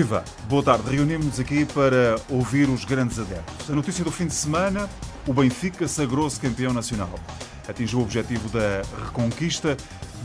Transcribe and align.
Viva! 0.00 0.24
Boa 0.48 0.62
tarde. 0.62 0.90
Reunimos-nos 0.90 1.38
aqui 1.38 1.66
para 1.66 2.16
ouvir 2.30 2.70
os 2.70 2.86
grandes 2.86 3.18
adeptos. 3.18 3.68
A 3.68 3.74
notícia 3.74 4.02
do 4.02 4.10
fim 4.10 4.26
de 4.26 4.32
semana: 4.32 4.88
o 5.26 5.34
Benfica 5.34 5.86
sagrou-se 5.86 6.40
campeão 6.40 6.72
nacional. 6.72 7.10
Atingiu 7.68 7.98
o 7.98 8.02
objetivo 8.02 8.48
da 8.48 8.80
reconquista, 9.04 9.76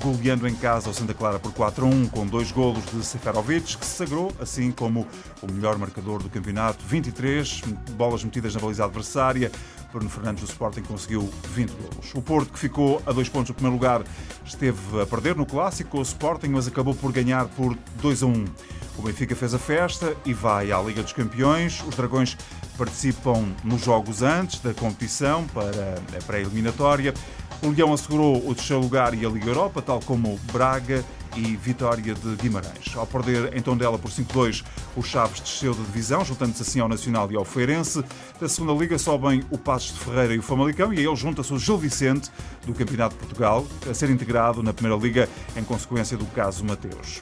goleando 0.02 0.48
em 0.48 0.56
casa 0.56 0.88
ao 0.88 0.94
Santa 0.94 1.14
Clara 1.14 1.40
por 1.40 1.52
4 1.52 1.86
a 1.86 1.90
1, 1.90 2.08
com 2.08 2.26
dois 2.26 2.54
golos 2.54 2.86
de 2.86 3.06
Seferovic, 3.06 3.76
que 3.76 3.86
se 3.86 3.98
sagrou 3.98 4.32
assim 4.40 4.72
como 4.72 5.06
o 5.42 5.52
melhor 5.52 5.78
marcador 5.78 6.24
do 6.24 6.30
campeonato. 6.30 6.82
23 6.86 7.60
bolas 7.98 8.24
metidas 8.24 8.56
na 8.56 8.62
baliza 8.62 8.86
adversária. 8.86 9.52
Bruno 9.92 10.10
Fernandes 10.10 10.42
do 10.42 10.50
Sporting 10.50 10.84
conseguiu 10.84 11.30
20 11.54 11.72
golos. 11.72 12.14
O 12.14 12.22
Porto, 12.22 12.54
que 12.54 12.60
ficou 12.60 13.02
a 13.06 13.12
dois 13.12 13.28
pontos 13.28 13.50
no 13.50 13.56
primeiro 13.56 13.76
lugar, 13.76 14.04
esteve 14.46 15.02
a 15.02 15.06
perder 15.06 15.36
no 15.36 15.46
clássico 15.46 15.90
com 15.90 15.98
o 16.00 16.02
Sporting, 16.02 16.48
mas 16.48 16.66
acabou 16.66 16.96
por 16.96 17.12
ganhar 17.12 17.46
por 17.48 17.78
2 18.02 18.24
a 18.24 18.26
1. 18.26 18.46
O 18.98 19.02
Benfica 19.02 19.36
fez 19.36 19.54
a 19.54 19.60
festa 19.60 20.16
e 20.26 20.34
vai 20.34 20.72
à 20.72 20.82
Liga 20.82 21.04
dos 21.04 21.14
Campeões. 21.14 21.84
Os 21.88 21.96
Dragões 21.96 22.38
participam 22.78 23.46
nos 23.64 23.84
jogos 23.84 24.22
antes 24.22 24.60
da 24.60 24.74
competição 24.74 25.46
para 25.48 25.96
a 26.18 26.24
pré-eliminatória. 26.24 27.14
O 27.62 27.70
Leão 27.70 27.94
assegurou 27.94 28.48
o 28.48 28.56
terceiro 28.56 28.82
lugar 28.82 29.14
e 29.14 29.26
a 29.26 29.30
Liga 29.30 29.48
Europa, 29.48 29.82
tal 29.82 30.00
como 30.00 30.40
Braga 30.52 31.04
e 31.36 31.56
Vitória 31.58 32.14
de 32.14 32.36
Guimarães. 32.36 32.96
Ao 32.96 33.06
perder 33.06 33.56
em 33.56 33.62
Tondela 33.62 33.98
por 33.98 34.10
5-2, 34.10 34.64
o 34.96 35.04
Chaves 35.04 35.42
desceu 35.42 35.74
de 35.74 35.84
divisão, 35.84 36.24
juntando-se 36.24 36.62
assim 36.62 36.80
ao 36.80 36.88
Nacional 36.88 37.30
e 37.32 37.36
ao 37.36 37.44
Feirense. 37.44 38.04
Da 38.40 38.48
segunda 38.48 38.74
Liga 38.74 38.98
sobem 38.98 39.44
o 39.50 39.58
Passos 39.58 39.94
de 39.94 40.00
Ferreira 40.00 40.34
e 40.34 40.40
o 40.40 40.44
Famalicão 40.44 40.94
e 40.94 41.00
a 41.00 41.02
ele 41.02 41.16
junta-se 41.16 41.54
o 41.54 41.60
Gil 41.60 41.78
Vicente, 41.78 42.32
do 42.66 42.74
Campeonato 42.74 43.16
de 43.16 43.20
Portugal, 43.20 43.66
a 43.90 43.94
ser 43.94 44.10
integrado 44.10 44.64
na 44.64 44.74
Primeira 44.74 45.02
Liga 45.02 45.30
em 45.56 45.64
consequência 45.64 46.18
do 46.18 46.26
caso 46.28 46.64
Mateus. 46.64 47.22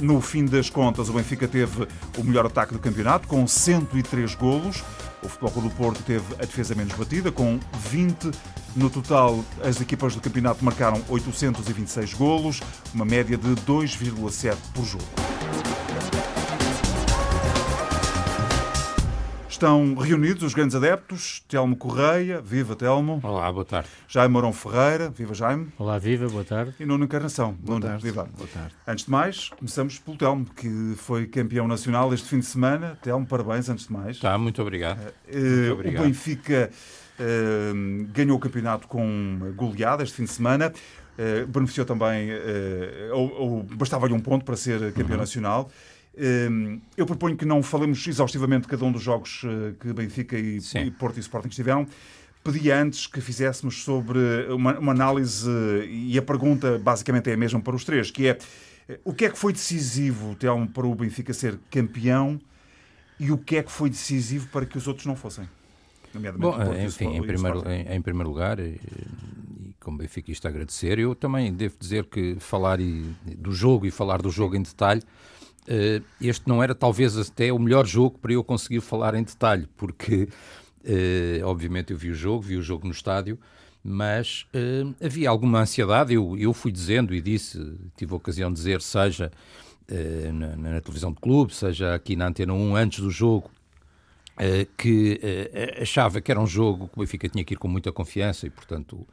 No 0.00 0.20
fim 0.20 0.46
das 0.46 0.70
contas, 0.70 1.10
o 1.10 1.12
Benfica 1.12 1.46
teve 1.46 1.86
o 2.16 2.24
melhor 2.24 2.46
ataque 2.46 2.72
do 2.72 2.78
campeonato, 2.78 3.28
com 3.28 3.46
103 3.46 4.34
golos. 4.34 4.82
O 5.22 5.28
Futebol 5.28 5.62
do 5.62 5.70
Porto 5.70 6.02
teve 6.02 6.24
a 6.34 6.46
defesa 6.46 6.74
menos 6.74 6.94
batida, 6.94 7.30
com 7.30 7.60
20. 7.90 8.30
No 8.74 8.88
total, 8.88 9.44
as 9.62 9.80
equipas 9.80 10.14
do 10.14 10.20
campeonato 10.20 10.64
marcaram 10.64 11.02
826 11.08 12.14
golos, 12.14 12.60
uma 12.94 13.04
média 13.04 13.36
de 13.36 13.48
2,7 13.48 14.56
por 14.74 14.84
jogo. 14.86 15.39
Estão 19.60 19.94
reunidos 19.94 20.42
os 20.42 20.54
grandes 20.54 20.74
adeptos, 20.74 21.44
Telmo 21.46 21.76
Correia, 21.76 22.40
viva 22.40 22.74
Telmo. 22.74 23.20
Olá, 23.22 23.52
boa 23.52 23.62
tarde. 23.62 23.90
Jaime 24.08 24.32
Mourão 24.32 24.54
Ferreira, 24.54 25.10
viva 25.10 25.34
Jaime. 25.34 25.68
Olá, 25.78 25.98
viva, 25.98 26.26
boa 26.30 26.42
tarde. 26.42 26.72
E 26.80 26.86
Nuno 26.86 27.04
Encarnação, 27.04 27.52
boa 27.60 27.78
Nuno, 27.78 27.90
tarde. 27.90 28.02
viva. 28.02 28.26
Boa 28.38 28.48
tarde. 28.48 28.74
Antes 28.86 29.04
de 29.04 29.10
mais, 29.10 29.50
começamos 29.50 29.98
pelo 29.98 30.16
Telmo, 30.16 30.46
que 30.56 30.94
foi 30.96 31.26
campeão 31.26 31.68
nacional 31.68 32.14
este 32.14 32.26
fim 32.26 32.38
de 32.38 32.46
semana. 32.46 32.98
Telmo, 33.02 33.26
parabéns, 33.26 33.68
antes 33.68 33.86
de 33.86 33.92
mais. 33.92 34.18
Tá, 34.18 34.38
muito 34.38 34.62
obrigado. 34.62 34.98
Uh, 34.98 35.36
muito 35.36 35.72
obrigado. 35.74 36.04
O 36.04 36.06
Benfica 36.06 36.70
uh, 37.20 38.06
ganhou 38.14 38.38
o 38.38 38.40
campeonato 38.40 38.88
com 38.88 39.52
goleada 39.54 40.02
este 40.02 40.16
fim 40.16 40.24
de 40.24 40.30
semana. 40.30 40.72
Uh, 41.18 41.46
beneficiou 41.46 41.84
também, 41.84 42.30
ou, 43.12 43.30
ou 43.34 43.62
bastava-lhe 43.62 44.14
um 44.14 44.20
ponto 44.20 44.42
para 44.42 44.56
ser 44.56 44.90
campeão 44.94 45.16
uhum. 45.16 45.18
nacional. 45.18 45.70
Eu 46.96 47.06
proponho 47.06 47.36
que 47.36 47.44
não 47.44 47.62
falemos 47.62 48.06
exaustivamente 48.06 48.62
de 48.62 48.68
cada 48.68 48.84
um 48.84 48.92
dos 48.92 49.02
jogos 49.02 49.42
que 49.80 49.92
Benfica 49.92 50.38
e, 50.38 50.58
e 50.84 50.90
Porto 50.90 51.16
e 51.16 51.20
Sporting 51.20 51.48
estiveram. 51.48 51.86
Pedi 52.42 52.70
antes 52.70 53.06
que 53.06 53.20
fizéssemos 53.20 53.82
sobre 53.82 54.18
uma, 54.50 54.78
uma, 54.78 54.92
análise, 54.92 55.48
e 55.88 56.16
a 56.18 56.22
pergunta 56.22 56.78
basicamente 56.78 57.30
é 57.30 57.34
a 57.34 57.36
mesma 57.36 57.60
para 57.60 57.76
os 57.76 57.84
três, 57.84 58.10
que 58.10 58.28
é 58.28 58.38
o 59.04 59.12
que 59.12 59.26
é 59.26 59.30
que 59.30 59.38
foi 59.38 59.52
decisivo, 59.52 60.34
Telmo, 60.34 60.68
para 60.68 60.86
o 60.86 60.94
Benfica 60.94 61.32
ser 61.32 61.58
campeão 61.70 62.40
e 63.18 63.30
o 63.30 63.38
que 63.38 63.56
é 63.56 63.62
que 63.62 63.70
foi 63.70 63.90
decisivo 63.90 64.48
para 64.48 64.64
que 64.64 64.78
os 64.78 64.88
outros 64.88 65.06
não 65.06 65.14
fossem? 65.14 65.48
Bom, 66.36 66.56
enfim, 66.74 67.16
em 67.16 67.22
primeiro, 67.22 67.68
em, 67.68 67.96
em 67.96 68.02
primeiro 68.02 68.28
lugar, 68.30 68.58
e, 68.58 68.80
e 69.60 69.74
como 69.78 69.98
benfiquista 69.98 70.48
agradecer, 70.48 70.98
eu 70.98 71.14
também 71.14 71.52
devo 71.52 71.76
dizer 71.78 72.06
que 72.06 72.36
falar 72.40 72.80
e, 72.80 73.02
do 73.36 73.52
jogo 73.52 73.86
e 73.86 73.90
falar 73.90 74.20
do 74.20 74.30
jogo 74.30 74.56
em 74.56 74.62
detalhe 74.62 75.02
este 76.20 76.48
não 76.48 76.62
era 76.62 76.74
talvez 76.74 77.16
até 77.16 77.52
o 77.52 77.58
melhor 77.58 77.86
jogo 77.86 78.18
para 78.18 78.32
eu 78.32 78.42
conseguir 78.42 78.80
falar 78.80 79.14
em 79.14 79.22
detalhe, 79.22 79.68
porque 79.76 80.28
uh, 80.84 81.46
obviamente 81.46 81.92
eu 81.92 81.96
vi 81.96 82.10
o 82.10 82.14
jogo, 82.14 82.42
vi 82.42 82.56
o 82.56 82.62
jogo 82.62 82.86
no 82.86 82.92
estádio, 82.92 83.38
mas 83.82 84.46
uh, 84.54 84.94
havia 85.04 85.30
alguma 85.30 85.60
ansiedade. 85.60 86.14
Eu, 86.14 86.36
eu 86.36 86.52
fui 86.52 86.72
dizendo 86.72 87.14
e 87.14 87.20
disse, 87.20 87.58
tive 87.96 88.12
a 88.12 88.16
ocasião 88.16 88.50
de 88.50 88.56
dizer, 88.56 88.82
seja 88.82 89.30
na, 90.32 90.56
na, 90.56 90.80
televisão 90.80 91.10
de 91.10 91.18
clube, 91.18 91.52
seja 91.52 91.96
aqui 91.96 92.14
na 92.14 92.28
Antena 92.28 92.52
1 92.52 92.76
antes 92.76 93.00
do 93.00 93.10
jogo, 93.10 93.50
que 94.78 95.20
achava 95.82 96.20
que 96.20 96.30
era 96.30 96.40
um 96.40 96.46
jogo 96.46 96.86
que 96.86 96.94
o 96.96 97.00
Benfica 97.00 97.28
tinha 97.28 97.44
que 97.44 97.54
ir 97.54 97.56
com 97.56 97.66
muita 97.66 97.90
confiança 97.90 98.46
e, 98.46 98.50
portanto, 98.50 99.04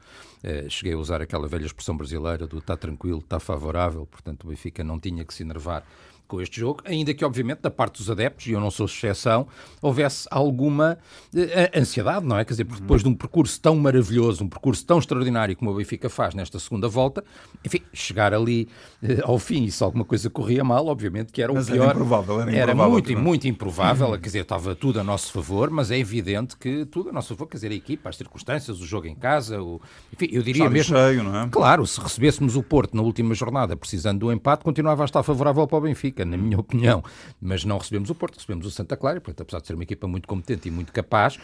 cheguei 0.68 0.92
a 0.92 0.96
usar 0.96 1.20
aquela 1.20 1.48
velha 1.48 1.66
expressão 1.66 1.96
brasileira 1.96 2.46
do 2.46 2.58
está 2.58 2.76
tranquilo, 2.76 3.18
está 3.18 3.40
favorável, 3.40 4.06
portanto, 4.06 4.44
o 4.44 4.50
Benfica 4.50 4.84
não 4.84 5.00
tinha 5.00 5.24
que 5.24 5.34
se 5.34 5.42
enervar 5.42 5.82
com 6.28 6.40
este 6.42 6.60
jogo, 6.60 6.82
ainda 6.84 7.14
que, 7.14 7.24
obviamente, 7.24 7.60
da 7.60 7.70
parte 7.70 7.98
dos 7.98 8.10
adeptos, 8.10 8.46
e 8.46 8.52
eu 8.52 8.60
não 8.60 8.70
sou 8.70 8.86
exceção, 8.86 9.48
houvesse 9.80 10.28
alguma 10.30 10.98
uh, 11.34 11.78
ansiedade, 11.78 12.26
não 12.26 12.38
é? 12.38 12.44
Quer 12.44 12.52
dizer, 12.52 12.64
porque 12.66 12.82
depois 12.82 13.02
de 13.02 13.08
um 13.08 13.14
percurso 13.14 13.58
tão 13.60 13.74
maravilhoso, 13.76 14.44
um 14.44 14.48
percurso 14.48 14.84
tão 14.84 14.98
extraordinário 14.98 15.56
como 15.56 15.70
o 15.70 15.74
Benfica 15.74 16.10
faz 16.10 16.34
nesta 16.34 16.58
segunda 16.58 16.86
volta, 16.86 17.24
enfim, 17.64 17.80
chegar 17.92 18.34
ali 18.34 18.68
uh, 19.02 19.22
ao 19.24 19.38
fim 19.38 19.64
e 19.64 19.70
se 19.70 19.82
alguma 19.82 20.04
coisa 20.04 20.28
corria 20.28 20.62
mal, 20.62 20.86
obviamente 20.86 21.32
que 21.32 21.42
era 21.42 21.52
mas 21.52 21.68
o 21.68 21.72
pior. 21.72 21.84
Era 21.84 21.92
improvável, 21.92 22.40
era, 22.42 22.50
era 22.50 22.72
improvável, 22.72 22.92
muito, 22.92 23.18
muito 23.18 23.48
improvável, 23.48 24.12
quer 24.20 24.26
dizer, 24.26 24.42
estava 24.42 24.74
tudo 24.74 25.00
a 25.00 25.04
nosso 25.04 25.32
favor, 25.32 25.70
mas 25.70 25.90
é 25.90 25.98
evidente 25.98 26.56
que 26.56 26.84
tudo 26.84 27.08
a 27.08 27.12
nosso 27.12 27.28
favor, 27.28 27.46
quer 27.48 27.56
dizer, 27.56 27.72
a 27.72 27.74
equipa, 27.74 28.10
as 28.10 28.16
circunstâncias, 28.16 28.80
o 28.80 28.86
jogo 28.86 29.06
em 29.06 29.14
casa, 29.14 29.62
o... 29.62 29.80
enfim, 30.12 30.28
eu 30.30 30.42
diria 30.42 30.64
Sabe 30.64 30.74
mesmo. 30.74 30.96
Cheio, 30.96 31.22
não 31.22 31.40
é? 31.40 31.48
Claro, 31.48 31.86
se 31.86 31.98
recebêssemos 31.98 32.54
o 32.54 32.62
Porto 32.62 32.94
na 32.94 33.02
última 33.02 33.34
jornada 33.34 33.76
precisando 33.76 34.18
do 34.20 34.32
empate, 34.32 34.62
continuava 34.62 35.02
a 35.02 35.06
estar 35.06 35.22
favorável 35.22 35.66
para 35.66 35.78
o 35.78 35.80
Benfica, 35.80 36.17
na 36.24 36.36
minha 36.36 36.58
opinião. 36.60 37.02
Mas 37.40 37.64
não 37.64 37.78
recebemos 37.78 38.10
o 38.10 38.14
Porto, 38.14 38.36
recebemos 38.36 38.66
o 38.66 38.70
Santa 38.70 38.96
Clara, 38.96 39.20
portanto, 39.20 39.42
apesar 39.42 39.60
de 39.60 39.66
ser 39.66 39.74
uma 39.74 39.82
equipa 39.82 40.06
muito 40.06 40.26
competente 40.28 40.68
e 40.68 40.70
muito 40.70 40.92
capaz, 40.92 41.38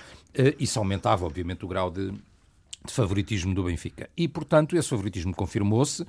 isso 0.59 0.79
aumentava, 0.79 1.25
obviamente, 1.27 1.65
o 1.65 1.69
grau 1.69 1.91
de, 1.91 2.11
de 2.11 2.93
favoritismo 2.93 3.55
do 3.55 3.65
Benfica. 3.65 4.11
E, 4.17 4.29
portanto, 4.29 4.77
esse 4.77 4.89
favoritismo 4.89 5.35
confirmou-se. 5.35 6.05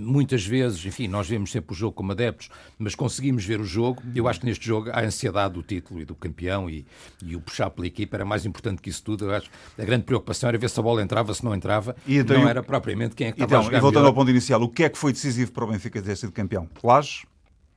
Muitas 0.00 0.44
vezes, 0.44 0.84
enfim, 0.84 1.06
nós 1.06 1.28
vemos 1.28 1.52
sempre 1.52 1.72
o 1.72 1.76
jogo 1.76 1.92
como 1.92 2.10
adeptos, 2.12 2.48
mas 2.78 2.94
conseguimos 2.94 3.44
ver 3.44 3.60
o 3.60 3.64
jogo. 3.64 4.02
Eu 4.14 4.26
acho 4.26 4.40
que 4.40 4.46
neste 4.46 4.66
jogo 4.66 4.90
a 4.90 5.00
ansiedade 5.02 5.54
do 5.54 5.62
título 5.62 6.00
e 6.00 6.04
do 6.04 6.14
campeão 6.14 6.68
e, 6.68 6.84
e 7.24 7.36
o 7.36 7.40
puxar 7.40 7.70
pela 7.70 7.86
equipa 7.86 8.16
era 8.16 8.24
mais 8.24 8.44
importante 8.44 8.82
que 8.82 8.90
isso 8.90 9.02
tudo. 9.04 9.26
Eu 9.26 9.34
acho 9.34 9.48
a 9.78 9.84
grande 9.84 10.04
preocupação 10.04 10.48
era 10.48 10.58
ver 10.58 10.68
se 10.70 10.80
a 10.80 10.82
bola 10.82 11.02
entrava, 11.02 11.32
se 11.32 11.44
não 11.44 11.54
entrava. 11.54 11.94
E 12.06 12.16
então, 12.16 12.36
não 12.40 12.48
era 12.48 12.62
propriamente 12.62 13.14
quem 13.14 13.28
é 13.28 13.32
que 13.32 13.36
estava 13.36 13.52
então, 13.52 13.60
a 13.60 13.64
jogar 13.64 13.78
E 13.78 13.80
voltando 13.80 14.02
melhor. 14.02 14.10
ao 14.10 14.14
ponto 14.14 14.30
inicial, 14.30 14.60
o 14.62 14.68
que 14.68 14.82
é 14.82 14.88
que 14.88 14.98
foi 14.98 15.12
decisivo 15.12 15.52
para 15.52 15.64
o 15.64 15.68
Benfica 15.68 16.02
ter 16.02 16.16
sido 16.16 16.32
campeão? 16.32 16.68
Lages? 16.82 17.24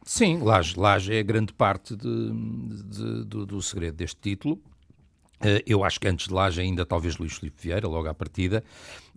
Sim, 0.09 0.39
Laje, 0.39 0.73
Laje 0.75 1.13
é 1.13 1.21
grande 1.21 1.53
parte 1.53 1.95
de, 1.95 2.31
de, 2.83 3.25
do, 3.25 3.45
do, 3.45 3.61
segredo 3.61 3.95
deste 3.95 4.19
título. 4.19 4.55
Uh, 4.55 5.61
eu 5.67 5.83
acho 5.83 5.99
que 5.99 6.07
antes 6.07 6.27
de 6.27 6.33
Laje 6.33 6.59
ainda 6.59 6.83
talvez 6.83 7.17
Luís 7.17 7.33
Filipe 7.33 7.61
Vieira, 7.61 7.87
logo 7.87 8.07
à 8.07 8.13
partida, 8.15 8.63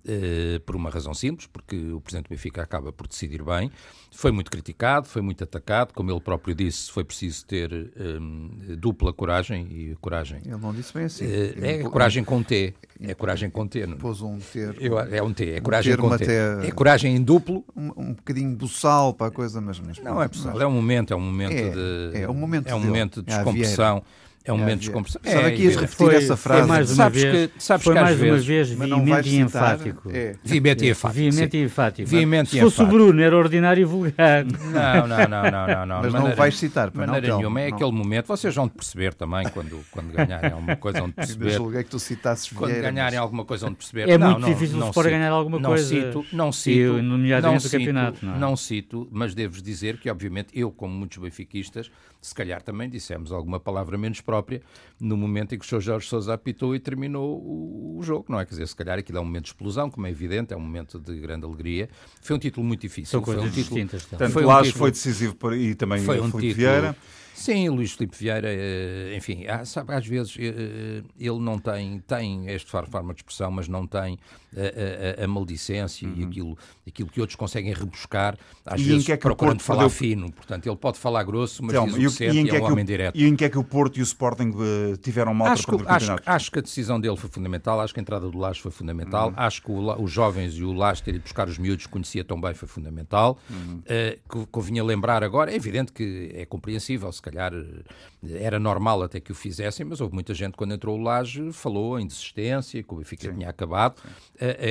uh, 0.06 0.60
por 0.60 0.76
uma 0.76 0.90
razão 0.90 1.14
simples, 1.14 1.46
porque 1.46 1.76
o 1.92 2.00
Presidente 2.00 2.26
do 2.26 2.30
Benfica 2.30 2.62
acaba 2.62 2.92
por 2.92 3.06
decidir 3.06 3.42
bem. 3.42 3.70
Foi 4.10 4.30
muito 4.30 4.50
criticado, 4.50 5.06
foi 5.06 5.22
muito 5.22 5.42
atacado, 5.42 5.94
como 5.94 6.10
ele 6.10 6.21
próprio 6.21 6.54
disse, 6.54 6.91
foi 6.91 7.03
preciso 7.03 7.47
ter 7.47 7.92
um, 7.98 8.50
dupla 8.78 9.12
coragem 9.12 9.66
e 9.71 9.97
coragem... 10.00 10.42
Ele 10.44 10.56
não 10.56 10.72
disse 10.72 10.92
bem 10.92 11.04
assim. 11.04 11.24
Uh, 11.24 11.65
é 11.65 11.82
coragem 11.82 12.22
com 12.22 12.42
T, 12.42 12.74
é 13.00 13.15
coragem 13.15 13.50
com 13.50 13.66
T. 13.66 13.86
Não? 13.86 13.97
Pôs 13.97 14.21
um 14.21 14.38
ter... 14.38 14.77
Eu, 14.80 14.98
é 14.98 15.22
um 15.22 15.32
T, 15.32 15.50
é 15.50 15.60
coragem 15.60 15.97
com 15.97 16.16
T. 16.16 16.24
É 16.24 16.71
coragem 16.71 17.16
em 17.16 17.22
duplo. 17.22 17.65
Um, 17.74 17.92
um 17.97 18.15
bocadinho 18.15 18.54
buçal 18.56 19.15
para 19.15 19.28
a 19.28 19.30
coisa, 19.30 19.60
mas... 19.60 19.80
mas 19.80 19.98
não 19.98 20.22
é 20.22 20.28
buçal, 20.28 20.60
é 20.60 20.66
um 20.66 20.72
momento, 20.72 21.12
é 21.12 21.16
um 21.16 21.21
momento 21.21 21.53
é, 21.53 21.71
de... 21.71 22.22
É 22.22 22.28
um 22.28 22.34
momento 22.34 22.68
É 22.68 22.74
um 22.74 22.80
momento 22.80 23.22
de 23.22 23.32
É 23.32 23.36
descompressão. 23.36 23.98
É 23.98 24.31
um 24.50 24.59
momento 24.59 24.80
de 24.80 24.86
descompressão. 24.86 25.21
Sabe 25.22 25.39
É, 25.39 25.50
que 25.53 25.62
ias 25.62 25.77
é, 25.77 25.80
repetir 25.80 25.97
Foi- 25.98 26.15
essa 26.16 26.36
frase. 26.36 26.60
Foi 26.62 26.68
mais 26.68 26.91
uma 26.91 26.97
Sabes 26.97 27.22
vez, 27.22 27.50
que- 27.53 27.62
sabes 27.62 27.84
foi 27.84 27.94
que 27.94 28.00
mais 28.00 28.21
uma 28.21 28.36
vez 28.39 28.74
mas 28.74 28.89
não 28.89 29.04
vais 29.04 29.24
veemente 29.27 29.28
e 29.30 29.39
enfático. 29.41 30.10
É. 30.12 30.34
Veemente 30.42 30.84
e 30.84 30.91
enfático. 30.91 31.21
Veemente 31.21 31.56
e 31.56 31.62
enfático. 31.62 32.09
Veemente 32.09 32.50
Se 32.50 32.56
e 32.59 32.60
fosse 32.60 32.83
o. 32.83 32.86
Bruno, 32.86 33.22
era 33.22 33.36
ordinário 33.36 33.80
e 33.80 33.84
vulgar. 33.84 34.44
Não, 34.44 35.06
não, 35.06 35.16
não, 35.28 35.28
não, 35.28 35.66
não, 35.66 35.86
não. 35.86 35.97
Mas 35.97 36.06
de 36.06 36.06
não 36.06 36.12
maneira- 36.15 36.34
vais 36.36 36.59
citar, 36.59 36.91
De 36.91 36.97
não, 36.97 37.06
maneira 37.06 37.27
Telmo, 37.27 37.39
nenhuma. 37.41 37.60
É 37.60 37.68
não. 37.68 37.77
aquele 37.77 37.92
momento. 37.92 38.27
Vocês 38.27 38.54
vão 38.54 38.66
de 38.66 38.72
perceber 38.74 39.15
também 39.15 39.48
quando, 39.50 39.78
quando 39.92 40.12
ganharem 40.12 40.50
alguma 40.50 40.74
coisa, 40.77 40.98
vão 40.98 41.09
de 41.09 41.15
Ainda 41.18 41.27
perceber. 41.27 41.50
julguei 41.53 41.84
que 41.84 41.91
tu 41.91 41.98
citasses 42.00 42.50
Quando 42.53 42.72
ganharem 42.72 42.94
mas- 42.97 43.15
alguma 43.18 43.44
coisa, 43.44 43.66
vão 43.66 43.72
de 43.72 43.77
perceber. 43.78 44.09
É 44.09 44.18
Não, 44.18 44.30
muito 44.30 44.41
não, 44.41 44.48
difícil 44.48 44.77
não 44.78 44.92
cito. 44.92 45.03
ganhar 45.09 45.30
alguma 45.30 45.59
não 45.60 45.71
coisa. 45.71 45.84
Cito, 45.89 46.24
não 46.33 46.50
cito. 46.53 47.03
nomeadamente 47.03 47.42
não 47.53 47.56
o 47.56 47.60
cito, 47.60 47.78
campeonato, 47.78 48.27
não 48.27 48.34
é? 48.34 48.39
Não 48.39 48.56
cito, 48.56 49.09
mas 49.12 49.34
devo 49.34 49.60
dizer 49.62 49.98
que, 49.98 50.10
obviamente, 50.10 50.48
eu, 50.54 50.71
como 50.71 50.92
muitos 50.94 51.18
benfiquistas, 51.18 51.91
se 52.22 52.33
calhar 52.34 52.63
também 52.63 52.89
dissemos 52.89 53.33
alguma 53.33 53.59
palavra 53.59 53.98
menos 53.98 54.21
própria 54.21 54.63
no 55.01 55.16
momento 55.16 55.54
em 55.54 55.59
que 55.59 55.65
o 55.65 55.69
Sr. 55.69 55.80
Jorge 55.80 56.07
Sousa 56.09 56.34
apitou 56.34 56.74
e 56.74 56.78
terminou 56.78 57.39
o, 57.42 57.98
o, 57.98 58.03
jogo, 58.03 58.27
não 58.28 58.39
é? 58.39 58.45
Quer 58.47 58.51
dizer, 58.53 58.69
se 58.69 58.77
calhar 58.77 58.97
aquilo 58.97 59.19
é 59.19 59.21
um 59.21 59.24
momento 59.24 59.45
de 59.45 59.51
explosão, 59.51 59.91
como 59.91 60.07
é 60.07 60.10
evidente, 60.10 60.54
é 60.54 60.57
um 60.57 60.60
momento 60.60 61.01
de 61.01 61.21
grande 61.21 61.45
alegria. 61.45 61.91
Foi 62.22 62.36
um 62.36 62.39
título 62.39 62.65
muito 62.65 62.80
difícil. 62.83 63.10
São 63.10 63.24
foi 63.24 63.34
coisas 63.34 63.51
um 63.51 63.53
título, 63.54 63.74
distintas. 63.80 64.03
Então. 64.07 64.19
Portanto, 64.19 64.33
Foi 64.33 64.45
um 64.47 64.63
título- 64.63 64.78
foi 64.78 64.91
decisivo 64.92 65.34
para, 65.34 65.57
e 65.57 65.74
também 65.74 66.01
Foi 66.04 66.21
um 66.21 66.30
Filipe 66.30 66.54
título- 66.54 66.54
Vieira. 66.54 66.97
Sim, 67.34 67.68
Luís 67.70 67.92
Filipe 67.92 68.16
Vieira, 68.16 68.48
eh, 68.50 69.14
enfim, 69.16 69.46
há- 69.46 69.64
sabe, 69.64 69.94
às 69.94 70.06
vezes 70.06 70.36
eh, 70.38 71.02
ele 71.18 71.38
não 71.40 71.58
tem, 71.58 71.98
tem 72.00 72.48
esta 72.48 72.82
forma 72.84 73.12
de 73.14 73.20
expressão, 73.20 73.50
mas 73.50 73.66
não 73.68 73.86
tem 73.86 74.18
eh, 74.54 75.16
a, 75.18 75.22
a- 75.22 75.24
a 75.24 75.28
maldicência 75.28 76.06
e 76.14 76.24
aquilo, 76.24 76.56
aquilo 76.86 77.08
que 77.08 77.20
outros 77.20 77.36
conseguem 77.36 77.72
rebuscar, 77.72 78.36
às 78.66 78.80
Uhum. 78.80 78.86
E 78.86 78.88
em 78.88 78.92
vezes 78.92 79.06
que 79.06 79.12
é 79.12 79.16
que 79.16 79.26
o 79.26 79.30
procurando 79.30 79.60
falar 79.60 79.80
perdeu- 79.80 79.96
fino. 79.96 80.30
Portanto, 80.32 80.66
ele 80.66 80.76
pode 80.76 80.98
falar 80.98 81.22
grosso, 81.24 81.62
mas 81.62 81.72
Telmo, 81.72 81.92
diz 81.98 82.12
o 82.12 82.16
que 82.18 82.24
sente 82.26 82.36
e 82.36 82.40
em 82.40 82.44
que 82.44 82.50
é 82.50 82.58
é 82.58 82.62
um 82.62 82.66
que 82.66 82.72
homem 82.72 82.84
o, 82.84 82.86
direto. 82.86 83.18
e 83.18 83.24
em 83.26 83.34
que 83.34 83.44
é 83.44 83.48
que 83.48 83.58
o 83.58 83.64
Porto 83.64 83.96
e 83.98 84.02
o 84.02 84.04
Sporting 84.04 84.52
eh, 84.92 84.96
tiveram 85.02 85.32
malta 85.32 85.54
Acho 85.54 85.66
que, 85.66 85.84
acho, 85.86 86.16
acho 86.26 86.50
que 86.52 86.58
a 86.58 86.62
decisão 86.62 87.00
dele 87.00 87.16
foi 87.16 87.30
fundamental, 87.30 87.80
acho 87.80 87.94
que 87.94 88.00
a 88.00 88.02
entrada 88.02 88.28
do 88.30 88.38
Laje 88.38 88.60
foi 88.60 88.70
fundamental, 88.70 89.32
acho 89.36 89.62
que 89.62 89.70
o 89.70 90.02
os 90.02 90.10
jovens 90.10 90.54
e 90.54 90.62
o 90.64 90.72
Laje 90.72 91.02
ter 91.02 91.14
ido 91.14 91.22
buscar 91.22 91.48
os 91.48 91.56
miúdos 91.58 91.86
que 91.86 91.92
conhecia 91.92 92.22
tão 92.24 92.38
bem 92.40 92.52
foi 92.54 92.68
fundamental. 92.68 93.38
Eh, 93.86 94.18
que 94.30 94.46
convinha 94.50 94.84
lembrar 94.84 95.22
agora, 95.24 95.50
é 95.50 95.56
evidente 95.56 95.92
que 95.92 96.30
é 96.34 96.44
compreensível, 96.44 97.10
se 97.10 97.22
calhar 97.22 97.53
eh, 97.54 98.39
era 98.42 98.59
normal 98.59 99.03
até 99.03 99.21
que 99.21 99.33
o 99.33 99.34
fizessem, 99.34 99.86
mas 99.86 100.01
houve 100.01 100.15
muita 100.15 100.34
gente 100.34 100.57
quando 100.57 100.74
entrou 100.74 100.98
o 100.98 101.03
Laje 101.03 101.53
falou 101.53 101.98
em 101.98 102.07
desistência, 102.07 102.83
que 102.83 102.92
o 102.92 102.97
Benfica 102.98 103.33
tinha 103.33 103.48
acabado. 103.48 104.01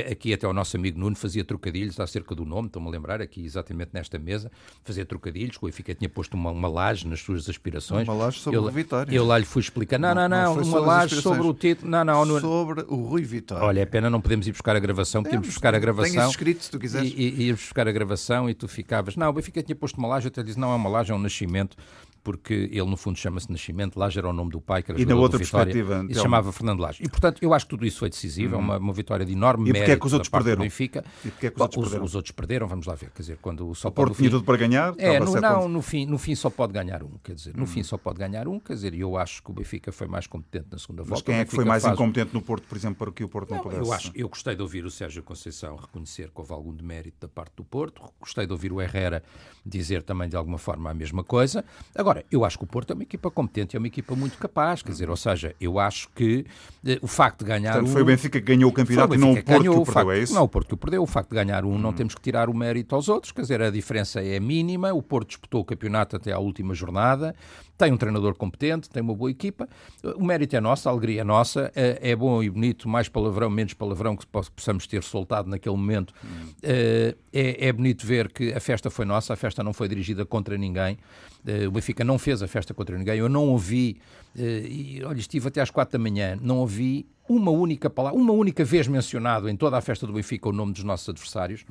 Aqui 0.10 0.34
até 0.34 0.48
o 0.48 0.54
nosso 0.54 0.76
amigo 0.78 1.00
Nuno 1.00 1.16
fazia 1.16 1.44
trocadilhos 1.44 2.00
acerca 2.00 2.36
do 2.36 2.46
nome, 2.46 2.68
estou-me 2.68 2.88
a 2.88 2.92
lembrar 2.92 3.22
aqui 3.22 3.44
exatamente 3.44 3.92
nesta 3.94 4.20
mesa, 4.20 4.52
fazia 4.84 5.06
trocadilhos, 5.06 5.58
que 5.58 5.64
o 5.64 5.68
Benfica 5.68 5.96
tinha 5.96 6.10
posto 6.10 6.34
uma, 6.36 6.52
uma 6.52 6.68
laje 6.68 7.08
nas 7.08 7.22
suas 7.22 7.50
aspirações. 7.50 8.08
Uma 8.08 8.14
laje 8.14 8.40
sobre 8.40 8.60
eu, 8.60 8.64
o 8.64 8.72
Vitória. 8.72 9.14
Eu 9.14 9.26
lá 9.26 9.38
lhe 9.38 9.46
fui 9.46 9.62
explicar, 9.62 9.98
não, 9.98 10.14
não, 10.14 10.28
Não, 10.28 10.56
não 10.56 10.64
uma 10.64 10.80
laje 10.80 11.22
sobre 11.22 11.48
o 11.48 11.54
título, 11.54 11.90
não, 11.90 12.04
não, 12.04 12.26
não. 12.26 12.40
Sobre 12.40 12.82
o 12.88 12.96
Rui 12.96 13.24
Vitória. 13.24 13.64
Olha, 13.64 13.82
é 13.82 13.86
pena 13.86 14.10
não 14.10 14.22
podemos 14.22 14.48
ir 14.48 14.52
buscar 14.52 14.76
a 14.76 14.80
gravação, 14.80 15.24
podíamos 15.24 15.46
Temos, 15.46 15.56
buscar 15.56 15.76
a 15.76 15.80
gravação. 15.80 16.30
escrito, 16.30 16.64
se 16.64 16.72
tu 16.72 16.80
quiseres. 16.80 17.12
E, 17.16 17.22
e, 17.22 17.44
íamos 17.48 17.62
buscar 17.62 17.88
a 17.88 17.92
gravação 17.92 18.50
e 18.50 18.54
tu 18.54 18.68
ficavas. 18.68 19.16
Não, 19.16 19.30
o 19.30 19.34
Benfica 19.34 19.62
tinha 19.64 19.76
posto 19.76 19.98
uma 19.98 20.08
laje, 20.08 20.28
eu 20.28 20.30
até 20.30 20.44
disse, 20.44 20.60
não 20.60 20.72
é 20.72 20.76
uma 20.76 20.90
laje, 20.90 21.12
é 21.12 21.16
um 21.16 21.20
nascimento, 21.20 21.78
porque 22.24 22.54
ele 22.72 22.84
no 22.90 22.96
fundo 22.98 23.18
chama-se 23.18 23.52
Nascimento, 23.52 23.98
Laje 23.98 24.20
era 24.20 24.28
o 24.30 24.34
nome 24.34 24.52
do 24.52 24.62
pai, 24.62 24.84
que 24.84 24.92
era 24.92 25.00
E 25.02 25.06
na 25.06 25.16
outra 25.16 25.38
perspectiva, 25.40 25.96
e 25.96 26.08
se 26.08 26.08
Telmo? 26.14 26.22
chamava 26.22 26.52
Fernando 26.52 26.80
Laje. 26.80 27.04
E 27.04 27.10
portanto, 27.10 27.40
eu 27.42 27.54
acho 27.54 27.66
que 27.66 27.70
tudo 27.72 27.86
isso 27.86 28.00
foi 28.00 28.10
decisivo, 28.10 28.56
é 28.56 28.58
uma, 28.58 28.78
uma 28.78 28.94
vitória 28.94 29.26
de 29.26 29.34
enorme 29.34 29.68
E 29.68 29.70
é 29.70 29.74
mérito 29.74 30.00
que 30.00 30.08
os 30.08 30.14
outros 30.14 30.30
perderam? 30.30 30.62
Benfica. 30.64 31.04
E 31.26 31.30
porquê 31.30 31.48
é 31.48 31.50
que 31.50 31.56
os 31.56 31.62
outros 31.62 31.82
perderam? 31.84 32.06
os 32.06 32.16
outros 32.16 32.32
perderam, 32.32 32.68
vamos 32.68 32.86
lá 32.86 32.96
ver, 32.96 33.10
quer 33.12 33.22
dizer, 33.22 33.38
quando 33.42 33.70
o 33.70 33.76
São 33.76 33.90
O 33.90 33.92
Porto 33.94 34.16
tinha 34.16 34.30
tudo 34.30 34.44
para 34.44 34.58
ganhar. 34.58 34.94
é, 34.98 35.20
no, 35.20 35.26
não, 35.40 35.42
pontos. 35.56 35.72
no 35.72 35.82
fim, 35.82 36.06
no 36.06 36.18
fim 36.18 36.36
só 36.36 36.50
pode 36.50 36.74
ganhar 36.74 37.04
um, 37.04 37.12
quer 37.24 37.34
dizer, 37.36 37.56
no 37.56 37.66
fim 37.66 37.84
só 37.84 37.98
pode 37.98 38.20
ganhar 38.20 38.48
um, 38.48 38.60
quer 38.60 38.74
dizer, 38.74 38.94
e 38.94 39.00
eu 39.00 39.18
acho 39.18 39.42
que 39.44 39.50
o 39.52 39.54
Benfica 39.54 39.92
foi 39.92 40.08
mais 40.08 40.28
competente 40.28 40.68
na 40.72 40.78
segunda 40.78 41.04
volta. 41.04 41.14
Mas 41.16 41.22
quem 41.24 41.36
é 41.36 41.46
que 41.46 41.52
foi 41.56 41.66
mais 41.66 41.84
faz- 41.84 41.94
incompetente 41.94 42.34
no 42.34 42.42
Porto, 42.42 42.68
por 42.68 42.78
exemplo, 42.78 42.96
para 42.98 43.12
que 43.12 43.24
o 43.24 43.30
Porto 43.30 43.50
não, 43.50 43.58
Não, 43.58 43.64
pudesse? 43.64 43.82
eu, 43.82 43.94
acho, 43.94 44.12
eu 44.16 44.30
gostei 44.30 44.56
de 44.56 44.62
ouvir 44.62 44.86
o 44.86 44.92
Sérgio 44.92 45.24
Conceição 45.24 45.76
reconhecer 45.76 46.30
que 46.30 46.40
houve 46.40 46.54
algum 46.54 46.74
demérito 46.74 47.18
da 47.22 47.28
parte 47.28 47.54
do 47.56 47.64
Porto, 47.64 48.02
gostei 48.20 48.46
de 48.46 48.52
ouvir 48.52 48.72
o 48.72 48.82
Herrera 48.82 49.24
dizer 49.66 50.04
também 50.04 50.28
de 50.28 50.36
alguma 50.36 50.58
forma 50.58 50.90
a 50.90 50.94
mesma 50.94 51.24
coisa. 51.24 51.64
Agora, 51.96 52.11
eu 52.32 52.44
acho 52.46 52.58
que 52.58 52.64
o 52.64 52.68
Porto 52.68 52.92
é 52.92 52.94
uma 52.94 53.04
equipa 53.04 53.30
competente, 53.32 53.76
é 53.76 53.80
uma 53.80 53.88
equipa 53.88 54.16
muito 54.16 54.38
capaz, 54.38 54.82
quer 54.82 54.92
dizer, 54.92 55.10
ou 55.10 55.16
seja, 55.18 55.56
eu 55.60 55.80
acho 55.80 56.10
que 56.16 56.46
eh, 56.86 57.00
o 57.02 57.08
facto 57.08 57.40
de 57.40 57.46
ganhar 57.46 57.74
Portanto, 57.74 57.90
um... 57.90 57.94
foi 57.94 58.02
o 58.02 58.06
Benfica 58.06 58.40
que 58.40 58.46
ganhou 58.46 58.70
o 58.70 58.74
campeonato 58.74 59.16
e 59.16 59.18
não 59.18 59.32
o 59.32 59.36
Porto 59.36 59.48
ganhou, 59.48 59.62
que 59.76 59.82
o 59.82 59.86
perdeu, 59.86 59.94
facto- 59.94 60.12
é 60.12 60.20
isso? 60.20 60.34
Não, 60.34 60.44
o 60.44 60.48
Porto 60.50 60.68
que 60.68 60.74
o 60.74 60.78
perdeu. 60.78 61.04
O 61.04 61.08
facto 61.08 61.30
de 61.30 61.36
ganhar 61.36 61.66
um, 61.66 61.78
não 61.78 61.94
temos 61.94 62.16
que 62.16 62.22
tirar 62.22 62.50
o 62.50 62.54
mérito 62.54 62.96
aos 62.96 63.08
outros. 63.10 63.32
Quer 63.32 63.42
dizer, 63.42 63.62
a 63.62 63.70
diferença 63.70 64.22
é 64.22 64.40
mínima. 64.40 64.94
O 64.94 65.02
Porto 65.02 65.30
disputou 65.30 65.62
o 65.62 65.66
campeonato 65.66 66.16
até 66.16 66.32
à 66.32 66.40
última 66.40 66.74
jornada. 66.74 67.36
Tem 67.78 67.92
um 67.92 67.98
treinador 67.98 68.36
competente, 68.36 68.88
tem 68.90 69.02
uma 69.02 69.16
boa 69.16 69.32
equipa. 69.32 69.68
O 70.16 70.24
mérito 70.24 70.56
é 70.56 70.62
nosso, 70.62 70.88
a 70.88 70.92
alegria 70.92 71.22
é 71.22 71.24
nossa. 71.24 71.72
É 71.76 72.12
é 72.12 72.16
bom 72.16 72.44
e 72.44 72.50
bonito, 72.50 72.88
mais 72.90 73.08
palavrão, 73.10 73.50
menos 73.50 73.74
palavrão 73.74 74.16
que 74.16 74.26
poss- 74.28 74.50
possamos 74.50 74.86
ter 74.86 75.02
soltado 75.04 75.50
naquele 75.50 75.76
momento. 75.76 76.14
Eh, 76.62 77.16
É, 77.34 77.68
é 77.68 77.72
bonito 77.74 78.06
ver 78.06 78.30
que 78.32 78.52
a 78.54 78.60
festa 78.60 78.90
foi 78.90 79.06
nossa, 79.06 79.34
a 79.34 79.38
festa 79.38 79.64
não 79.64 79.72
foi 79.74 79.88
dirigida 79.88 80.26
contra 80.26 80.58
ninguém. 80.58 80.98
Eh, 81.46 81.68
O 81.68 81.72
Benfica 81.72 82.04
não 82.04 82.18
fez 82.20 82.42
a 82.42 82.48
festa 82.48 82.74
contra 82.74 82.98
ninguém. 82.98 83.18
Eu 83.18 83.30
não 83.30 83.48
ouvi, 83.50 83.98
eh, 84.38 84.66
e 84.68 85.04
olha, 85.04 85.20
estive 85.20 85.48
até 85.48 85.62
às 85.62 85.70
quatro 85.72 85.94
da 85.98 86.00
manhã, 86.00 86.38
não 86.42 86.60
ouvi 86.60 87.06
uma 87.28 87.52
única 87.52 87.90
palavra, 87.90 88.20
uma 88.20 88.34
única 88.34 88.64
vez 88.66 88.88
mencionado 88.88 89.48
em 89.50 89.56
toda 89.56 89.78
a 89.78 89.82
festa 89.82 90.06
do 90.06 90.14
Benfica 90.14 90.50
o 90.50 90.52
nome 90.52 90.74
dos 90.74 90.84
nossos 90.84 91.08
adversários. 91.10 91.64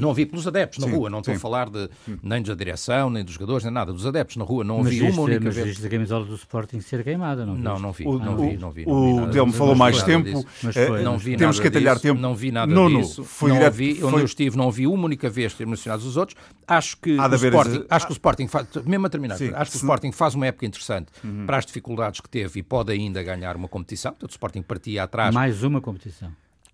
Não 0.00 0.08
ouvi 0.08 0.26
pelos 0.26 0.46
adeptos 0.46 0.78
na 0.78 0.86
Sim, 0.90 0.96
rua, 0.96 1.10
não 1.10 1.18
estou 1.18 1.32
a 1.32 1.34
sim. 1.36 1.40
falar 1.40 1.68
de, 1.70 1.88
nem 2.22 2.42
da 2.42 2.54
direção, 2.54 3.10
nem 3.10 3.24
dos 3.24 3.34
jogadores, 3.34 3.64
nem 3.64 3.72
nada, 3.72 3.92
dos 3.92 4.06
adeptos 4.06 4.36
na 4.36 4.44
rua, 4.44 4.64
não 4.64 4.82
Mas 4.82 4.98
uma 5.00 5.22
única 5.22 5.44
mas 5.44 5.54
vez. 5.54 5.68
viste 5.68 5.86
a 5.86 5.90
camisola 5.90 6.24
do 6.24 6.34
Sporting 6.34 6.80
ser 6.80 7.04
queimada, 7.04 7.44
não 7.46 7.54
Não, 7.56 7.72
viste? 7.74 7.82
não 7.82 7.92
vi, 7.92 8.06
O, 8.06 8.18
não 8.18 8.34
o- 8.34 8.36
vi, 8.50 8.56
não 8.56 8.70
vi. 8.70 8.84
não 8.86 9.04
vi 9.04 9.12
o 9.12 9.16
nada 9.20 9.32
Telmo 9.32 9.46
disso. 9.52 9.58
falou 9.58 9.74
mais 9.76 9.98
vi 9.98 10.04
tempo. 10.04 10.24
disso. 10.24 10.46
Mas 10.62 10.76
eh, 10.76 10.86
foi. 10.86 11.02
Não 11.02 11.18
vi 11.18 11.36
Temos 11.36 11.56
nada 11.56 11.62
que 11.62 11.68
atalhar 11.76 11.94
disso, 11.94 12.02
tempo. 12.08 12.20
Não 12.20 12.34
vi 12.34 12.50
nada 12.52 12.72
disso. 12.88 13.24
foi 13.24 13.50
não 13.50 13.56
direto- 13.58 13.72
ouvi, 13.72 13.94
foi- 13.96 14.08
onde 14.08 14.18
eu 14.20 14.24
estive, 14.24 14.56
não 14.56 14.64
ouvi 14.66 14.86
uma 14.86 15.04
única 15.04 15.28
vez 15.30 15.54
ter 15.54 15.66
mencionado 15.66 16.02
os 16.06 16.16
outros. 16.16 16.36
Acho 16.66 16.96
que, 16.98 17.18
Há 17.18 17.26
de 17.28 17.32
o 17.32 17.36
haver 17.36 17.52
Sporting, 17.52 17.76
esse- 17.78 17.86
acho 17.90 18.06
que 18.06 18.12
o 18.12 18.14
Sporting 18.14 18.46
faz, 18.48 18.66
mesmo 18.86 19.06
a 19.06 19.10
terminar, 19.10 19.36
Sim, 19.36 19.50
acho 19.54 19.70
que 19.70 19.76
o 19.76 19.80
Sporting 19.80 20.12
faz 20.12 20.34
uma 20.34 20.46
época 20.46 20.66
interessante 20.66 21.08
para 21.46 21.56
as 21.58 21.66
dificuldades 21.66 22.20
que 22.20 22.28
teve 22.28 22.60
e 22.60 22.62
pode 22.62 22.92
ainda 22.92 23.22
ganhar 23.22 23.56
uma 23.56 23.68
competição. 23.68 24.12
Portanto, 24.12 24.30
o 24.30 24.32
Sporting 24.32 24.62
partia 24.62 25.02
atrás 25.02 25.34
Mais 25.34 25.62
uma 25.62 25.80
competição. 25.80 26.30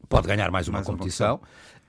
pode 0.08 0.26
ganhar 0.28 0.50
mais 0.50 0.68
uma 0.68 0.78
Mais 0.78 0.88
uma 0.88 0.96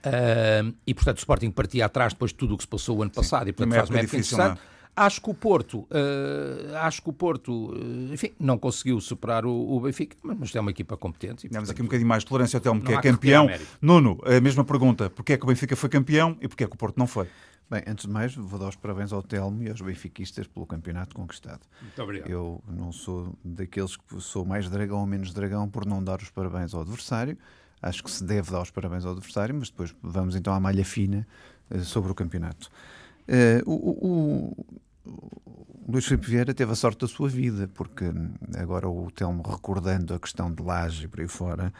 Ah, 0.03 0.71
e 0.85 0.93
portanto 0.93 1.17
o 1.17 1.19
Sporting 1.19 1.51
partia 1.51 1.85
atrás 1.85 2.13
depois 2.13 2.31
de 2.31 2.37
tudo 2.37 2.53
o 2.53 2.57
que 2.57 2.63
se 2.63 2.67
passou 2.67 2.97
o 2.97 3.01
ano 3.01 3.11
passado 3.11 3.49
e 3.49 3.53
portanto 3.53 3.75
faz 3.75 3.89
uma 3.89 3.99
época 3.99 4.17
difícil, 4.17 4.39
é? 4.39 4.43
interessante. 4.43 4.77
Acho 4.95 5.21
que 5.21 5.29
o 5.29 5.33
Porto, 5.35 5.87
ah, 5.91 6.87
acho 6.87 7.03
que 7.03 7.09
o 7.09 7.13
Porto, 7.13 7.73
ah, 7.75 8.13
enfim, 8.13 8.31
não 8.39 8.57
conseguiu 8.57 8.99
superar 8.99 9.45
o, 9.45 9.51
o 9.51 9.79
Benfica, 9.81 10.17
mas, 10.23 10.37
mas 10.39 10.55
é 10.55 10.59
uma 10.59 10.71
equipa 10.71 10.97
competente. 10.97 11.45
E, 11.45 11.49
Temos 11.49 11.69
aqui 11.69 11.77
portanto, 11.77 11.81
um 11.81 11.85
bocadinho 11.85 12.07
mais 12.07 12.23
de 12.23 12.29
tolerância 12.29 12.57
ao 12.57 12.61
Telmo, 12.61 12.81
que 12.81 12.91
Não 12.91 12.97
é 12.97 13.01
que 13.01 13.11
campeão. 13.11 13.45
mérito. 13.45 13.67
Nuno, 13.81 14.19
a 14.25 14.41
mesma 14.41 14.63
pergunta. 14.63 15.09
Porquê 15.09 15.33
é 15.33 15.37
que 15.37 15.43
o 15.43 15.47
Benfica 15.47 15.75
foi 15.75 15.89
campeão 15.89 16.35
e 16.41 16.47
porquê 16.47 16.63
é 16.63 16.67
que 16.67 16.73
o 16.73 16.77
Porto 16.77 16.97
não 16.97 17.05
foi? 17.05 17.27
Bem, 17.69 17.83
antes 17.85 18.05
de 18.05 18.11
mais, 18.11 18.33
vou 18.33 18.57
dar 18.57 18.69
os 18.69 18.77
parabéns 18.77 19.11
ao 19.11 19.21
Telmo 19.21 19.61
e 19.61 19.69
aos 19.69 19.81
benfiquistas 19.81 20.47
pelo 20.47 20.65
campeonato 20.65 21.13
conquistado. 21.13 21.59
Muito 21.81 22.01
obrigado. 22.01 22.29
Eu 22.29 22.63
não 22.65 22.93
sou 22.93 23.37
daqueles 23.43 23.97
que 23.97 24.21
sou 24.21 24.45
mais 24.45 24.69
dragão 24.69 25.01
ou 25.01 25.05
menos 25.05 25.33
dragão 25.33 25.67
por 25.67 25.85
não 25.85 26.01
dar 26.01 26.21
os 26.21 26.29
parabéns 26.29 26.73
ao 26.73 26.81
adversário. 26.81 27.37
Acho 27.81 28.03
que 28.03 28.11
se 28.11 28.23
deve 28.23 28.51
dar 28.51 28.61
os 28.61 28.71
parabéns 28.71 29.05
ao 29.05 29.11
adversário, 29.11 29.53
mas 29.55 29.69
depois 29.69 29.95
vamos 30.01 30.35
então 30.35 30.53
à 30.53 30.59
malha 30.59 30.83
fina 30.85 31.27
eh, 31.69 31.79
sobre 31.79 32.11
o 32.11 32.15
campeonato. 32.15 32.69
Eh, 33.27 33.61
o, 33.65 33.71
o- 33.73 34.65
o 35.05 35.91
Luís 35.91 36.05
Filipe 36.05 36.27
Vieira 36.29 36.53
teve 36.53 36.71
a 36.71 36.75
sorte 36.75 36.99
da 37.01 37.07
sua 37.07 37.29
vida, 37.29 37.69
porque 37.73 38.05
hum, 38.05 38.33
agora 38.57 38.89
o 38.89 39.09
Telmo 39.11 39.41
recordando 39.43 40.13
a 40.13 40.19
questão 40.19 40.51
de 40.53 40.61
Laje 40.61 41.05
e 41.05 41.07
por 41.07 41.21
aí 41.21 41.27
fora, 41.27 41.73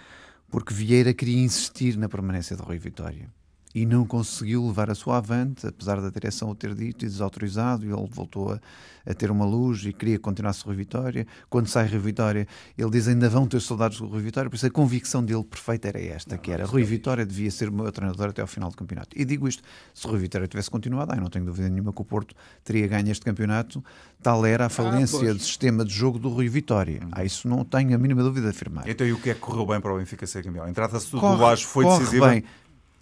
porque 0.49 0.73
Vieira 0.73 1.13
queria 1.13 1.39
insistir 1.43 1.97
na 1.97 2.07
permanência 2.07 2.55
de 2.55 2.61
Rui 2.61 2.77
Vitória 2.77 3.29
e 3.77 3.85
não 3.85 4.07
conseguiu 4.07 4.65
levar 4.65 4.89
a 4.89 4.95
sua 4.95 5.17
avante, 5.17 5.67
apesar 5.67 6.01
da 6.01 6.09
direção 6.09 6.49
o 6.49 6.55
ter 6.55 6.73
dito 6.73 7.05
e 7.05 7.07
desautorizado, 7.07 7.85
e 7.85 7.89
ele 7.89 8.07
voltou 8.09 8.51
a, 8.51 8.59
a 9.05 9.13
ter 9.13 9.29
uma 9.29 9.45
luz 9.45 9.85
e 9.85 9.93
queria 9.93 10.17
que 10.17 10.23
continuasse 10.23 10.65
Rui 10.65 10.75
Vitória. 10.75 11.27
Quando 11.47 11.67
sai 11.67 11.87
Rui 11.87 11.99
Vitória, 11.99 12.47
ele 12.75 12.89
diz 12.89 13.07
ainda 13.07 13.29
vão 13.29 13.45
ter 13.45 13.61
saudades 13.61 13.99
do 13.99 14.07
Rui 14.07 14.19
Vitória, 14.19 14.49
por 14.49 14.55
isso 14.55 14.65
a 14.65 14.71
convicção 14.71 15.23
dele 15.23 15.43
perfeita 15.43 15.89
era 15.89 16.01
esta, 16.01 16.39
que 16.39 16.51
era 16.51 16.65
Rui 16.65 16.83
Vitória 16.83 17.23
devia 17.23 17.51
ser 17.51 17.69
o 17.69 17.71
meu 17.71 17.91
treinador 17.91 18.29
até 18.29 18.41
ao 18.41 18.47
final 18.47 18.71
do 18.71 18.75
campeonato. 18.75 19.09
E 19.15 19.23
digo 19.23 19.47
isto, 19.47 19.61
se 19.93 20.07
Rui 20.07 20.17
Vitória 20.17 20.47
tivesse 20.47 20.71
continuado, 20.71 21.11
ai, 21.13 21.19
não 21.19 21.29
tenho 21.29 21.45
dúvida 21.45 21.69
nenhuma 21.69 21.93
que 21.93 22.01
o 22.01 22.05
Porto 22.05 22.33
teria 22.63 22.87
ganho 22.87 23.11
este 23.11 23.23
campeonato, 23.23 23.83
tal 24.23 24.43
era 24.43 24.65
a 24.65 24.69
falência 24.69 25.19
pois. 25.19 25.37
de 25.37 25.43
sistema 25.43 25.85
de 25.85 25.93
jogo 25.93 26.17
do 26.17 26.29
Rui 26.29 26.49
Vitória. 26.49 27.01
Ah, 27.11 27.23
isso 27.23 27.47
não 27.47 27.63
tenho 27.63 27.93
a 27.93 27.97
mínima 27.99 28.23
dúvida 28.23 28.49
de 28.49 28.55
afirmar. 28.55 28.89
Então, 28.89 29.05
e 29.05 29.13
o 29.13 29.19
que 29.19 29.29
é 29.29 29.33
que 29.35 29.39
correu 29.39 29.67
bem 29.67 29.79
para 29.79 29.93
o 29.93 29.99
Benfica 29.99 30.25
ser 30.25 30.43
campeão? 30.43 30.65
A 30.65 30.69
entrada 30.71 30.97
do 30.97 31.19
Laje 31.19 31.63
foi 31.63 31.85
corre 31.85 31.99
decisiva. 31.99 32.29
bem. 32.29 32.43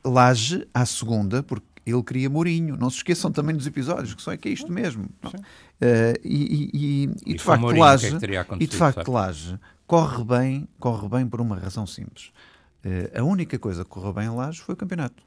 Laje 0.05 0.67
à 0.73 0.85
segunda, 0.85 1.41
porque 1.43 1.65
ele 1.85 2.01
queria 2.03 2.29
Mourinho. 2.29 2.77
Não 2.77 2.89
se 2.89 2.97
esqueçam 2.97 3.31
também 3.31 3.55
dos 3.55 3.65
episódios, 3.67 4.13
que 4.13 4.21
são 4.21 4.33
é 4.33 4.37
que 4.37 4.47
é 4.49 4.51
isto 4.51 4.71
mesmo. 4.71 5.07
Eh, 5.81 6.13
e, 6.23 6.35
e- 6.35 6.69
e- 6.73 7.05
e 7.05 7.31
E 7.31 7.33
de 7.35 7.43
facto, 7.43 7.61
Mourinho, 7.61 7.83
é 7.83 7.87
Laje, 7.87 8.11
que 8.11 8.19
teria 8.19 8.47
e 8.59 8.67
de 8.67 8.75
facto, 8.77 8.97
sabe? 8.97 9.11
Laje 9.11 9.59
corre 9.85 10.23
bem, 10.23 10.67
corre 10.79 11.07
bem 11.09 11.27
por 11.27 11.41
uma 11.41 11.57
razão 11.57 11.85
simples. 11.85 12.31
Eh, 12.83 13.11
a 13.19 13.23
única 13.23 13.57
coisa 13.59 13.83
que 13.83 13.89
correu 13.89 14.13
bem 14.13 14.25
em 14.25 14.29
Laje 14.35 14.61
foi 14.61 14.73
o 14.73 14.77
campeonato. 14.77 15.23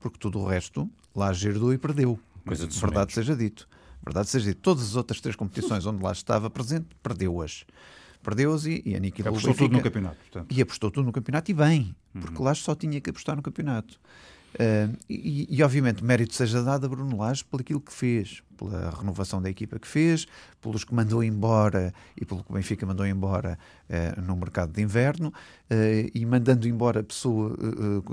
Porque 0.00 0.18
tudo 0.18 0.40
o 0.40 0.46
resto, 0.46 0.90
Laje 1.14 1.48
herdou 1.48 1.72
e 1.72 1.78
perdeu. 1.78 2.18
Coisa 2.44 2.66
de 2.66 2.78
Verdade 2.78 3.12
seja 3.12 3.36
dito. 3.36 3.68
Verdade 4.04 4.28
seja 4.28 4.48
dito. 4.50 4.60
Todas 4.60 4.82
as 4.82 4.96
outras 4.96 5.20
três 5.20 5.36
competições 5.36 5.86
onde 5.86 6.02
Laje 6.02 6.18
estava 6.18 6.50
presente, 6.50 6.86
perdeu-as. 7.02 7.64
Perdeu-as 8.22 8.64
e, 8.66 8.82
e 8.84 8.94
aniquilou 8.94 9.32
o 9.32 9.36
Apostou 9.36 9.54
tudo 9.54 9.72
no 9.76 9.82
campeonato. 9.82 10.16
Portanto. 10.16 10.54
E 10.54 10.62
apostou 10.62 10.90
tudo 10.90 11.04
no 11.04 11.12
campeonato 11.12 11.50
e 11.50 11.54
bem, 11.54 11.94
porque 12.12 12.42
Laje 12.42 12.62
só 12.62 12.74
tinha 12.74 13.00
que 13.00 13.10
apostar 13.10 13.36
no 13.36 13.42
campeonato. 13.42 13.98
Ah, 14.58 14.88
e, 15.08 15.46
e, 15.50 15.62
obviamente 15.62 16.04
mérito 16.04 16.34
seja 16.34 16.62
dado 16.62 16.84
a 16.84 16.88
Bruno 16.88 17.16
Lage 17.16 17.44
por 17.44 17.60
aquilo 17.60 17.80
que 17.80 17.92
fez, 17.92 18.42
pela 18.56 18.90
renovação 18.90 19.40
da 19.40 19.48
equipa 19.48 19.78
que 19.78 19.88
fez, 19.88 20.26
pelos 20.60 20.84
que 20.84 20.94
mandou 20.94 21.24
embora 21.24 21.92
e 22.20 22.24
pelo 22.24 22.44
que 22.44 22.50
o 22.50 22.54
Benfica 22.54 22.84
mandou 22.84 23.06
embora 23.06 23.58
ah, 23.88 24.20
no 24.20 24.36
mercado 24.36 24.72
de 24.72 24.82
inverno 24.82 25.32
ah, 25.70 25.74
e 26.14 26.24
mandando 26.26 26.68
embora 26.68 27.02
pessoa, 27.02 27.56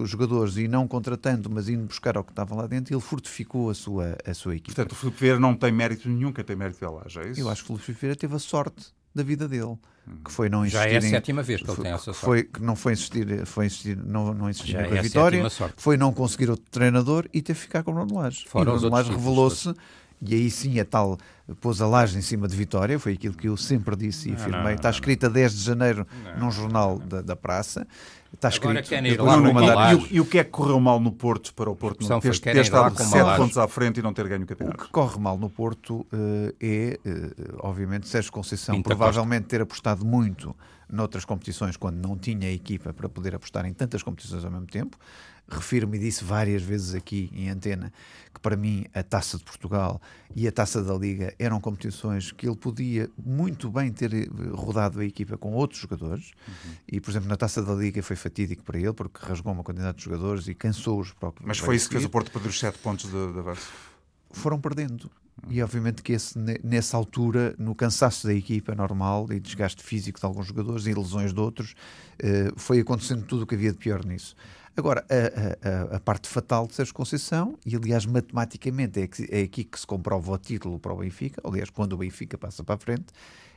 jogadores 0.05 0.57
e 0.57 0.67
não 0.67 0.87
contratando, 0.87 1.49
mas 1.49 1.67
indo 1.67 1.85
buscar 1.85 2.15
ao 2.15 2.23
que 2.23 2.31
estava 2.31 2.55
lá 2.55 2.67
dentro, 2.67 2.93
ele 2.93 3.01
fortificou 3.01 3.69
a 3.69 3.73
sua, 3.73 4.17
a 4.25 4.33
sua 4.33 4.55
equipa. 4.55 4.75
Portanto, 4.75 4.93
o 4.93 4.95
Filipe 4.95 5.19
Vieira 5.19 5.39
não 5.39 5.55
tem 5.55 5.71
mérito 5.71 6.07
nenhum, 6.07 6.31
quem 6.31 6.43
tem 6.43 6.55
mérito 6.55 6.83
é 6.83 6.87
o 6.87 6.95
Laje, 6.95 7.19
é 7.19 7.29
isso? 7.29 7.41
Eu 7.41 7.49
acho 7.49 7.65
que 7.65 7.71
o 7.71 7.75
Luís 7.75 7.85
Vieira 7.85 8.15
teve 8.15 8.35
a 8.35 8.39
sorte 8.39 8.93
da 9.13 9.23
vida 9.23 9.47
dele 9.47 9.77
que 10.23 10.31
foi 10.31 10.49
não 10.49 10.65
insistir. 10.65 10.89
Já 10.89 10.89
é 10.89 10.97
a 10.97 11.01
sétima 11.01 11.43
vez 11.43 11.61
que 11.61 11.69
ele 11.69 11.81
tem 11.81 11.91
essa 11.91 12.05
sorte. 12.05 12.19
Foi, 12.19 12.43
que 12.43 12.61
não 12.61 12.75
foi 12.75 12.93
insistir, 12.93 13.45
foi 13.45 13.65
insistir 13.67 13.97
não, 13.97 14.33
não 14.33 14.49
insistir 14.49 14.71
Já 14.71 14.81
na 14.81 14.97
é 14.97 15.01
vitória, 15.01 15.43
foi 15.77 15.97
não 15.97 16.11
conseguir 16.11 16.49
outro 16.49 16.65
treinador 16.71 17.27
e 17.33 17.41
ter 17.41 17.53
que 17.53 17.59
ficar 17.59 17.83
com 17.83 17.91
o 17.91 17.93
Bruno 17.93 18.15
Lage. 18.15 18.45
E 18.45 18.57
o 18.57 18.63
Bruno 18.63 18.89
Lage 18.89 19.11
revelou-se 19.11 19.73
e 20.21 20.33
aí 20.33 20.51
sim 20.51 20.79
a 20.79 20.85
tal 20.85 21.17
pôs 21.61 21.81
a 21.81 21.87
laje 21.87 22.17
em 22.17 22.21
cima 22.21 22.47
de 22.47 22.55
Vitória, 22.55 22.99
foi 22.99 23.13
aquilo 23.13 23.33
que 23.33 23.47
eu 23.47 23.57
sempre 23.57 23.95
disse 23.95 24.29
e 24.29 24.33
afirmei. 24.33 24.75
Está 24.75 24.89
escrito 24.89 25.25
a 25.25 25.29
10 25.29 25.53
de 25.53 25.63
janeiro 25.63 26.05
num 26.37 26.51
jornal 26.51 26.99
da, 26.99 27.21
da 27.21 27.35
praça. 27.35 27.87
Está 28.33 28.49
escrito. 28.49 29.23
Lá, 29.23 29.93
e, 29.93 30.15
e, 30.15 30.21
o 30.21 30.25
que 30.25 30.39
é 30.39 30.43
que 30.43 30.51
correu 30.51 30.79
mal 30.79 30.99
no 30.99 31.11
Porto 31.11 31.53
para 31.53 31.69
o 31.69 31.75
Porto 31.75 32.07
não 32.07 32.19
ter, 32.19 32.37
ter 32.39 32.57
estado 32.57 32.95
7 32.95 33.37
pontos 33.37 33.57
à 33.57 33.67
frente 33.67 33.99
e 33.99 34.03
não 34.03 34.13
ter 34.13 34.27
ganho 34.27 34.43
o 34.43 34.45
campeonato? 34.45 34.83
O 34.83 34.85
que 34.85 34.91
corre 34.91 35.19
mal 35.19 35.37
no 35.37 35.49
Porto 35.49 36.05
uh, 36.13 36.55
é, 36.61 36.99
uh, 37.05 37.57
obviamente, 37.59 38.07
Sérgio 38.07 38.31
Conceição 38.31 38.75
Pinta 38.75 38.89
provavelmente 38.89 39.43
Costa. 39.43 39.57
ter 39.57 39.61
apostado 39.61 40.05
muito 40.05 40.55
noutras 40.89 41.25
competições 41.25 41.75
quando 41.75 41.97
não 41.97 42.17
tinha 42.17 42.51
equipa 42.51 42.93
para 42.93 43.09
poder 43.09 43.35
apostar 43.35 43.65
em 43.65 43.73
tantas 43.73 44.03
competições 44.03 44.45
ao 44.45 44.51
mesmo 44.51 44.67
tempo. 44.67 44.97
Refiro-me 45.49 45.97
e 45.97 45.99
disse 45.99 46.23
várias 46.23 46.61
vezes 46.61 46.93
aqui 46.93 47.29
em 47.33 47.49
antena 47.49 47.91
que 48.33 48.39
para 48.39 48.55
mim 48.55 48.85
a 48.93 49.01
Taça 49.01 49.37
de 49.37 49.43
Portugal 49.43 50.01
e 50.35 50.47
a 50.47 50.51
Taça 50.51 50.83
da 50.83 50.93
Liga 50.93 51.33
eram 51.39 51.59
competições 51.59 52.31
que 52.31 52.47
ele 52.47 52.55
podia 52.55 53.09
muito 53.17 53.69
bem 53.69 53.91
ter 53.91 54.13
eh, 54.13 54.27
rodado 54.53 54.99
a 54.99 55.05
equipa 55.05 55.37
com 55.37 55.53
outros 55.53 55.81
jogadores 55.81 56.31
uhum. 56.47 56.73
e, 56.87 57.01
por 57.01 57.09
exemplo, 57.11 57.27
na 57.27 57.35
Taça 57.35 57.63
da 57.63 57.73
Liga 57.73 58.01
foi 58.03 58.15
fatídico 58.15 58.63
para 58.63 58.77
ele 58.77 58.93
porque 58.93 59.25
rasgou 59.25 59.51
uma 59.51 59.63
quantidade 59.63 59.97
de 59.97 60.03
jogadores 60.03 60.47
e 60.47 60.53
cansou-os 60.53 61.11
para 61.13 61.29
o 61.29 61.33
Mas 61.43 61.57
foi 61.57 61.75
isso 61.75 61.87
que 61.87 61.93
fez 61.93 62.05
o 62.05 62.09
Porto 62.09 62.31
perder 62.31 62.49
os 62.49 62.59
7 62.59 62.77
pontos 62.79 63.11
da 63.11 63.41
base? 63.41 63.61
Foram 64.31 64.59
perdendo. 64.59 65.09
E 65.47 65.61
obviamente 65.63 66.01
que 66.01 66.13
esse, 66.13 66.37
nessa 66.63 66.97
altura, 66.97 67.55
no 67.57 67.73
cansaço 67.73 68.27
da 68.27 68.33
equipa 68.33 68.75
normal 68.75 69.27
e 69.31 69.39
desgaste 69.39 69.81
físico 69.81 70.19
de 70.19 70.25
alguns 70.25 70.47
jogadores 70.47 70.85
e 70.85 70.93
lesões 70.93 71.33
de 71.33 71.39
outros, 71.39 71.75
eh, 72.19 72.51
foi 72.57 72.79
acontecendo 72.79 73.23
tudo 73.23 73.43
o 73.43 73.47
que 73.47 73.55
havia 73.55 73.71
de 73.71 73.77
pior 73.77 74.05
nisso. 74.05 74.35
Agora, 74.75 75.05
a, 75.09 75.93
a, 75.93 75.97
a, 75.97 75.99
parte 75.99 76.27
fatal 76.27 76.67
de 76.67 76.75
Sérgio 76.75 76.93
Conceição, 76.93 77.57
e 77.65 77.75
aliás, 77.75 78.05
matematicamente 78.05 79.01
é, 79.01 79.07
que, 79.07 79.27
é 79.29 79.41
aqui 79.41 79.63
que 79.63 79.79
se 79.79 79.85
comprova 79.85 80.31
o 80.31 80.37
título 80.37 80.79
para 80.79 80.93
o 80.93 80.97
Benfica, 80.97 81.41
aliás, 81.43 81.69
quando 81.69 81.93
o 81.93 81.97
Benfica 81.97 82.37
passa 82.37 82.63
para 82.63 82.75
a 82.75 82.77
frente, 82.77 83.07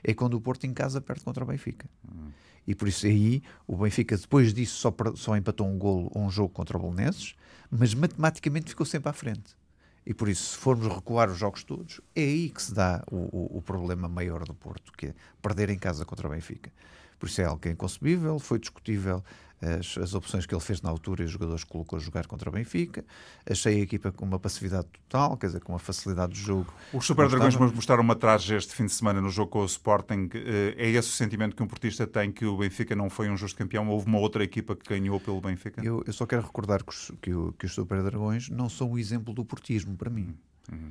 é 0.03 0.13
quando 0.15 0.35
o 0.35 0.41
Porto 0.41 0.65
em 0.65 0.75
casa 0.75 1.01
perde 1.01 1.23
contra 1.23 1.45
o 1.45 1.47
Benfica. 1.47 1.89
Uhum. 2.09 2.31
E 2.67 2.75
por 2.75 2.89
isso 2.89 3.07
aí, 3.07 3.43
o 3.67 3.77
Benfica 3.77 4.17
depois 4.17 4.53
disso 4.53 4.77
só, 4.77 4.95
só 5.15 5.37
empatou 5.37 5.67
um 5.67 5.79
golo 5.79 6.11
um 6.15 6.31
jogo 6.31 6.49
contra 6.49 6.77
o 6.77 6.81
Bolonenses, 6.81 7.35
mas 7.71 7.95
matematicamente 7.95 8.71
ficou 8.71 8.87
sempre 8.87 9.09
à 9.09 9.13
frente. 9.13 9.57
E 10.05 10.13
por 10.13 10.29
isso, 10.29 10.53
se 10.53 10.57
formos 10.57 10.93
recuar 10.93 11.31
os 11.31 11.39
jogos 11.39 11.63
todos, 11.63 12.01
é 12.15 12.23
aí 12.23 12.51
que 12.51 12.61
se 12.61 12.75
dá 12.75 13.05
o, 13.11 13.17
o, 13.17 13.59
o 13.59 13.63
problema 13.63 14.09
maior 14.09 14.45
do 14.45 14.55
Porto, 14.55 14.93
que 14.93 15.07
é 15.07 15.15
perder 15.41 15.71
em 15.71 15.79
casa 15.79 16.05
contra 16.05 16.27
o 16.27 16.31
Benfica. 16.31 16.73
Por 17.23 17.29
isso 17.29 17.41
é 17.41 17.45
algo 17.45 17.61
que 17.61 17.69
é 17.69 17.71
inconcebível, 17.71 18.37
foi 18.41 18.59
discutível 18.59 19.23
as, 19.61 19.97
as 19.97 20.13
opções 20.13 20.45
que 20.45 20.53
ele 20.53 20.61
fez 20.61 20.83
na 20.83 20.91
altura 20.91 21.23
e 21.23 21.27
os 21.27 21.31
jogadores 21.31 21.63
que 21.63 21.71
colocou 21.71 21.97
a 21.97 22.03
jogar 22.03 22.27
contra 22.27 22.49
o 22.49 22.53
Benfica. 22.53 23.05
Achei 23.49 23.79
a 23.79 23.79
equipa 23.85 24.11
com 24.11 24.25
uma 24.25 24.41
passividade 24.41 24.89
total, 24.89 25.37
quer 25.37 25.47
dizer, 25.47 25.61
com 25.61 25.71
uma 25.71 25.79
facilidade 25.79 26.33
de 26.33 26.41
jogo. 26.41 26.75
Os 26.93 27.07
Super 27.07 27.29
Dragões 27.29 27.55
mostraram 27.55 28.03
uma 28.03 28.17
traje 28.17 28.57
este 28.57 28.75
fim 28.75 28.87
de 28.87 28.93
semana 28.93 29.21
no 29.21 29.31
jogo 29.31 29.53
com 29.53 29.61
o 29.61 29.65
Sporting. 29.65 30.31
Eh, 30.35 30.75
é 30.77 30.91
esse 30.91 31.11
o 31.11 31.13
sentimento 31.13 31.55
que 31.55 31.63
um 31.63 31.69
portista 31.69 32.09
tem 32.09 32.33
que 32.33 32.45
o 32.45 32.57
Benfica 32.57 32.97
não 32.97 33.09
foi 33.09 33.31
um 33.31 33.37
justo 33.37 33.57
campeão? 33.57 33.89
Houve 33.89 34.09
uma 34.09 34.19
outra 34.19 34.43
equipa 34.43 34.75
que 34.75 34.89
ganhou 34.89 35.21
pelo 35.21 35.41
Benfica? 35.41 35.81
Eu, 35.81 36.03
eu 36.05 36.13
só 36.13 36.27
quero 36.27 36.43
recordar 36.43 36.83
que 36.83 36.91
os, 36.91 37.13
que, 37.23 37.31
que 37.57 37.67
os 37.67 37.73
Super 37.73 38.03
Dragões 38.03 38.49
não 38.49 38.69
são 38.69 38.91
o 38.91 38.99
exemplo 38.99 39.33
do 39.33 39.45
portismo 39.45 39.97
para 39.97 40.11
mim. 40.11 40.37
Uhum 40.73 40.91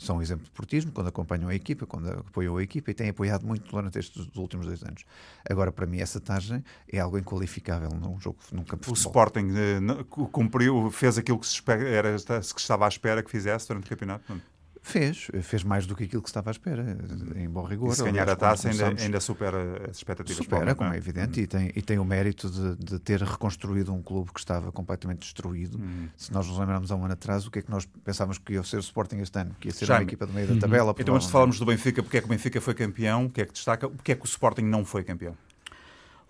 são 0.00 0.16
um 0.16 0.22
exemplo 0.22 0.44
de 0.44 0.50
portismo, 0.50 0.92
quando 0.92 1.08
acompanham 1.08 1.48
a 1.48 1.54
equipa, 1.54 1.86
quando 1.86 2.08
apoiam 2.10 2.56
a 2.56 2.62
equipa 2.62 2.90
e 2.90 2.94
têm 2.94 3.10
apoiado 3.10 3.46
muito 3.46 3.70
durante 3.70 3.98
estes 3.98 4.28
últimos 4.34 4.66
dois 4.66 4.82
anos. 4.82 5.04
Agora, 5.48 5.70
para 5.70 5.86
mim, 5.86 5.98
essa 6.00 6.20
tarde 6.20 6.64
é 6.90 6.98
algo 6.98 7.18
inqualificável 7.18 7.90
num 7.90 8.18
jogo, 8.18 8.38
num 8.52 8.64
campo 8.64 8.82
de 8.82 8.86
futebol. 8.86 8.94
O 8.94 8.94
Sporting 8.94 9.48
eh, 9.54 10.04
cumpriu, 10.32 10.90
fez 10.90 11.18
aquilo 11.18 11.38
que 11.38 11.46
se, 11.46 11.54
espera, 11.54 11.88
era, 11.88 12.16
que 12.16 12.60
estava 12.60 12.86
à 12.86 12.88
espera 12.88 13.22
que 13.22 13.30
fizesse 13.30 13.68
durante 13.68 13.86
o 13.86 13.88
campeonato? 13.88 14.24
Não? 14.28 14.40
Fez, 14.82 15.28
fez 15.42 15.62
mais 15.62 15.86
do 15.86 15.94
que 15.94 16.04
aquilo 16.04 16.22
que 16.22 16.28
estava 16.28 16.50
à 16.50 16.52
espera, 16.52 16.96
em 17.36 17.48
bom 17.48 17.64
rigor. 17.64 17.92
E 17.92 17.96
se 17.96 18.02
ganhar 18.02 18.28
a 18.28 18.34
taça 18.34 18.70
ainda, 18.70 18.88
ainda, 18.88 19.20
supera 19.20 19.90
as 19.90 19.98
expectativas. 19.98 20.42
Supera, 20.42 20.74
como 20.74 20.90
é, 20.90 20.94
é 20.94 20.98
evidente, 20.98 21.38
uhum. 21.38 21.44
e, 21.44 21.46
tem, 21.46 21.72
e 21.76 21.82
tem 21.82 21.98
o 21.98 22.04
mérito 22.04 22.50
de, 22.50 22.76
de, 22.76 22.98
ter 22.98 23.20
reconstruído 23.22 23.92
um 23.92 24.02
clube 24.02 24.32
que 24.32 24.40
estava 24.40 24.72
completamente 24.72 25.20
destruído. 25.20 25.78
Uhum. 25.78 26.08
Se 26.16 26.32
nós 26.32 26.46
nos 26.46 26.58
lembrarmos 26.58 26.90
há 26.90 26.96
um 26.96 27.04
ano 27.04 27.12
atrás, 27.12 27.46
o 27.46 27.50
que 27.50 27.58
é 27.58 27.62
que 27.62 27.70
nós 27.70 27.86
pensávamos 28.04 28.38
que 28.38 28.54
ia 28.54 28.62
ser 28.62 28.76
o 28.76 28.80
Sporting 28.80 29.18
este 29.18 29.38
ano? 29.38 29.54
Que 29.60 29.68
ia 29.68 29.74
ser 29.74 29.90
uma 29.90 30.02
equipa 30.02 30.26
do 30.26 30.32
meio 30.32 30.46
da 30.46 30.54
uhum. 30.54 30.60
tabela. 30.60 30.94
Então, 30.98 31.14
antes 31.14 31.26
de 31.26 31.32
falarmos 31.32 31.58
do 31.58 31.66
Benfica, 31.66 32.02
porque 32.02 32.16
é 32.16 32.20
que 32.20 32.26
o 32.26 32.30
Benfica 32.30 32.60
foi 32.60 32.74
campeão, 32.74 33.26
o 33.26 33.30
que 33.30 33.42
é 33.42 33.46
que 33.46 33.52
destaca, 33.52 33.86
o 33.86 33.96
que 34.02 34.12
é 34.12 34.14
que 34.14 34.24
o 34.24 34.26
Sporting 34.26 34.62
não 34.62 34.84
foi 34.84 35.04
campeão? 35.04 35.36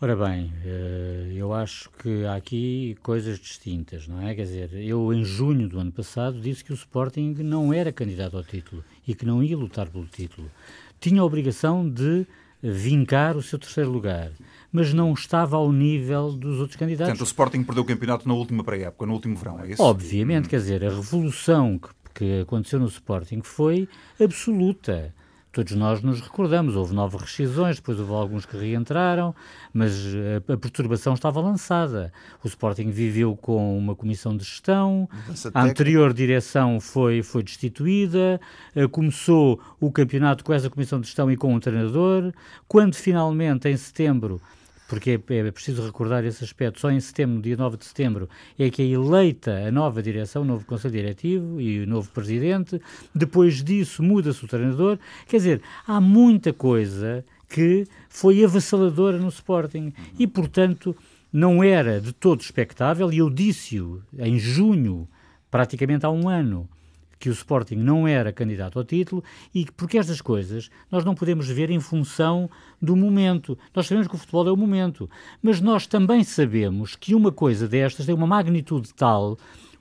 Ora 0.03 0.17
bem, 0.17 0.51
eh, 0.65 1.35
eu 1.37 1.53
acho 1.53 1.91
que 1.91 2.25
há 2.25 2.35
aqui 2.35 2.97
coisas 3.03 3.39
distintas, 3.39 4.09
não 4.09 4.27
é? 4.27 4.35
Quer 4.35 4.45
dizer, 4.45 4.71
eu 4.73 5.13
em 5.13 5.23
junho 5.23 5.69
do 5.69 5.79
ano 5.79 5.93
passado 5.93 6.41
disse 6.41 6.65
que 6.65 6.73
o 6.73 6.75
Sporting 6.75 7.35
não 7.41 7.71
era 7.71 7.93
candidato 7.93 8.39
ao 8.39 8.43
título 8.43 8.83
e 9.07 9.15
que 9.15 9.27
não 9.27 9.43
ia 9.43 9.55
lutar 9.55 9.91
pelo 9.91 10.07
título. 10.07 10.51
Tinha 10.99 11.21
a 11.21 11.25
obrigação 11.25 11.87
de 11.87 12.27
vincar 12.63 13.37
o 13.37 13.43
seu 13.43 13.59
terceiro 13.59 13.91
lugar, 13.91 14.33
mas 14.73 14.95
não 14.95 15.13
estava 15.13 15.59
ao 15.59 15.71
nível 15.71 16.33
dos 16.33 16.61
outros 16.61 16.77
candidatos. 16.79 17.11
Portanto, 17.11 17.27
o 17.27 17.29
Sporting 17.29 17.63
perdeu 17.63 17.83
o 17.83 17.87
campeonato 17.87 18.27
na 18.27 18.33
última 18.33 18.65
pré-época, 18.65 19.05
no 19.05 19.13
último 19.13 19.37
verão, 19.37 19.61
é 19.61 19.73
isso? 19.73 19.83
Obviamente, 19.83 20.49
quer 20.49 20.61
dizer, 20.61 20.83
a 20.83 20.89
revolução 20.89 21.79
que, 21.79 21.91
que 22.15 22.41
aconteceu 22.41 22.81
no 22.81 22.87
Sporting 22.87 23.43
foi 23.43 23.87
absoluta 24.19 25.15
todos 25.53 25.75
nós 25.75 26.03
nos 26.03 26.21
recordamos. 26.21 26.77
Houve 26.77 26.95
nove 26.95 27.17
rescisões, 27.17 27.77
depois 27.77 27.99
houve 27.99 28.13
alguns 28.13 28.47
que 28.47 28.57
reentraram, 28.57 29.35
mas 29.73 29.93
a, 30.49 30.53
a, 30.53 30.57
perturbação 30.57 31.15
estava 31.15 31.41
lançada. 31.41 32.13
O 32.43 32.49
Sporting 32.49 32.91
viveu 32.91 33.37
com 33.37 33.77
uma 33.77 33.95
comissão 33.95 34.37
de 34.37 34.45
gestão, 34.45 35.09
a 35.55 35.65
anterior 35.65 36.13
direção 36.13 36.81
foi, 36.81 37.23
foi 37.23 37.43
destituída, 37.43 38.41
uh, 38.77 38.89
começou 38.89 39.61
o 39.81 39.91
campeonato 39.91 40.45
com 40.45 40.53
essa 40.53 40.71
comissão 40.71 41.01
de 41.01 41.07
gestão 41.07 41.31
e 41.31 41.37
com 41.37 41.55
um 41.55 41.61
treinador. 41.61 42.33
Quando 42.69 42.95
finalmente, 42.95 43.69
em 43.69 43.77
setembro, 43.77 44.41
porque 44.91 45.21
é, 45.29 45.37
é, 45.37 45.51
preciso 45.53 45.87
recordar 45.87 46.25
esse 46.25 46.43
aspecto. 46.43 46.81
Só 46.81 46.91
em 46.91 46.99
setembro, 46.99 47.37
no 47.37 47.43
dia 47.43 47.57
9 47.57 47.77
de 47.77 47.85
setembro, 47.85 48.29
é 48.59 48.69
que 48.69 48.83
é 48.83 48.87
eleita 48.87 49.69
a 49.69 49.71
nova 49.71 50.03
direção, 50.03 50.43
o 50.43 50.45
novo 50.45 50.67
Conselho 50.67 50.93
Diretivo 50.93 51.61
e 51.61 51.85
o 51.85 51.87
novo 51.87 52.11
Presidente. 52.11 52.83
Depois 53.15 53.63
disso, 53.63 54.03
muda-se 54.03 54.45
o 54.45 54.49
treinador. 54.49 54.99
Quer 55.29 55.37
dizer, 55.37 55.63
há 55.87 56.01
muita 56.01 56.53
coisa 56.53 57.25
que 57.49 57.87
foi 58.09 58.43
avassaladora 58.43 59.17
no 59.17 59.29
Sporting 59.29 59.93
e, 60.19 60.27
portanto, 60.27 60.97
não 61.33 61.63
era 61.63 62.01
de 62.01 62.13
todo 62.13 62.41
expectável. 62.41 63.13
E 63.13 63.19
eu 63.19 63.31
disse-o 63.31 64.03
em 64.19 64.41
junho, 64.41 65.09
praticamente 65.53 66.05
há 66.05 66.11
um 66.11 66.29
ano 66.29 66.69
que 67.21 67.29
o 67.29 67.33
Sporting 67.33 67.77
não 67.77 68.09
era 68.09 68.33
candidato 68.33 68.79
ao 68.79 68.85
título 68.85 69.23
e 69.55 69.67
porque 69.77 69.99
estas 69.99 70.23
coisas 70.23 70.71
nós 70.91 71.05
não 71.05 71.15
podemos 71.15 71.47
ver 71.49 71.71
em 71.71 71.79
função 71.79 72.49
do 72.81 72.97
momento. 72.97 73.59
Nós 73.75 73.87
sabemos 73.87 74.09
que 74.09 74.15
o 74.15 74.19
futebol 74.19 74.49
é 74.49 74.51
o 74.51 74.57
momento, 74.57 75.09
mas 75.43 75.61
nós 75.61 75.87
também 75.87 76.25
sabemos 76.25 76.97
que 76.97 77.15
uma 77.15 77.31
coisa 77.31 77.69
destas 77.69 78.07
tem 78.07 78.15
uma 78.15 78.27
magnitude 78.27 78.95
tal 78.95 79.37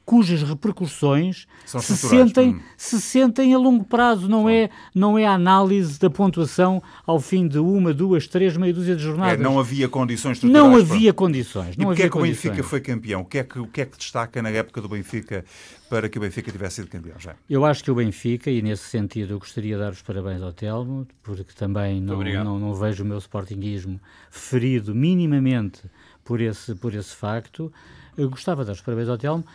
cujas 0.10 0.42
repercussões 0.42 1.46
se 1.64 1.96
sentem, 1.96 2.56
hum. 2.56 2.60
se 2.76 3.00
sentem 3.00 3.54
a 3.54 3.60
longo 3.60 3.84
prazo, 3.84 4.28
não 4.28 4.50
é, 4.50 4.72
não 4.96 5.20
é 5.20 5.28
a 5.28 5.34
análise 5.34 6.00
da 6.00 6.10
pontuação 6.10 6.82
ao 7.06 7.20
fim 7.20 7.48
de 7.48 7.60
uma, 7.60 7.94
duas, 7.94 8.26
três, 8.26 8.58
meia 8.58 8.74
dúzia 8.74 8.96
de 8.96 9.04
jornadas. 9.04 9.40
É, 9.40 9.44
não 9.44 9.60
havia 9.60 9.88
condições 9.88 10.38
estruturais. 10.38 10.68
Não 10.68 10.76
havia 10.76 11.14
condições. 11.14 11.78
Não 11.78 11.84
e 11.84 11.86
porquê 11.90 12.02
é 12.02 12.10
que 12.10 12.18
o 12.18 12.22
Benfica 12.24 12.64
foi 12.64 12.82
campeão? 12.82 13.22
O 13.22 13.26
que, 13.26 13.38
é 13.38 13.44
que, 13.44 13.60
o 13.60 13.68
que 13.68 13.82
é 13.82 13.86
que 13.86 14.00
destaca 14.00 14.42
na 14.42 14.50
época 14.50 14.82
do 14.82 14.90
Benfica 14.90 15.46
para 15.92 16.10
que 16.10 16.18
o 16.18 16.22
Benfica 16.22 16.52
tivesse 16.52 16.78
sido 16.78 16.88
campeão 16.88 17.20
já? 17.20 17.36
Eu 17.48 17.64
acho 17.64 17.84
que 17.84 17.92
o 17.92 17.96
Benfica, 17.96 18.50
e 18.50 18.64
nesse 18.64 18.86
sentido 18.86 19.36
eu 19.36 19.38
gostaria 19.38 19.76
de 19.76 19.84
dar 19.84 19.92
os 19.92 20.02
parabéns 20.02 20.42
ao 20.42 20.52
Telmo, 20.52 21.08
porque 21.22 21.54
também 21.54 22.02
não, 22.02 22.20
não, 22.24 22.58
não 22.58 22.74
vejo 22.74 23.04
o 23.04 23.06
meu 23.06 23.20
sportinguismo 23.20 24.02
ferido 24.32 24.96
minimamente 24.96 25.84
por 26.26 26.42
esse, 26.42 26.74
por 26.74 26.96
esse 26.96 27.16
facto. 27.16 27.72
Eu 28.18 28.30
gostava 28.30 28.64
de 28.64 28.68
dar 28.68 28.74
os 28.74 28.82
parabéns 28.82 29.08
ao 29.08 29.18
Telmo, 29.18 29.46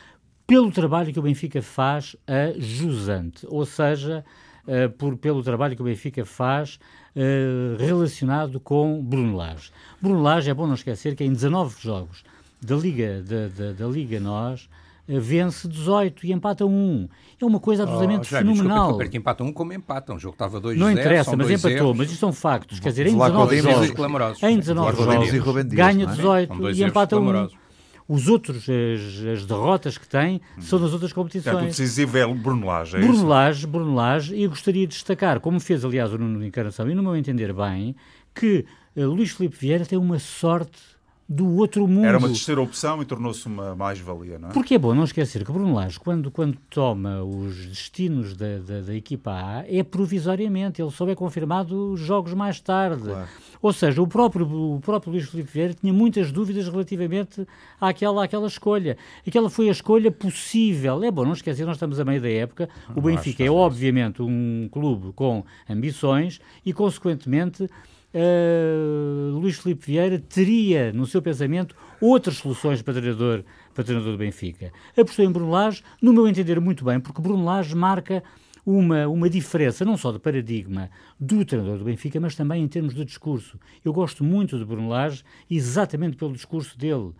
pelo 0.46 0.70
trabalho 0.70 1.12
que 1.12 1.18
o 1.18 1.22
Benfica 1.22 1.62
faz 1.62 2.16
a 2.26 2.52
jusante, 2.58 3.46
ou 3.48 3.64
seja, 3.64 4.24
uh, 4.66 4.90
por, 4.90 5.16
pelo 5.16 5.42
trabalho 5.42 5.74
que 5.74 5.82
o 5.82 5.84
Benfica 5.84 6.24
faz 6.24 6.78
uh, 7.16 7.76
relacionado 7.78 8.60
com 8.60 9.02
Bruno 9.02 9.36
Lage. 9.36 9.70
Bruno 10.00 10.22
Lage, 10.22 10.50
é 10.50 10.54
bom 10.54 10.66
não 10.66 10.74
esquecer 10.74 11.14
que 11.14 11.24
em 11.24 11.32
19 11.32 11.76
jogos 11.80 12.24
da 12.60 12.76
Liga, 12.76 13.22
da, 13.22 13.48
da, 13.48 13.72
da 13.72 13.86
Liga 13.86 14.20
Nós, 14.20 14.68
uh, 15.08 15.18
vence 15.18 15.66
18 15.66 16.26
e 16.26 16.32
empata 16.32 16.66
1. 16.66 17.08
É 17.40 17.44
uma 17.44 17.60
coisa 17.60 17.84
absolutamente 17.84 18.34
oh, 18.34 18.38
fenomenal. 18.38 18.88
Desculpa, 18.88 19.08
que 19.08 19.16
empata 19.16 19.44
1 19.44 19.52
como 19.52 19.72
empata. 19.72 20.12
Um 20.12 20.18
jogo 20.18 20.34
estava 20.34 20.60
2 20.60 20.78
Não 20.78 20.90
interessa, 20.90 21.34
mas 21.36 21.48
empatou. 21.50 21.70
Zeros. 21.70 21.96
Mas 21.96 22.10
isto 22.10 22.20
são 22.20 22.32
factos. 22.32 22.80
Quer 22.80 22.90
dizer, 22.90 23.06
em 23.06 23.16
19 23.16 23.62
jogos, 23.62 24.42
em 24.42 24.58
19 24.58 24.96
jogos 24.96 25.66
ganha 25.68 26.06
18 26.06 26.70
e 26.70 26.84
empata 26.84 27.18
1. 27.18 27.63
Os 28.06 28.28
outros, 28.28 28.66
as, 28.68 29.26
as 29.26 29.46
derrotas 29.46 29.96
que 29.96 30.06
tem, 30.06 30.40
são 30.60 30.78
nas 30.78 30.92
outras 30.92 31.12
competições. 31.12 31.52
Portanto, 31.52 31.64
o 31.64 31.70
decisivo 31.70 32.18
é 32.18 32.26
o 32.26 32.34
Bruno 32.34 32.66
Lage, 32.66 32.96
é 32.96 33.00
Bruno 33.00 33.26
Lage, 33.26 33.66
Bruno 33.66 33.94
Lage, 33.94 34.34
e 34.34 34.42
eu 34.42 34.50
gostaria 34.50 34.86
de 34.86 34.92
destacar, 34.92 35.40
como 35.40 35.58
fez, 35.58 35.84
aliás, 35.84 36.12
o 36.12 36.18
Nuno 36.18 36.40
de 36.40 36.46
Encarnação, 36.46 36.90
e 36.90 36.94
no 36.94 37.02
meu 37.02 37.16
entender 37.16 37.52
bem, 37.54 37.96
que 38.34 38.66
uh, 38.94 39.06
Luís 39.06 39.30
Filipe 39.30 39.56
Vieira 39.56 39.86
tem 39.86 39.98
uma 39.98 40.18
sorte 40.18 40.78
do 41.28 41.56
outro 41.56 41.88
mundo. 41.88 42.04
Era 42.04 42.18
uma 42.18 42.28
terceira 42.28 42.60
opção 42.60 43.00
e 43.00 43.04
tornou-se 43.04 43.46
uma 43.46 43.74
mais-valia, 43.74 44.38
não 44.38 44.50
é? 44.50 44.52
Porque 44.52 44.74
é 44.74 44.78
bom 44.78 44.94
não 44.94 45.04
esquecer 45.04 45.44
que 45.44 45.50
Bruno 45.50 45.74
Lage, 45.74 45.98
quando, 45.98 46.30
quando 46.30 46.58
toma 46.68 47.22
os 47.22 47.66
destinos 47.66 48.36
da, 48.36 48.58
da, 48.58 48.80
da, 48.82 48.94
equipa 48.94 49.30
A, 49.30 49.64
é 49.66 49.82
provisoriamente, 49.82 50.82
ele 50.82 50.90
só 50.90 51.08
é 51.08 51.14
confirmado 51.14 51.96
jogos 51.96 52.34
mais 52.34 52.60
tarde. 52.60 53.04
Claro. 53.04 53.28
Ou 53.62 53.72
seja, 53.72 54.02
o 54.02 54.06
próprio, 54.06 54.46
o 54.46 54.80
próprio 54.80 55.12
Luís 55.12 55.28
Filipe 55.28 55.50
Vieira 55.50 55.72
tinha 55.72 55.92
muitas 55.92 56.30
dúvidas 56.30 56.68
relativamente 56.68 57.46
àquela, 57.80 58.24
àquela 58.24 58.46
escolha. 58.46 58.98
Aquela 59.26 59.48
foi 59.48 59.68
a 59.68 59.72
escolha 59.72 60.10
possível. 60.10 61.02
É 61.02 61.10
bom 61.10 61.24
não 61.24 61.32
esquecer, 61.32 61.64
nós 61.64 61.76
estamos 61.76 61.98
a 61.98 62.04
meio 62.04 62.20
da 62.20 62.28
época, 62.28 62.68
o 62.94 63.00
Benfica 63.00 63.42
é 63.42 63.50
obviamente 63.50 64.20
um 64.20 64.68
clube 64.70 65.12
com 65.14 65.42
ambições 65.68 66.40
e, 66.64 66.74
consequentemente, 66.74 67.66
uh, 68.14 69.38
Luís 69.38 69.58
Filipe 69.58 69.86
Vieira 69.86 70.18
teria 70.18 70.92
no 70.92 71.06
seu 71.06 71.20
pensamento 71.20 71.76
outras 72.00 72.36
soluções 72.36 72.80
para 72.80 72.94
treinador, 72.94 73.44
para 73.74 73.84
treinador 73.84 74.12
do 74.12 74.18
Benfica. 74.18 74.72
Apostou 74.96 75.24
em 75.24 75.30
Bruno 75.30 75.50
Lage, 75.50 75.82
no 76.00 76.12
meu 76.12 76.28
entender 76.28 76.60
muito 76.60 76.84
bem, 76.84 77.00
porque 77.00 77.20
Bruno 77.20 77.44
Lage 77.44 77.74
marca 77.74 78.22
uma, 78.64 79.06
uma 79.08 79.28
diferença, 79.28 79.84
não 79.84 79.96
só 79.96 80.10
de 80.12 80.18
paradigma 80.18 80.90
do 81.18 81.44
treinador 81.44 81.78
do 81.78 81.84
Benfica, 81.84 82.18
mas 82.18 82.34
também 82.34 82.62
em 82.62 82.68
termos 82.68 82.94
de 82.94 83.04
discurso. 83.04 83.58
Eu 83.84 83.92
gosto 83.92 84.24
muito 84.24 84.58
de 84.58 84.64
Bruno 84.64 84.88
Lage 84.88 85.22
exatamente 85.50 86.16
pelo 86.16 86.32
discurso 86.32 86.78
dele 86.78 87.12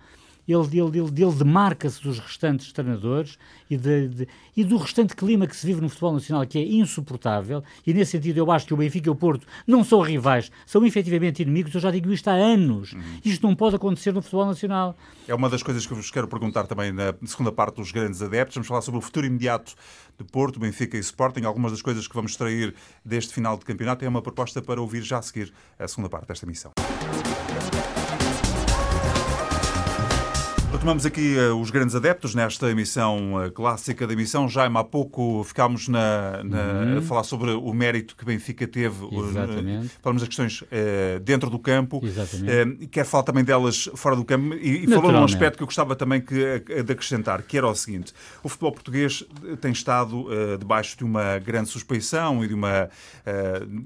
ele, 0.47 0.81
ele, 0.81 0.99
ele, 0.99 1.23
ele 1.23 1.33
demarca-se 1.33 2.03
dos 2.03 2.19
restantes 2.19 2.73
treinadores 2.73 3.39
e, 3.69 3.77
de, 3.77 4.09
de, 4.09 4.29
e, 4.57 4.65
do 4.65 4.77
restante 4.77 5.17
clima 5.17 5.47
que 5.47 5.57
se 5.57 5.67
vive 5.67 5.81
no 5.81 5.89
futebol 5.89 6.13
nacional, 6.13 6.47
que 6.47 6.59
é 6.59 6.63
insuportável, 6.63 7.63
e 7.87 7.95
nesse 7.95 8.13
sentido 8.13 8.39
eu 8.39 8.51
acho 8.51 8.67
que 8.67 8.75
o 8.75 8.77
Benfica 8.77 9.09
e 9.09 9.11
o 9.11 9.15
Porto 9.15 9.47
não 9.67 9.83
são 9.83 10.01
rivais, 10.01 10.51
são 10.67 10.85
efetivamente 10.85 11.43
inimigos, 11.43 11.75
eu 11.75 11.81
já 11.81 11.91
digo 11.91 12.13
isto 12.13 12.29
há 12.29 12.33
anos. 12.33 12.93
Uhum. 12.93 13.03
Isto 13.25 13.47
não 13.47 13.55
pode 13.55 13.77
acontecer 13.77 14.13
no 14.13 14.23
futebol 14.23 14.47
nacional. 14.47 14.97
É 15.27 15.35
uma 15.35 15.49
das 15.49 15.63
coisas 15.63 15.87
que 15.87 15.93
eu 15.93 15.97
vos 15.97 16.11
quero 16.11 16.29
perguntar 16.29 16.67
também 16.67 16.93
na 16.93 17.15
segunda 17.25 17.51
parte 17.51 17.77
dos 17.77 17.91
grandes 17.91 18.21
adeptos. 18.21 18.55
Vamos 18.57 18.69
falar 18.69 18.83
sobre 18.83 18.99
o 18.99 19.01
futuro 19.01 19.27
imediato 19.27 19.75
de 20.19 20.25
Porto, 20.25 20.61
Benfica 20.61 20.97
e 20.97 21.01
Sporting. 21.01 21.45
Algumas 21.45 21.73
das 21.73 21.83
coisas 21.83 22.07
que 22.07 22.15
vamos 22.15 22.33
extrair 22.33 22.75
deste 23.05 23.33
final 23.33 23.57
de 23.57 23.65
campeonato 23.65 24.05
é 24.05 24.09
uma 24.09 24.23
proposta 24.23 24.61
para 24.61 24.81
ouvir 24.81 25.03
já 25.03 25.19
a 25.19 25.23
seguir 25.23 25.53
a 25.79 25.89
segunda 25.89 26.09
parte 26.09 26.29
desta 26.29 26.47
missão. 26.47 26.73
Retomamos 30.75 31.07
aqui 31.07 31.37
uh, 31.37 31.57
os 31.57 31.71
grandes 31.71 31.95
adeptos 31.95 32.35
nesta 32.35 32.69
emissão 32.69 33.37
uh, 33.37 33.51
clássica 33.53 34.09
da 34.09 34.13
emissão. 34.13 34.49
Jaime, 34.49 34.77
há 34.77 34.83
pouco 34.83 35.45
ficámos 35.45 35.87
na, 35.87 36.43
na 36.43 36.63
uhum. 36.63 36.99
a 36.99 37.03
falar 37.03 37.23
sobre 37.23 37.53
o 37.53 37.73
mérito 37.73 38.17
que 38.17 38.25
Benfica 38.25 38.67
teve. 38.67 39.07
Exatamente. 39.07 39.87
Uh, 39.87 39.91
falamos 40.03 40.23
das 40.23 40.29
questões 40.29 40.65
dentro 41.23 41.49
do 41.49 41.61
campo. 41.61 42.01
Exatamente. 42.03 42.89
quero 42.89 43.07
falar 43.07 43.23
também 43.23 43.45
delas 43.45 43.89
fora 43.95 44.17
do 44.17 44.25
campo. 44.25 44.53
E, 44.57 44.85
e 44.85 44.89
falou 44.89 45.13
num 45.13 45.23
aspecto 45.23 45.59
que 45.59 45.63
eu 45.63 45.67
gostava 45.69 45.95
também 45.95 46.21
que, 46.21 46.59
de 46.83 46.93
acrescentar, 46.93 47.41
que 47.43 47.57
era 47.57 47.69
o 47.69 47.75
seguinte. 47.75 48.13
O 48.43 48.49
futebol 48.49 48.73
português 48.73 49.25
tem 49.61 49.71
estado 49.71 50.27
debaixo 50.59 50.99
de 50.99 51.05
uma 51.05 51.39
grande 51.39 51.69
suspeição 51.69 52.45
e 52.45 52.49
de 52.49 52.55
uma, 52.55 52.91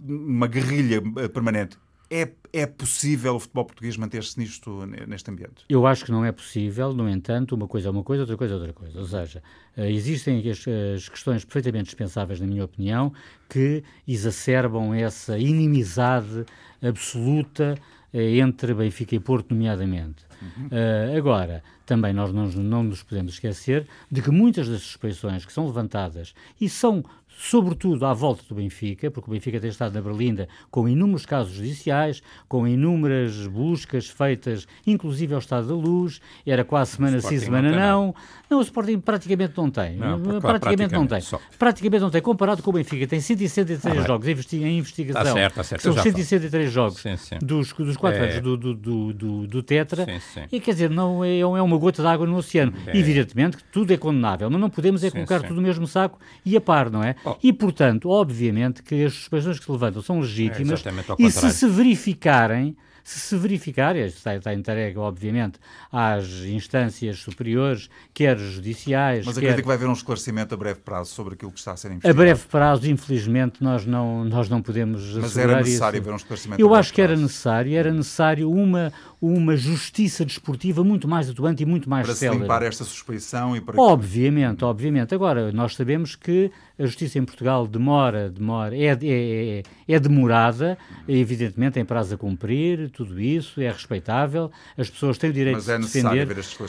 uma 0.09 0.47
guerrilha 0.47 1.03
permanente. 1.33 1.77
É, 2.11 2.31
é 2.53 2.67
possível 2.67 3.37
o 3.37 3.41
futebol 3.41 3.67
português 3.67 3.97
manter-se 3.97 4.39
nisto, 4.39 4.87
neste 5.07 5.31
ambiente? 5.31 5.65
Eu 5.69 5.87
acho 5.87 6.07
que 6.07 6.11
não 6.11 6.25
é 6.25 6.33
possível, 6.33 6.95
no 6.95 7.09
entanto, 7.09 7.55
uma 7.55 7.69
coisa 7.69 7.89
é 7.89 7.91
uma 7.91 8.03
coisa, 8.03 8.23
outra 8.23 8.37
coisa 8.37 8.55
é 8.55 8.57
outra 8.57 8.73
coisa. 8.73 8.99
Ou 8.99 9.07
seja, 9.07 9.43
eh, 9.77 9.93
existem 9.93 10.43
as, 10.51 10.65
as 10.97 11.09
questões 11.09 11.45
perfeitamente 11.45 11.85
dispensáveis, 11.85 12.41
na 12.41 12.47
minha 12.47 12.65
opinião, 12.65 13.13
que 13.49 13.85
exacerbam 14.07 14.95
essa 14.95 15.39
inimizade 15.39 16.47
absoluta 16.83 17.77
eh, 18.13 18.39
entre 18.39 18.73
Benfica 18.73 19.15
e 19.15 19.21
Porto, 19.21 19.55
nomeadamente. 19.55 20.27
Uhum. 20.41 20.69
Uh, 20.69 21.17
agora, 21.17 21.63
também 21.85 22.13
nós 22.13 22.33
não, 22.33 22.47
não 22.47 22.83
nos 22.83 23.03
podemos 23.03 23.35
esquecer 23.35 23.87
de 24.11 24.23
que 24.23 24.31
muitas 24.31 24.69
das 24.69 24.83
suspeições 24.83 25.45
que 25.45 25.53
são 25.53 25.67
levantadas 25.67 26.33
e 26.61 26.69
são 26.69 27.05
sobretudo 27.39 28.05
à 28.05 28.13
volta 28.13 28.43
do 28.49 28.55
Benfica, 28.57 29.11
porque 29.13 29.31
o 29.31 29.33
Benfica 29.33 29.61
tem 29.61 29.71
estado 29.71 29.95
na 29.95 30.03
Berlinda 30.03 30.49
com 30.73 30.89
inúmeros 30.89 31.25
casos 31.25 31.53
judiciais, 31.53 32.21
com 32.49 32.67
inúmeras 32.67 33.47
buscas 33.47 34.09
feitas, 34.09 34.67
inclusive 34.85 35.33
ao 35.35 35.39
Estado 35.39 35.69
da 35.69 35.75
Luz, 35.75 36.21
era 36.45 36.65
quase 36.65 36.97
semana 36.97 37.21
sim, 37.21 37.39
semana 37.39 37.71
não. 37.71 37.79
não. 37.79 38.15
Não, 38.51 38.59
o 38.59 38.63
Sporting 38.63 38.99
praticamente 38.99 39.53
não 39.57 39.71
tem. 39.71 39.97
Não, 39.97 40.19
praticamente, 40.19 40.41
praticamente, 40.41 40.95
não 40.95 41.07
tem. 41.07 41.21
Só. 41.21 41.41
Praticamente 41.59 42.03
não 42.03 42.11
tem. 42.11 42.21
Comparado 42.21 42.63
com 42.63 42.71
o 42.71 42.73
Benfica, 42.73 43.07
tem 43.07 43.21
163 43.21 43.99
ah, 43.99 44.07
jogos 44.07 44.27
em 44.27 44.79
investigação. 44.79 45.23
Está 45.23 45.33
certo, 45.33 45.51
está 45.51 45.65
certo. 45.65 45.83
São 45.83 45.93
163 46.03 46.73
jogos 46.73 47.01
sim, 47.01 47.17
sim. 47.17 47.39
Dos, 47.41 47.73
dos 47.73 47.97
quatro 47.97 48.21
é... 48.21 48.31
anos 48.31 48.41
do, 48.41 48.57
do, 48.57 48.75
do, 48.75 49.13
do, 49.13 49.47
do 49.47 49.63
Tetra. 49.63 50.07
Sim, 50.21 50.45
e 50.51 50.61
quer 50.61 50.73
dizer, 50.73 50.91
não 50.91 51.23
é, 51.23 51.39
é 51.39 51.45
uma 51.45 51.77
gota 51.77 52.03
de 52.03 52.09
água 52.09 52.27
no 52.27 52.37
oceano. 52.37 52.73
É. 52.87 52.97
Evidentemente 52.97 53.59
que 53.59 53.65
tudo 53.65 53.93
é 53.93 53.97
condenável, 53.97 54.51
mas 54.51 54.61
não 54.61 54.71
podemos 54.71 55.05
é 55.05 55.11
colocar 55.11 55.41
tudo 55.43 55.57
no 55.57 55.63
mesmo 55.63 55.87
saco 55.87 56.19
e 56.45 56.57
a 56.57 56.61
par, 56.61 56.91
não 56.91 57.05
é? 57.05 57.15
Oh. 57.31 57.37
E, 57.43 57.53
portanto, 57.53 58.09
obviamente 58.09 58.83
que 58.83 59.05
as 59.05 59.15
suspeições 59.15 59.59
que 59.59 59.65
se 59.65 59.73
levantam 59.73 60.03
são 60.03 60.21
legítimas 60.21 60.85
é 60.87 60.91
e 61.19 61.31
se 61.31 61.53
se 61.53 61.69
verificarem 61.69 62.77
se 63.09 63.21
se 63.21 63.37
verificar, 63.39 63.97
e 63.97 64.01
está, 64.01 64.37
está 64.37 64.53
entregue, 64.53 64.99
obviamente, 64.99 65.59
às 65.91 66.27
instâncias 66.45 67.19
superiores, 67.19 67.89
quer 68.13 68.37
judiciais. 68.37 69.25
Mas 69.25 69.35
quer... 69.37 69.47
acredito 69.47 69.63
que 69.63 69.67
vai 69.67 69.77
haver 69.77 69.89
um 69.89 69.95
esclarecimento 69.95 70.53
a 70.53 70.59
breve 70.59 70.81
prazo 70.81 71.15
sobre 71.15 71.33
aquilo 71.33 71.51
que 71.51 71.59
está 71.59 71.73
a 71.73 71.77
ser 71.79 71.89
investigado. 71.89 72.21
A 72.21 72.23
breve 72.23 72.47
prazo, 72.49 72.91
infelizmente, 72.91 73.65
nós 73.65 73.87
não, 73.87 74.27
nós 74.27 74.51
não 74.51 74.61
podemos. 74.61 75.15
Mas 75.15 75.39
era 75.39 75.57
necessário 75.57 75.97
isso. 75.97 76.03
haver 76.05 76.13
um 76.13 76.17
esclarecimento. 76.17 76.61
Eu 76.61 76.75
acho 76.75 76.93
que 76.93 77.01
era 77.01 77.17
necessário, 77.17 77.75
era 77.75 77.91
necessário 77.91 78.51
uma, 78.51 78.93
uma 79.21 79.57
justiça 79.57 80.25
desportiva 80.25 80.85
muito 80.85 81.09
mais 81.09 81.29
atuante 81.29 81.63
e 81.63 81.67
muito 81.67 81.91
mais 81.91 82.07
para 82.07 82.15
célere. 82.15 82.39
Para 82.39 82.47
se 82.47 82.53
limpar 82.53 82.67
esta 82.67 82.85
suspeição 82.85 83.57
e 83.57 83.61
para. 83.61 83.81
Obviamente, 83.81 84.65
obviamente. 84.65 85.15
Agora, 85.15 85.51
nós 85.51 85.75
sabemos 85.75 86.15
que 86.15 86.51
a 86.79 86.87
justiça 86.87 87.19
em 87.19 87.25
Portugal 87.25 87.67
demora, 87.67 88.31
demora, 88.31 88.77
é, 88.77 88.87
é, 88.87 88.97
é, 89.03 89.63
é 89.89 89.99
demorada, 89.99 90.79
evidentemente 91.09 91.81
em 91.81 91.85
prazo 91.85 92.15
a 92.15 92.17
cumprir, 92.19 92.91
tudo 92.91 93.21
isso 93.21 93.61
é 93.61 93.69
respeitável, 93.69 94.49
as 94.77 94.89
pessoas 94.89 95.19
têm 95.19 95.31
o 95.31 95.33
direito 95.33 95.57
mas 95.57 95.69
é 95.69 95.77
de 95.77 95.85
defender, 95.85 96.29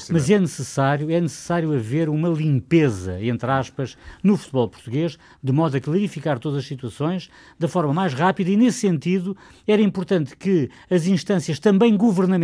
mas 0.09 0.29
é 0.31 0.39
necessário, 0.39 1.11
é 1.11 1.21
necessário 1.21 1.71
haver 1.71 2.09
uma 2.09 2.29
limpeza, 2.29 3.23
entre 3.23 3.51
aspas, 3.51 3.95
no 4.23 4.35
futebol 4.35 4.67
português, 4.67 5.19
de 5.43 5.51
modo 5.51 5.77
a 5.77 5.79
clarificar 5.79 6.39
todas 6.39 6.57
as 6.57 6.65
situações 6.65 7.29
da 7.59 7.67
forma 7.67 7.93
mais 7.93 8.11
rápida 8.15 8.49
e 8.49 8.57
nesse 8.57 8.79
sentido 8.79 9.37
era 9.67 9.81
importante 9.81 10.35
que 10.35 10.71
as 10.89 11.05
instâncias 11.05 11.59
também 11.59 11.95
governamentais 11.95 12.38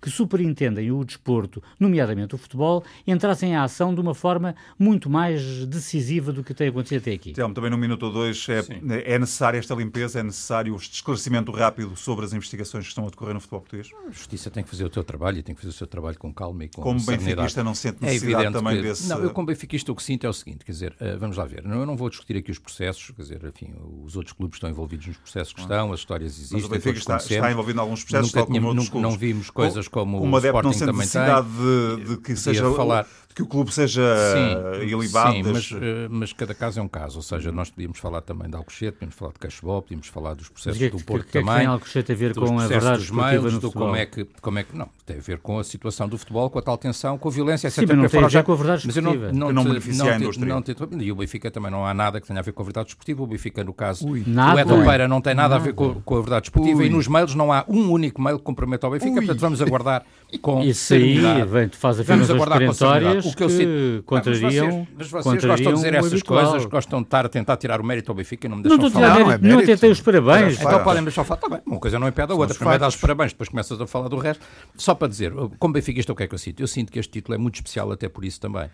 que 0.00 0.10
superintendem 0.10 0.90
o 0.90 1.04
desporto, 1.04 1.62
nomeadamente 1.78 2.34
o 2.34 2.38
futebol, 2.38 2.84
entrassem 3.06 3.50
em 3.50 3.56
ação 3.56 3.94
de 3.94 4.00
uma 4.00 4.14
forma 4.14 4.54
muito 4.78 5.08
mais 5.08 5.66
decisiva 5.66 6.32
do 6.32 6.42
que 6.42 6.54
tem 6.54 6.68
acontecido 6.68 7.00
até 7.00 7.12
aqui. 7.12 7.30
Então, 7.30 7.52
também 7.52 7.70
num 7.70 7.76
minuto 7.76 8.06
ou 8.06 8.12
dois, 8.12 8.46
é, 8.48 9.14
é 9.14 9.18
necessária 9.18 9.58
esta 9.58 9.74
limpeza, 9.74 10.20
é 10.20 10.22
necessário 10.22 10.74
este 10.76 10.94
esclarecimento 10.94 11.52
rápido 11.52 11.96
sobre 11.96 12.24
as 12.24 12.32
investigações 12.32 12.84
que 12.84 12.88
estão 12.90 13.06
a 13.06 13.10
decorrer 13.10 13.34
no 13.34 13.40
futebol 13.40 13.60
português? 13.60 13.90
A 14.08 14.10
Justiça 14.10 14.50
tem 14.50 14.62
que 14.62 14.70
fazer 14.70 14.84
o 14.84 14.92
seu 14.92 15.04
trabalho 15.04 15.38
e 15.38 15.42
tem 15.42 15.54
que 15.54 15.60
fazer 15.60 15.70
o 15.70 15.76
seu 15.76 15.86
trabalho 15.86 16.18
com 16.18 16.32
calma 16.32 16.64
e 16.64 16.68
com 16.68 16.82
Como 16.82 17.00
benfiquista 17.00 17.62
não 17.62 17.74
sente 17.74 17.98
é 18.02 18.06
necessidade 18.06 18.46
é 18.46 18.50
também 18.50 18.76
que, 18.76 18.82
desse... 18.82 19.08
Não, 19.08 19.18
eu 19.18 19.30
como 19.30 19.46
benfiquista 19.46 19.92
o 19.92 19.96
que 19.96 20.02
sinto 20.02 20.26
é 20.26 20.28
o 20.28 20.32
seguinte, 20.32 20.64
quer 20.64 20.72
dizer, 20.72 20.92
uh, 21.00 21.18
vamos 21.18 21.36
lá 21.36 21.44
ver, 21.44 21.64
eu 21.64 21.86
não 21.86 21.96
vou 21.96 22.08
discutir 22.10 22.36
aqui 22.36 22.50
os 22.50 22.58
processos, 22.58 23.10
quer 23.10 23.22
dizer, 23.22 23.44
enfim, 23.44 23.72
os 24.04 24.16
outros 24.16 24.32
clubes 24.32 24.56
estão 24.56 24.68
envolvidos 24.68 25.06
nos 25.06 25.16
processos 25.16 25.52
que 25.52 25.60
estão, 25.60 25.92
as 25.92 26.00
histórias 26.00 26.32
existem, 26.32 26.58
Mas 26.58 26.66
o 26.66 26.68
Benfica 26.68 26.98
está, 26.98 27.16
está, 27.16 27.50
envolvido 27.50 27.78
em 27.78 27.80
alguns 27.80 28.04
processos, 28.04 28.32
nunca, 28.32 28.46
tínhamos, 28.46 28.74
nunca 28.74 29.00
não 29.00 29.11
vimos 29.16 29.50
coisas 29.50 29.88
como 29.88 30.20
o 30.20 30.38
Sporting 30.38 30.66
não 30.66 30.72
sente 30.72 30.86
também 30.86 31.00
necessidade 31.00 31.46
tem. 31.46 31.96
De, 31.96 32.04
de 32.04 32.16
que 32.18 32.36
seja 32.36 32.70
falar 32.72 33.06
que 33.34 33.42
o 33.42 33.46
clube 33.46 33.72
seja 33.72 34.02
sim, 34.32 34.84
ilibado. 34.86 35.32
Sim, 35.32 35.42
mas, 35.44 35.70
eh, 35.72 36.08
mas, 36.10 36.32
cada 36.32 36.54
caso 36.54 36.80
é 36.80 36.82
um 36.82 36.88
caso. 36.88 37.16
Ou 37.16 37.22
seja, 37.22 37.50
nós 37.50 37.70
podíamos 37.70 37.98
falar 37.98 38.20
também 38.20 38.48
de 38.48 38.56
Alcochete, 38.56 38.92
podíamos 38.92 39.14
falar 39.14 39.32
de 39.32 39.38
Cachebol, 39.38 39.82
podíamos 39.82 40.06
falar 40.08 40.34
dos 40.34 40.48
processos 40.48 40.78
que, 40.78 40.90
do 40.90 41.04
Porto 41.04 41.26
que, 41.26 41.32
também. 41.32 41.54
Que 41.54 41.60
tem 41.60 41.66
Alcochete 41.66 42.12
a 42.12 42.14
ver 42.14 42.34
com 42.34 42.58
a 42.58 42.66
verdade 42.66 42.98
dos 42.98 43.10
mails, 43.10 43.58
do 43.58 43.72
como 43.72 43.96
é 43.96 44.06
que 44.06 44.26
como 44.40 44.58
é 44.58 44.62
que 44.62 44.76
não 44.76 44.88
tem 45.04 45.18
a 45.18 45.20
ver 45.20 45.38
com 45.38 45.58
a 45.58 45.64
situação 45.64 46.08
do 46.08 46.16
futebol, 46.16 46.48
com 46.50 46.58
a 46.58 46.62
tal 46.62 46.76
tensão, 46.78 47.18
com 47.18 47.28
a 47.28 47.32
violência, 47.32 47.68
etc. 47.68 47.80
Sim, 47.80 47.86
mas 47.86 47.98
não 47.98 48.08
tem 48.08 48.24
a 48.24 48.28
ver 48.28 48.44
com 48.44 48.52
a 48.52 48.56
verdade 48.56 48.86
mas 48.86 48.96
eu 48.96 49.02
não, 49.02 49.14
não, 49.14 49.48
que 49.48 49.52
não 49.54 49.64
beneficia 49.64 50.04
não, 50.04 50.12
a 50.12 50.16
indústria. 50.16 50.48
Não, 50.48 50.62
não, 50.90 51.02
e 51.02 51.12
o 51.12 51.16
Benfica 51.16 51.50
também 51.50 51.70
não 51.70 51.86
há 51.86 51.94
nada 51.94 52.20
que 52.20 52.26
tenha 52.26 52.38
a 52.38 52.42
ver 52.42 52.52
com 52.52 52.62
a 52.62 52.64
verdade 52.64 52.86
desportiva. 52.86 53.22
O 53.22 53.26
Benfica, 53.26 53.64
no 53.64 53.72
caso, 53.72 54.08
Ui, 54.08 54.22
nada, 54.26 54.56
o 54.56 54.60
Edson 54.60 54.84
Peira 54.84 55.08
não 55.08 55.20
tem 55.20 55.34
nada, 55.34 55.50
nada, 55.50 55.62
a 55.62 55.64
ver 55.64 55.74
com, 55.74 56.00
com 56.02 56.16
a 56.16 56.20
verdade 56.20 56.42
desportiva 56.42 56.80
Ui. 56.80 56.86
e 56.86 56.90
nos 56.90 57.08
mails 57.08 57.34
não 57.34 57.52
há 57.52 57.64
um 57.68 57.90
único 57.90 58.20
mail 58.20 58.38
que 58.38 58.44
comprometa 58.44 58.86
ao 58.86 58.92
Benfica. 58.92 59.12
Ui. 59.12 59.18
Portanto, 59.18 59.40
vamos 59.40 59.62
aguardar 59.62 60.04
com 60.38 60.62
Isso 60.62 60.94
aí, 60.94 61.18
vem, 61.44 61.68
faz 61.68 62.00
afirmações 62.00 62.44
perentórias 62.44 63.26
o 63.26 63.36
que, 63.36 63.42
eu 63.42 63.48
sei, 63.48 64.02
contrariam, 64.04 64.86
mas 64.96 65.08
vocês, 65.08 65.24
mas 65.24 65.24
vocês 65.24 65.44
gostam 65.44 65.72
de 65.72 65.76
dizer 65.76 65.94
essas 65.94 66.22
coisas, 66.22 66.52
gajos 66.52 66.66
gostam 66.66 67.00
de 67.00 67.06
estar 67.06 67.26
a 67.26 67.28
tentar 67.28 67.56
tirar 67.56 67.80
o 67.80 67.84
mérito 67.84 68.10
ao 68.10 68.14
Benfica 68.14 68.46
e 68.46 68.50
não 68.50 68.56
me 68.56 68.62
deixam 68.62 68.78
não 68.78 68.90
falar. 68.90 69.18
Não, 69.18 69.26
não, 69.26 69.32
é 69.32 69.38
não 69.38 69.64
tentei 69.64 69.90
os 69.90 70.00
parabéns. 70.00 70.60
Então 70.60 70.82
podem 70.82 71.02
deixar 71.02 71.24
falar. 71.24 71.40
Tá 71.40 71.48
bem, 71.48 71.60
uma 71.66 71.78
coisa 71.78 71.98
não 71.98 72.08
impede 72.08 72.32
a 72.32 72.34
outra. 72.34 72.54
Primeiro 72.54 72.80
dá 72.80 72.88
os 72.88 72.96
parabéns, 72.96 73.32
depois 73.32 73.48
começas 73.48 73.80
a 73.80 73.86
falar 73.86 74.08
do 74.08 74.16
resto. 74.16 74.44
Só 74.76 74.94
para 74.94 75.08
dizer, 75.08 75.32
como 75.58 75.74
Benfica, 75.74 76.12
o 76.12 76.16
que 76.16 76.22
é 76.22 76.26
que 76.26 76.34
eu 76.34 76.38
sinto? 76.38 76.60
Eu 76.60 76.66
sinto 76.66 76.92
que 76.92 76.98
este 76.98 77.12
título 77.12 77.34
é 77.34 77.38
muito 77.38 77.56
especial 77.56 77.90
até 77.92 78.08
por 78.08 78.24
isso 78.24 78.40
também. 78.40 78.70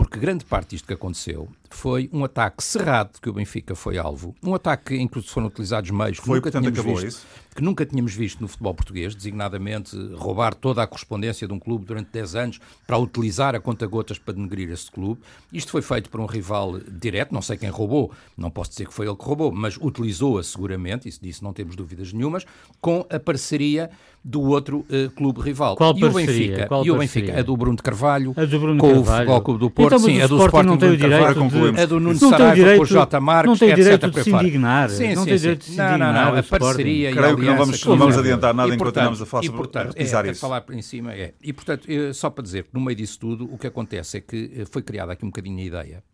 Porque 0.00 0.18
grande 0.18 0.46
parte 0.46 0.70
disto 0.70 0.86
que 0.86 0.94
aconteceu 0.94 1.46
foi 1.68 2.08
um 2.10 2.24
ataque 2.24 2.64
cerrado 2.64 3.20
que 3.20 3.28
o 3.28 3.34
Benfica 3.34 3.74
foi 3.74 3.98
alvo. 3.98 4.34
Um 4.42 4.54
ataque 4.54 4.94
em 4.94 5.06
que 5.06 5.20
foram 5.20 5.48
utilizados 5.48 5.90
meios 5.90 6.18
que 6.18 6.24
foi, 6.24 6.36
nunca 6.36 6.50
portanto, 6.50 6.72
tínhamos 6.72 7.02
visto. 7.02 7.06
Isso? 7.06 7.26
que 7.54 7.62
nunca 7.62 7.84
tínhamos 7.84 8.14
visto 8.14 8.40
no 8.40 8.48
futebol 8.48 8.74
português, 8.74 9.14
designadamente 9.14 9.96
roubar 10.14 10.54
toda 10.54 10.82
a 10.82 10.86
correspondência 10.86 11.46
de 11.46 11.52
um 11.52 11.58
clube 11.58 11.84
durante 11.84 12.08
10 12.10 12.34
anos 12.34 12.60
para 12.86 12.96
utilizar 12.96 13.54
a 13.54 13.60
conta-gotas 13.60 14.18
para 14.18 14.34
denegrir 14.34 14.70
esse 14.70 14.90
clube. 14.90 15.20
Isto 15.52 15.72
foi 15.72 15.82
feito 15.82 16.08
por 16.08 16.20
um 16.20 16.26
rival 16.26 16.78
direto, 16.78 17.32
não 17.32 17.42
sei 17.42 17.56
quem 17.56 17.68
roubou, 17.68 18.12
não 18.36 18.50
posso 18.50 18.70
dizer 18.70 18.86
que 18.86 18.94
foi 18.94 19.06
ele 19.06 19.16
que 19.16 19.24
roubou, 19.24 19.50
mas 19.50 19.76
utilizou-a 19.76 20.42
seguramente, 20.42 21.08
isso 21.08 21.20
disso 21.20 21.42
não 21.42 21.52
temos 21.52 21.74
dúvidas 21.74 22.12
nenhumas, 22.12 22.46
com 22.80 23.04
a 23.10 23.18
parceria 23.18 23.90
do 24.22 24.42
outro 24.42 24.84
uh, 24.90 25.10
clube 25.10 25.40
rival. 25.40 25.76
Qual 25.76 25.96
e 25.96 26.00
parceria? 26.00 26.24
o 26.24 26.26
Benfica, 26.26 26.66
Qual 26.66 26.86
e 26.86 26.90
o 26.90 26.98
Benfica, 26.98 27.38
a 27.38 27.42
do 27.42 27.56
Bruno 27.56 27.76
de 27.76 27.82
Carvalho, 27.82 28.34
a 28.36 28.44
do 28.44 28.60
Bruno 28.60 28.78
com 28.78 28.88
Carvalho. 28.88 29.02
o 29.02 29.16
Futebol 29.16 29.40
Clube 29.42 29.60
do 29.60 29.70
Porto, 29.70 29.89
então, 29.96 30.08
sim, 30.08 30.20
a 30.20 30.26
do 30.26 30.38
Sporting 30.38 30.68
não 30.68 30.76
tem 30.76 30.90
o 30.90 30.96
direito 30.96 31.48
de, 31.48 31.80
a 31.80 31.86
do 31.86 32.00
Nuno 32.00 32.18
não 32.20 32.30
Saraiva 32.30 32.54
direito, 32.54 32.78
com 32.78 32.82
o 32.82 32.86
J. 32.86 33.20
Marques, 33.20 33.50
não 33.50 33.56
tem 33.56 33.74
direito 33.74 34.06
etc. 34.06 34.16
de 34.16 34.24
se 34.24 34.30
indignar. 34.30 34.90
Sim, 34.90 35.14
não 35.14 35.24
sim, 35.24 35.28
tem 35.28 35.38
sim. 35.38 35.42
direito 35.42 35.60
de 35.60 35.70
se 35.70 35.76
não, 35.76 35.88
indignar. 35.88 36.14
não, 36.14 36.32
não, 36.32 36.38
a 36.38 36.42
parceria 36.42 37.12
Creio 37.12 37.26
e 37.26 37.28
a 37.28 37.36
que 37.36 37.42
não 37.42 37.56
vamos, 37.56 37.84
não 37.84 37.96
vamos 37.96 38.18
adiantar 38.18 38.54
nada 38.54 38.70
e, 38.70 38.74
enquanto 38.74 38.96
andamos 38.96 39.22
a 39.22 39.26
falar 39.26 39.42
e, 39.42 39.46
sobre 39.46 39.58
portanto, 39.58 39.96
é, 39.96 40.02
é, 40.02 40.30
isso. 40.30 40.40
falar 40.40 40.60
por 40.60 40.74
em 40.74 40.82
cima 40.82 41.12
é. 41.12 41.34
E, 41.42 41.52
portanto, 41.52 41.86
só 42.14 42.30
para 42.30 42.42
dizer 42.42 42.64
que 42.64 42.70
no 42.72 42.80
meio 42.80 42.96
disso 42.96 43.18
tudo, 43.18 43.52
o 43.52 43.58
que 43.58 43.66
acontece 43.66 44.18
é 44.18 44.20
que 44.20 44.64
foi 44.70 44.82
criada 44.82 45.12
aqui 45.12 45.24
um 45.24 45.28
bocadinho 45.28 45.58
a 45.58 45.62
ideia, 45.62 46.04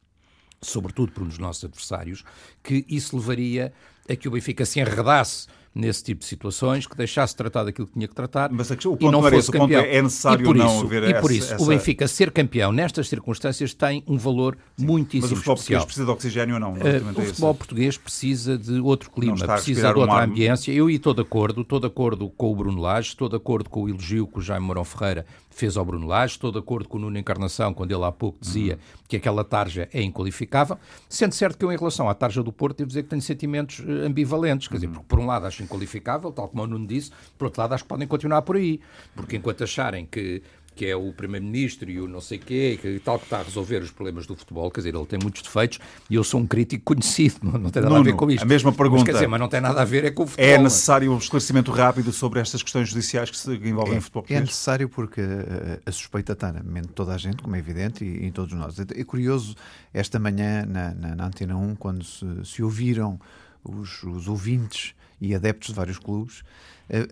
sobretudo 0.60 1.12
por 1.12 1.22
um 1.22 1.28
dos 1.28 1.38
nossos 1.38 1.64
adversários, 1.64 2.24
que 2.62 2.84
isso 2.88 3.16
levaria 3.16 3.72
a 4.08 4.16
que 4.16 4.28
o 4.28 4.30
Benfica 4.30 4.64
se 4.64 4.80
enredasse 4.80 5.46
nesse 5.76 6.02
tipo 6.02 6.20
de 6.20 6.26
situações, 6.26 6.86
que 6.86 6.96
deixasse 6.96 7.36
tratar 7.36 7.64
daquilo 7.64 7.86
que 7.86 7.92
tinha 7.92 8.08
que 8.08 8.14
tratar 8.14 8.50
Mas 8.50 8.72
a 8.72 8.74
questão, 8.76 8.92
o 8.92 8.96
e 8.98 9.04
não 9.04 9.20
ponto 9.20 9.24
fosse 9.24 9.36
esse, 9.36 9.52
campeão. 9.52 9.82
Ponto 9.82 9.92
é, 9.92 9.96
é 9.96 10.02
necessário 10.02 10.40
e 10.40 10.44
por 10.44 10.56
não 10.56 10.66
isso, 10.66 10.86
haver 10.86 11.02
E 11.04 11.20
por 11.20 11.30
essa, 11.30 11.54
isso, 11.54 11.62
o 11.62 11.66
Benfica 11.66 12.08
ser 12.08 12.30
campeão 12.30 12.72
nestas 12.72 13.08
circunstâncias 13.08 13.74
tem 13.74 14.02
um 14.06 14.16
valor 14.16 14.56
muitíssimo 14.78 15.22
Mas 15.22 15.32
o 15.32 15.36
futebol 15.36 15.54
especial. 15.54 15.80
português 15.80 15.84
precisa 15.84 16.04
de 16.06 16.10
oxigênio 16.10 16.54
ou 16.54 16.60
não? 16.60 16.72
Uh, 16.72 17.18
é 17.18 17.22
o 17.22 17.26
futebol 17.26 17.54
português 17.54 17.98
precisa 17.98 18.56
de 18.58 18.80
outro 18.80 19.10
clima, 19.10 19.36
precisa 19.36 19.92
de 19.92 19.98
um 19.98 20.00
outra 20.00 20.14
ar- 20.16 20.28
ambiência. 20.28 20.72
Eu 20.72 20.88
estou 20.88 21.12
de 21.12 21.20
acordo, 21.20 21.60
estou 21.60 21.78
de 21.78 21.86
acordo 21.86 22.28
com 22.30 22.50
o 22.52 22.56
Bruno 22.56 22.80
Lage, 22.80 23.08
estou 23.08 23.28
de 23.28 23.36
acordo 23.36 23.68
com 23.68 23.82
o 23.82 23.88
elogio 23.88 24.26
que 24.26 24.38
o 24.38 24.42
Jaime 24.42 24.64
Mourão 24.66 24.84
Ferreira 24.84 25.26
fez 25.56 25.76
ao 25.76 25.84
Bruno 25.84 26.06
Lage, 26.06 26.34
estou 26.34 26.52
de 26.52 26.58
acordo 26.58 26.86
com 26.88 26.98
o 26.98 27.00
Nuno 27.00 27.18
Encarnação, 27.18 27.72
quando 27.72 27.90
ele 27.90 28.04
há 28.04 28.12
pouco 28.12 28.38
dizia 28.40 28.74
Uhum. 28.74 28.98
que 29.08 29.16
aquela 29.16 29.42
tarja 29.42 29.88
é 29.92 30.02
inqualificável, 30.02 30.78
sendo 31.08 31.32
certo 31.32 31.56
que 31.58 31.64
eu, 31.64 31.72
em 31.72 31.76
relação 31.78 32.08
à 32.10 32.14
tarja 32.14 32.42
do 32.42 32.52
Porto, 32.52 32.78
devo 32.78 32.88
dizer 32.88 33.04
que 33.04 33.08
tenho 33.08 33.22
sentimentos 33.22 33.80
eh, 33.80 34.06
ambivalentes, 34.06 34.68
quer 34.68 34.74
dizer, 34.74 34.86
Uhum. 34.88 34.92
porque 34.94 35.06
por 35.08 35.18
um 35.18 35.26
lado 35.26 35.46
acho 35.46 35.62
inqualificável, 35.62 36.30
tal 36.30 36.48
como 36.48 36.62
o 36.62 36.66
Nuno 36.66 36.86
disse, 36.86 37.10
por 37.38 37.46
outro 37.46 37.60
lado 37.62 37.72
acho 37.74 37.84
que 37.84 37.88
podem 37.88 38.06
continuar 38.06 38.42
por 38.42 38.56
aí, 38.56 38.80
porque 39.14 39.36
enquanto 39.36 39.64
acharem 39.64 40.04
que 40.04 40.42
que 40.76 40.86
é 40.86 40.94
o 40.94 41.12
Primeiro-Ministro 41.12 41.90
e 41.90 41.98
o 42.00 42.06
não 42.06 42.20
sei 42.20 42.38
quê, 42.38 42.78
que 42.80 43.00
tal 43.00 43.18
que 43.18 43.24
está 43.24 43.40
a 43.40 43.42
resolver 43.42 43.82
os 43.82 43.90
problemas 43.90 44.26
do 44.26 44.36
futebol, 44.36 44.70
quer 44.70 44.80
dizer, 44.80 44.94
ele 44.94 45.06
tem 45.06 45.18
muitos 45.20 45.42
defeitos 45.42 45.78
e 46.10 46.14
eu 46.14 46.22
sou 46.22 46.38
um 46.38 46.46
crítico 46.46 46.84
conhecido, 46.84 47.36
não, 47.42 47.52
não 47.52 47.70
tem 47.70 47.82
nada 47.82 47.94
Nuno, 47.94 48.08
a 48.08 48.12
ver 48.12 48.16
com 48.16 48.30
isto. 48.30 48.42
a 48.42 48.46
mesma 48.46 48.72
pergunta. 48.72 49.00
Mas, 49.00 49.04
quer 49.06 49.12
dizer, 49.14 49.26
mas 49.26 49.40
não 49.40 49.48
tem 49.48 49.60
nada 49.60 49.80
a 49.80 49.84
ver 49.84 50.04
é 50.04 50.10
com 50.10 50.24
o 50.24 50.26
futebol. 50.26 50.50
É 50.50 50.58
necessário 50.58 51.10
um 51.12 51.18
esclarecimento 51.18 51.72
rápido 51.72 52.12
sobre 52.12 52.38
estas 52.40 52.62
questões 52.62 52.88
judiciais 52.90 53.30
que 53.30 53.36
se 53.36 53.50
envolvem 53.50 53.94
É, 53.94 53.98
o 53.98 54.02
futebol 54.02 54.20
é 54.20 54.26
português? 54.26 54.40
necessário 54.40 54.88
porque 54.88 55.22
uh, 55.22 55.80
a 55.86 55.90
suspeita 55.90 56.34
está 56.34 56.52
na 56.52 56.62
mente 56.62 56.88
de 56.88 56.92
toda 56.92 57.14
a 57.14 57.18
gente, 57.18 57.42
como 57.42 57.56
é 57.56 57.58
evidente, 57.58 58.04
e 58.04 58.26
em 58.26 58.30
todos 58.30 58.52
nós. 58.52 58.76
É 58.78 59.04
curioso, 59.04 59.54
esta 59.94 60.18
manhã 60.18 60.66
na, 60.66 60.92
na, 60.94 61.14
na 61.14 61.26
Antena 61.26 61.56
1, 61.56 61.74
quando 61.76 62.04
se, 62.04 62.26
se 62.44 62.62
ouviram 62.62 63.18
os, 63.64 64.02
os 64.02 64.28
ouvintes 64.28 64.94
e 65.20 65.34
adeptos 65.34 65.68
de 65.68 65.74
vários 65.74 65.98
clubes, 65.98 66.42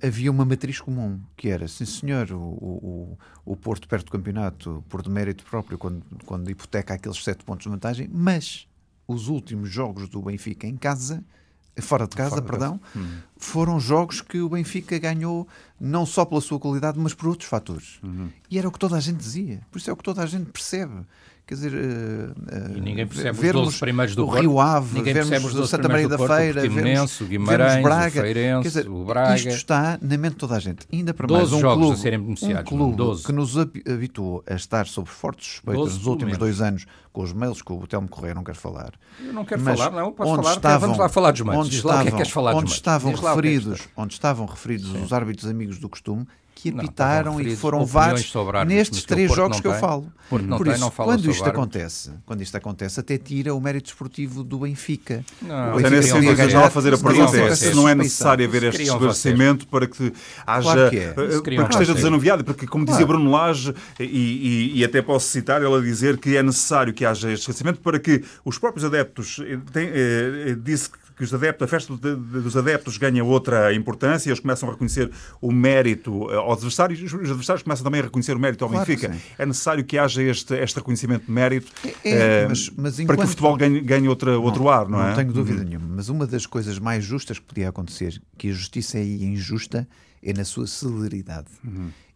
havia 0.03 0.31
uma 0.31 0.45
matriz 0.45 0.81
comum, 0.81 1.21
que 1.37 1.49
era, 1.49 1.67
sim 1.67 1.85
senhor, 1.85 2.31
o, 2.33 2.37
o, 2.37 3.19
o 3.45 3.57
Porto 3.57 3.89
perde 3.89 4.07
o 4.07 4.11
campeonato 4.11 4.85
por 4.89 5.03
demérito 5.03 5.45
próprio, 5.45 5.77
quando, 5.77 6.03
quando 6.25 6.51
hipoteca 6.51 6.95
aqueles 6.95 7.23
sete 7.23 7.45
pontos 7.45 7.65
de 7.65 7.71
vantagem, 7.71 8.09
mas 8.13 8.69
os 9.07 9.29
últimos 9.29 9.69
jogos 9.71 10.09
do 10.09 10.23
Benfica 10.23 10.67
em 10.67 10.77
casa 10.77 11.25
fora 11.83 12.07
de 12.07 12.17
casa, 12.17 12.31
Fora 12.31 12.43
de 12.43 12.47
perdão, 12.47 12.79
casa. 12.79 13.05
Hum. 13.05 13.19
foram 13.37 13.81
jogos 13.81 14.21
que 14.21 14.41
o 14.41 14.49
Benfica 14.49 14.99
ganhou 14.99 15.47
não 15.81 16.07
só 16.07 16.25
pela 16.25 16.41
sua 16.41 16.59
qualidade, 16.59 16.99
mas 16.99 17.15
por 17.15 17.29
outros 17.29 17.49
fatores. 17.49 17.99
Uhum. 18.03 18.31
E 18.51 18.59
era 18.59 18.69
o 18.69 18.73
que 18.73 18.79
toda 18.79 18.97
a 18.97 19.01
gente 19.01 19.17
dizia. 19.17 19.61
Por 19.71 19.79
isso 19.79 19.91
é 19.91 19.93
o 19.93 19.97
que 19.97 20.03
toda 20.03 20.23
a 20.23 20.27
gente 20.27 20.51
percebe. 20.51 21.05
Quer 21.47 21.55
dizer, 21.57 21.73
uh, 21.75 22.75
E 22.75 22.81
ninguém 22.81 23.07
percebe 23.07 23.33
os 23.33 23.39
vermos 23.39 23.65
12 23.67 23.79
primeiros 23.79 24.15
do 24.17 24.27
o. 24.27 24.31
Rio 24.31 24.59
Ave, 24.59 24.95
Ninguém 24.99 25.13
vermos 25.13 25.29
percebe 25.29 25.47
os 25.49 25.55
12 25.55 25.71
Santa 25.71 25.89
Maria 25.91 26.09
da 26.09 26.17
Porto, 26.17 26.37
Feira, 26.37 26.61
vermos, 26.63 27.21
o 27.21 27.25
Guimarães, 27.27 27.73
vermos 27.75 27.83
Braga. 27.83 28.07
o 28.21 28.23
Feirense, 28.23 28.63
Quer 28.63 28.69
dizer, 28.69 28.89
o 28.89 29.05
Braga. 29.05 29.35
Isto 29.37 29.49
está 29.51 29.99
na 30.01 30.17
mente 30.17 30.33
de 30.33 30.39
toda 30.39 30.57
a 30.57 30.59
gente. 30.59 30.87
Ainda 30.91 31.13
para 31.13 31.27
12 31.27 31.41
mais 31.43 31.53
um 31.53 31.61
jogos 31.61 31.83
a 31.83 31.87
clube, 31.87 32.01
serem 32.01 32.19
um 32.19 32.23
beneficiados, 32.23 32.69
clube 32.71 32.97
12. 32.97 33.25
que 33.25 33.33
nos 33.33 33.59
habi- 33.59 33.83
habituou 33.87 34.43
a 34.49 34.55
estar 34.55 34.87
sob 34.87 35.07
fortes 35.07 35.47
suspeitas 35.49 35.83
12 35.85 35.99
nos 35.99 36.07
últimos 36.07 36.39
dois 36.39 36.63
anos, 36.63 36.87
com 37.13 37.23
os 37.23 37.33
mails 37.35 37.61
que 37.61 37.73
o 37.75 37.87
Telmo 37.87 38.09
Correia 38.09 38.35
não 38.35 38.43
quer 38.43 38.55
falar. 38.55 38.95
Eu 39.23 39.35
não 39.35 39.45
quero 39.45 39.61
Mas 39.61 39.79
falar, 39.79 39.91
não, 40.01 40.13
posso 40.13 40.31
onde 40.33 40.43
falar, 40.45 40.57
estavam- 40.57 40.81
vamos 40.81 40.99
lá 40.99 41.09
falar 41.11 41.31
dos 41.33 41.41
meios. 41.43 41.61
Onde 41.61 41.71
Diz 41.73 41.83
lá 41.83 41.97
o 41.97 41.97
que 41.97 42.01
é 42.01 42.05
que 42.05 42.09
estavam, 42.09 42.17
queres 42.17 42.33
falar 42.33 42.53
dos 42.53 42.63
onde 42.63 42.73
estavam 42.73 43.11
é 43.13 43.15
referidos, 43.17 43.81
onde 43.95 44.13
estavam 44.15 44.47
referidos 44.47 44.91
os 44.95 45.13
árbitros 45.13 45.47
amigos 45.51 45.79
do 45.79 45.91
costume, 45.91 46.27
que 46.55 46.71
apitaram 46.71 47.41
e 47.41 47.55
foram 47.57 47.85
vários 47.85 48.33
nestes 48.67 49.05
três 49.05 49.35
jogos 49.35 49.61
que 49.61 49.67
eu 49.67 49.73
tem. 49.73 49.81
falo. 49.81 50.13
Por 50.31 50.41
tem, 50.41 50.73
isso, 50.75 50.91
quando 50.93 51.31
isto 51.31 51.45
acontece, 51.47 52.11
quando 52.25 52.41
isto 52.43 52.57
acontece, 52.57 52.99
até 52.99 53.19
tira 53.19 53.55
o 53.55 53.61
mérito 53.61 53.89
esportivo 53.91 54.43
do 54.43 54.61
Benfica. 54.61 55.23
Não, 55.43 55.55
O 55.75 55.81
é 55.81 55.83
Benfica 55.83 55.91
nesse 55.91 56.09
sentido 56.11 56.71
fazer- 56.71 56.95
a 56.95 56.99
pergunta. 56.99 57.37
É, 57.37 57.55
se 57.55 57.75
não 57.75 57.89
é 57.89 57.95
necessário 57.95 58.47
haver 58.47 58.63
este 58.65 58.83
esclarecimento 58.83 59.67
para 59.69 59.87
que 59.87 60.13
haja. 60.47 60.63
Claro 60.73 60.91
que 60.91 60.99
é. 60.99 61.03
eh, 61.11 61.15
Para 61.57 61.67
que 61.67 61.73
esteja 61.75 61.95
desanuviado, 61.95 62.43
porque, 62.45 62.67
como 62.67 62.87
dizia. 62.87 63.05
Bruno 63.07 63.31
Lage, 63.31 63.75
e, 64.01 64.05
e- 64.05 64.79
e 64.79 64.85
até 64.85 65.03
posso 65.03 65.29
citar 65.29 65.63
ele 65.63 65.75
a 65.75 65.81
dizer 65.81 66.17
que 66.19 66.37
é 66.37 66.43
necessário 66.43 66.95
que 66.95 67.05
haja 67.05 67.31
este 67.31 67.41
esclarecimento 67.51 67.81
para 67.81 67.99
que 67.99 68.25
os 68.45 68.59
próprios 68.59 68.85
adeptos. 68.85 69.37
Tem, 69.73 69.89
eh, 69.89 70.45
eh, 70.49 70.57
disse 70.59 70.89
que 70.91 70.99
que 71.17 71.23
os 71.25 71.33
adeptos, 71.33 71.65
a 71.65 71.69
festa 71.69 71.95
de- 71.95 72.17
de- 72.17 72.41
dos 72.41 72.57
adeptos 72.57 72.97
ganha 72.99 73.23
outra 73.25 73.73
importância, 73.73 74.29
eles 74.31 74.41
começam 74.41 74.69
a 74.69 74.73
reconhecer 74.73 75.11
o 75.41 75.53
mérito 75.53 76.31
eh, 76.31 76.37
aos 76.37 76.59
adversários, 76.59 76.99
e 77.01 77.05
os 77.05 77.15
adversários 77.15 77.63
começam 77.63 77.85
também 77.85 78.01
a 78.01 78.05
reconhecer 78.05 78.35
o 78.37 78.39
mérito 78.41 78.65
ao 78.65 78.71
Claro 78.71 78.87
Benfica. 78.87 79.15
É 79.39 79.47
necessário 79.47 79.85
que 79.85 79.97
haja 79.99 80.23
este, 80.23 80.55
este 80.55 80.77
reconhecimento 80.77 81.27
de 81.27 81.31
mérito 81.33 81.71
É, 82.05 82.11
eh, 82.11 82.47
mas- 82.49 82.71
mas 82.77 82.95
para 82.95 82.97
que 82.97 83.03
enquanto- 83.03 83.25
o 83.25 83.29
futebol 83.29 83.57
ganhe, 83.57 83.81
ganhe 83.81 84.09
outra, 84.09 84.39
outro 84.39 84.69
ar, 84.69 84.89
não, 84.89 85.01
é? 85.03 85.09
Não 85.11 85.15
tenho 85.17 85.33
dúvida 85.33 85.63
nenhuma. 85.63 85.87
Mas 85.89 86.09
uma 86.09 86.27
das 86.27 86.47
coisas 86.47 86.79
mais 86.79 87.05
justas 87.05 87.39
que 87.39 87.45
podia 87.45 87.69
acontecer, 87.69 88.21
que 88.37 88.49
a 88.51 88.53
justiça 88.53 88.99
é 88.99 89.05
injusta, 89.05 89.87
é 90.25 90.33
na 90.33 90.45
sua 90.45 90.67
celeridade. 90.67 91.49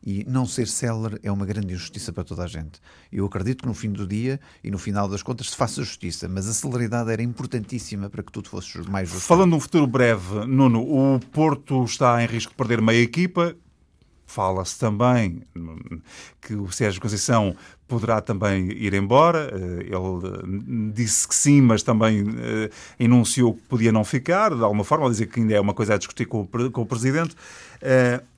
E 0.04 0.24
não 0.28 0.46
ser 0.46 0.68
célere 0.68 1.18
é 1.22 1.30
uma 1.30 1.44
grande 1.44 1.74
injustiça 1.74 2.12
para 2.12 2.24
toda 2.24 2.44
a 2.44 2.46
gente. 2.46 2.80
Eu 3.12 3.26
acredito 3.26 3.62
que 3.62 3.66
no 3.66 3.74
fim 3.74 3.90
do 3.90 4.06
dia 4.06 4.40
e 4.62 4.70
no 4.70 4.78
final 4.78 5.08
das 5.08 5.22
contas 5.22 5.50
se 5.50 5.56
faça 5.56 5.82
justiça, 5.82 6.28
mas 6.28 6.48
a 6.48 6.54
celeridade 6.54 7.10
era 7.10 7.22
importantíssima 7.22 8.08
para 8.08 8.22
que 8.22 8.30
tudo 8.30 8.48
fosse 8.48 8.78
mais 8.88 9.08
justo. 9.08 9.26
Falando 9.26 9.50
num 9.50 9.60
futuro 9.60 9.86
breve, 9.86 10.46
Nuno, 10.46 10.80
o 10.80 11.20
Porto 11.32 11.84
está 11.84 12.22
em 12.22 12.26
risco 12.26 12.52
de 12.52 12.56
perder 12.56 12.80
meia 12.80 13.02
equipa. 13.02 13.56
Fala-se 14.28 14.78
também 14.78 15.42
que 16.42 16.54
o 16.54 16.70
Sérgio 16.70 17.00
Conceição 17.00 17.56
poderá 17.88 18.20
também 18.20 18.70
ir 18.72 18.92
embora. 18.92 19.50
Eh, 19.50 19.84
Ele 19.84 19.90
eh, 19.90 20.92
disse 20.92 21.26
que 21.26 21.34
sim, 21.34 21.62
mas 21.62 21.82
também 21.82 22.26
eh, 22.38 22.70
enunciou 23.00 23.54
que 23.54 23.62
podia 23.62 23.90
não 23.90 24.04
ficar, 24.04 24.54
de 24.54 24.62
alguma 24.62 24.84
forma, 24.84 25.06
ao 25.06 25.10
dizer 25.10 25.28
que 25.28 25.40
ainda 25.40 25.54
é 25.54 25.60
uma 25.60 25.72
coisa 25.72 25.94
a 25.94 25.96
discutir 25.96 26.26
com 26.26 26.42
o, 26.42 26.86
Presidente. 26.86 27.34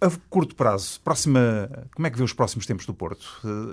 A 0.01 0.11
curto 0.29 0.55
prazo, 0.55 1.01
próxima, 1.01 1.69
como 1.93 2.07
é 2.07 2.11
que 2.11 2.17
vê 2.17 2.23
os 2.23 2.33
próximos 2.33 2.67
tempos 2.67 2.87
do 2.87 2.95
Porto, 2.95 3.27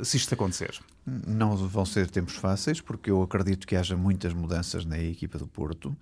se 0.03 0.17
isto 0.17 0.33
acontecer? 0.33 0.79
Não 1.05 1.55
vão 1.55 1.85
ser 1.85 2.09
tempos 2.09 2.35
fáceis, 2.35 2.81
porque 2.81 3.11
eu 3.11 3.21
acredito 3.21 3.67
que 3.67 3.75
haja 3.75 3.95
muitas 3.95 4.33
mudanças 4.33 4.85
na 4.85 4.97
equipa 4.97 5.37
do 5.37 5.45
Porto. 5.45 5.95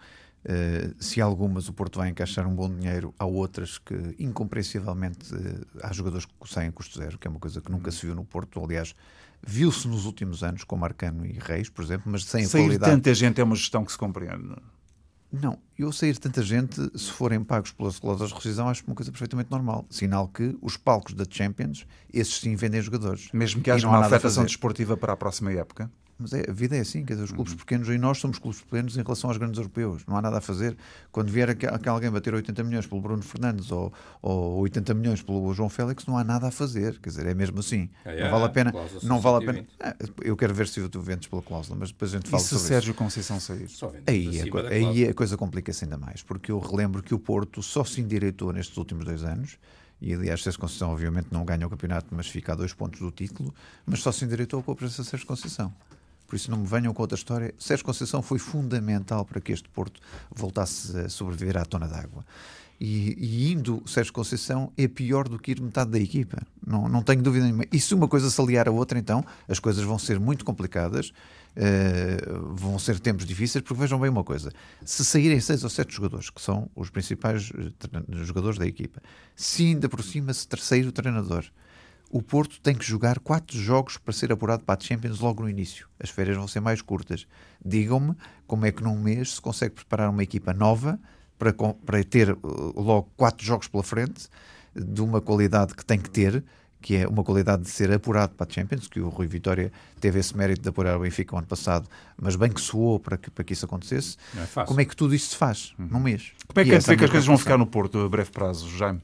Uh, 0.46 0.94
se 1.04 1.20
algumas 1.20 1.68
o 1.68 1.74
Porto 1.74 1.98
vai 1.98 2.10
encaixar 2.10 2.48
um 2.48 2.54
bom 2.54 2.70
dinheiro, 2.70 3.12
há 3.18 3.26
outras 3.26 3.80
que, 3.80 3.96
incompreensivelmente, 4.20 5.34
uh, 5.34 5.66
há 5.82 5.92
jogadores 5.92 6.26
que 6.26 6.34
saem 6.48 6.70
a 6.70 6.72
custo 6.72 7.00
zero, 7.00 7.18
que 7.18 7.28
é 7.28 7.32
uma 7.32 7.40
coisa 7.40 7.60
que 7.62 7.72
nunca 7.72 7.90
se 7.90 8.06
viu 8.06 8.14
no 8.14 8.24
Porto. 8.24 8.64
Aliás, 8.64 8.94
viu-se 9.46 9.88
nos 9.88 10.06
últimos 10.06 10.44
anos 10.44 10.64
com 10.64 10.78
Marcano 10.78 11.26
e 11.26 11.32
Reis, 11.32 11.68
por 11.68 11.84
exemplo, 11.84 12.12
mas 12.12 12.26
sem 12.26 12.46
a 12.46 12.48
Sair 12.48 12.62
qualidade. 12.62 12.92
tanta 12.92 13.14
gente 13.14 13.42
é 13.42 13.44
uma 13.44 13.56
gestão 13.56 13.84
que 13.84 13.92
se 13.92 13.98
compreende. 13.98 14.56
Não, 15.32 15.58
eu 15.78 15.92
sair 15.92 16.18
tanta 16.18 16.42
gente, 16.42 16.80
se 16.98 17.12
forem 17.12 17.44
pagos 17.44 17.72
pelas 17.72 18.00
cláusulas 18.00 18.30
de 18.30 18.36
rescisão, 18.36 18.70
acho 18.70 18.84
uma 18.86 18.96
coisa 18.96 19.12
perfeitamente 19.12 19.52
normal. 19.52 19.86
Sinal 19.90 20.28
que 20.28 20.56
os 20.62 20.78
palcos 20.78 21.14
da 21.14 21.26
Champions, 21.30 21.86
esses 22.14 22.40
sim 22.40 22.56
vendem 22.56 22.82
jogadores. 22.82 23.30
Mesmo 23.34 23.62
que 23.62 23.70
haja 23.70 23.88
uma 23.88 24.06
afetação 24.06 24.46
desportiva 24.46 24.96
para 24.96 25.14
a 25.14 25.18
próxima 25.18 25.52
época. 25.52 25.92
Mas 26.18 26.32
é, 26.34 26.50
a 26.50 26.54
vida 26.54 26.78
é 26.78 26.80
assim, 26.80 27.04
quer 27.04 27.14
dizer, 27.14 27.26
os 27.26 27.32
clubes 27.32 27.52
uhum. 27.52 27.60
pequenos 27.60 27.90
e 27.90 27.98
nós 27.98 28.18
somos 28.20 28.40
clubes 28.40 28.62
pequenos 28.62 28.96
em 28.96 29.02
relação 29.02 29.30
aos 29.30 29.38
grandes 29.38 29.58
europeus. 29.58 30.06
Não 30.08 30.16
há 30.16 30.22
nada 30.22 30.38
a 30.38 30.42
fazer. 30.42 30.78
Quando 31.12 31.30
vier 31.30 31.50
aqui, 31.50 31.66
alguém 31.90 32.10
bater 32.10 32.34
80 32.34 32.64
milhões 32.64 32.88
pelo 32.88 33.02
Bruno 33.02 33.22
Fernandes 33.22 33.70
ou, 33.70 33.92
ou 34.22 34.60
80 34.60 34.94
milhões 34.94 35.22
pelo 35.22 35.54
João 35.54 35.68
Félix, 35.68 36.06
não 36.06 36.18
há 36.18 36.24
nada 36.24 36.48
a 36.48 36.52
fazer. 36.52 36.98
Quer 37.00 37.10
dizer, 37.10 37.26
é 37.26 37.34
mesmo 37.34 37.60
assim. 37.60 37.90
É, 38.06 38.24
não 38.24 38.32
vale 38.32 38.46
a 38.46 38.50
pena. 38.50 38.74
Não 39.04 39.20
vale 39.20 39.44
a 39.44 39.54
pena. 39.54 39.68
Ah, 39.80 39.96
eu 40.24 40.38
quero 40.38 40.54
ver 40.54 40.68
se 40.68 40.88
tu 40.88 41.02
vendes 41.02 41.28
pela 41.28 41.42
cláusula, 41.42 41.78
mas 41.78 41.92
depois 41.92 42.14
a 42.14 42.18
gente 42.18 42.30
fala 42.30 42.42
e 42.42 42.46
se 42.46 42.50
sobre 42.50 42.68
Sérgio 42.68 42.92
isso. 42.92 42.98
Conceição 42.98 43.40
sair? 43.40 43.68
Aí, 44.08 44.40
a, 44.40 44.70
aí 44.70 45.08
a 45.10 45.14
coisa 45.14 45.36
complica-se 45.36 45.84
ainda 45.84 45.98
mais, 45.98 46.24
porque 46.24 46.52
eu 46.52 46.60
relembro 46.60 47.04
que 47.04 47.14
o 47.14 47.20
Porto 47.20 47.62
só 47.62 47.84
se 47.84 48.00
endireitou 48.00 48.54
nestes 48.54 48.78
últimos 48.78 49.04
dois 49.04 49.24
anos 49.24 49.58
e 50.02 50.14
aliás 50.14 50.44
Sérgio 50.44 50.60
Conceição 50.60 50.92
obviamente 50.92 51.28
não 51.32 51.46
ganha 51.46 51.66
o 51.66 51.70
campeonato, 51.70 52.08
mas 52.12 52.28
fica 52.28 52.54
a 52.54 52.56
dois 52.56 52.74
pontos 52.74 53.00
do 53.00 53.12
título, 53.12 53.54
mas 53.86 54.00
só 54.00 54.12
se 54.12 54.26
endireitou 54.26 54.62
com 54.62 54.72
a 54.72 54.76
presença 54.76 55.04
de 55.04 55.10
Sérgio 55.10 55.28
Conceição. 55.28 55.74
Por 56.28 56.36
isso 56.36 56.50
não 56.50 56.58
me 56.58 56.68
venham 56.68 56.94
com 56.94 57.02
outra 57.02 57.18
história. 57.18 57.54
Sérgio 57.58 57.86
Conceição 57.86 58.22
foi 58.22 58.40
fundamental 58.40 59.26
para 59.26 59.40
que 59.40 59.52
este 59.52 59.70
Porto 59.70 60.00
voltasse 60.34 60.98
a 60.98 61.10
sobreviver 61.10 61.58
à 61.58 61.66
tona 61.66 61.88
d'água. 61.88 62.26
E, 62.80 63.16
e, 63.18 63.54
indo 63.54 63.82
Sérgio 63.86 64.12
Conceição 64.12 64.72
é 64.78 64.88
pior 64.88 65.30
do 65.30 65.40
que 65.40 65.52
ir 65.52 65.62
metade 65.62 65.92
da 65.92 66.00
equipa. 66.00 66.42
Não, 66.66 66.90
não 66.90 67.02
tenho 67.02 67.22
dúvida 67.22 67.46
nenhuma. 67.46 67.64
E 67.72 67.80
se 67.80 67.94
uma 67.94 68.08
coisa 68.08 68.30
se 68.30 68.42
aliar 68.42 68.68
a 68.68 68.72
outra, 68.72 69.00
então 69.00 69.24
as 69.48 69.60
coisas 69.60 69.84
vão 69.84 69.98
ser 69.98 70.20
muito 70.20 70.44
complicadas, 70.44 71.14
uh, 71.56 72.54
vão 72.54 72.78
ser 72.78 73.00
tempos 73.00 73.26
difíceis, 73.26 73.64
porque 73.64 73.80
vejam 73.80 74.00
bem 74.00 74.10
uma 74.10 74.24
coisa: 74.24 74.52
se 74.84 75.06
saírem 75.06 75.40
seis 75.40 75.64
ou 75.64 75.70
sete 75.70 75.96
jogadores, 75.96 76.30
que 76.30 76.42
são 76.42 76.70
os 76.76 76.90
principais 76.90 77.50
eh, 77.58 78.24
jogadores 78.24 78.60
da 78.60 78.68
equipa, 78.68 79.02
se 79.36 79.68
ainda 79.68 79.88
por 79.88 80.04
cima 80.04 80.34
se 80.34 80.46
terceiro 80.46 80.92
treinador, 80.92 81.46
o 82.16 82.22
Porto 82.22 82.62
tem 82.62 82.74
que 82.74 82.86
jogar 82.86 83.20
quatro 83.20 83.60
jogos 83.60 83.98
para 83.98 84.14
ser 84.14 84.32
apurado 84.32 84.64
para 84.64 84.80
a 84.80 84.82
Champions 84.82 85.20
logo 85.20 85.44
no 85.44 85.50
início. 85.50 85.86
As 86.00 86.10
férias 86.10 86.38
vão 86.38 86.48
ser 86.48 86.62
mais 86.62 86.82
curtas. 86.82 87.28
Digam-me 87.64 88.16
como 88.48 88.66
é 88.66 88.72
que 88.72 88.82
num 88.82 88.98
mês 88.98 89.34
se 89.34 89.42
consegue 89.42 89.76
preparar 89.76 90.10
uma 90.10 90.24
equipa 90.24 90.54
nova 90.54 90.98
para, 91.38 91.52
para 91.52 92.02
ter 92.06 92.32
uh, 92.32 92.82
logo 92.82 93.12
quatro 93.18 93.46
jogos 93.46 93.68
pela 93.68 93.84
frente, 93.84 94.30
de 94.74 95.02
uma 95.02 95.20
qualidade 95.20 95.76
que 95.76 95.84
tem 95.84 96.00
que 96.00 96.10
ter, 96.10 96.42
que 96.82 96.96
é 96.96 97.06
uma 97.06 97.22
qualidade 97.22 97.64
de 97.64 97.70
ser 97.70 97.92
apurado 97.92 98.34
para 98.34 98.48
a 98.50 98.50
Champions, 98.50 98.88
que 98.88 99.02
o 99.02 99.10
Rui 99.10 99.28
Vitória 99.28 99.70
teve 100.00 100.18
esse 100.18 100.38
mérito 100.38 100.62
de 100.62 100.70
apurar 100.70 100.96
o 100.96 101.02
Benfica 101.02 101.36
o 101.36 101.38
ano 101.38 101.48
passado, 101.48 101.86
mas 102.16 102.38
bem 102.38 102.50
que 102.50 102.62
soou 102.62 102.98
para 102.98 103.18
que, 103.18 103.30
para 103.30 103.44
que 103.44 103.52
isso 103.52 103.66
acontecesse. 103.66 104.16
É 104.38 104.64
como 104.64 104.80
é 104.80 104.86
que 104.86 104.96
tudo 104.96 105.14
isso 105.14 105.32
se 105.32 105.36
faz 105.36 105.74
uhum. 105.78 105.88
num 105.92 106.00
mês? 106.00 106.32
Como 106.48 106.62
é 106.62 106.64
que, 106.64 106.74
é 106.74 106.80
que 106.80 107.04
as 107.04 107.12
coisas 107.12 107.26
vão 107.26 107.38
ficar 107.38 107.58
no 107.58 107.68
Porto 107.68 108.00
a 108.00 108.08
breve 108.08 108.32
prazo, 108.32 108.70
Jaime? 108.70 109.02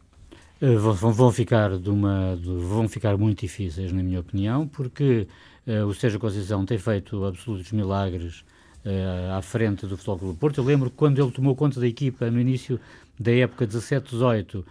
Eh, 0.61 0.75
vão, 0.75 1.11
vão, 1.11 1.31
ficar 1.31 1.75
de 1.75 1.89
uma, 1.89 2.37
de, 2.39 2.47
vão 2.47 2.87
ficar 2.87 3.17
muito 3.17 3.39
difíceis, 3.39 3.91
na 3.91 4.03
minha 4.03 4.19
opinião, 4.19 4.67
porque 4.67 5.27
uh, 5.65 5.85
o 5.87 5.93
Sérgio 5.93 6.19
Conceição 6.19 6.63
tem 6.65 6.77
feito 6.77 7.25
absolutos 7.25 7.71
milagres 7.71 8.43
uh, 8.85 9.33
à 9.35 9.41
frente 9.41 9.87
do 9.87 9.97
Futebol 9.97 10.19
Clube 10.19 10.33
do 10.35 10.39
Porto. 10.39 10.59
Eu 10.59 10.63
lembro 10.63 10.91
que 10.91 10.95
quando 10.95 11.19
ele 11.19 11.31
tomou 11.31 11.55
conta 11.55 11.79
da 11.79 11.87
equipa 11.87 12.29
no 12.29 12.39
início 12.39 12.79
da 13.19 13.31
época 13.31 13.65
17-18, 13.65 14.63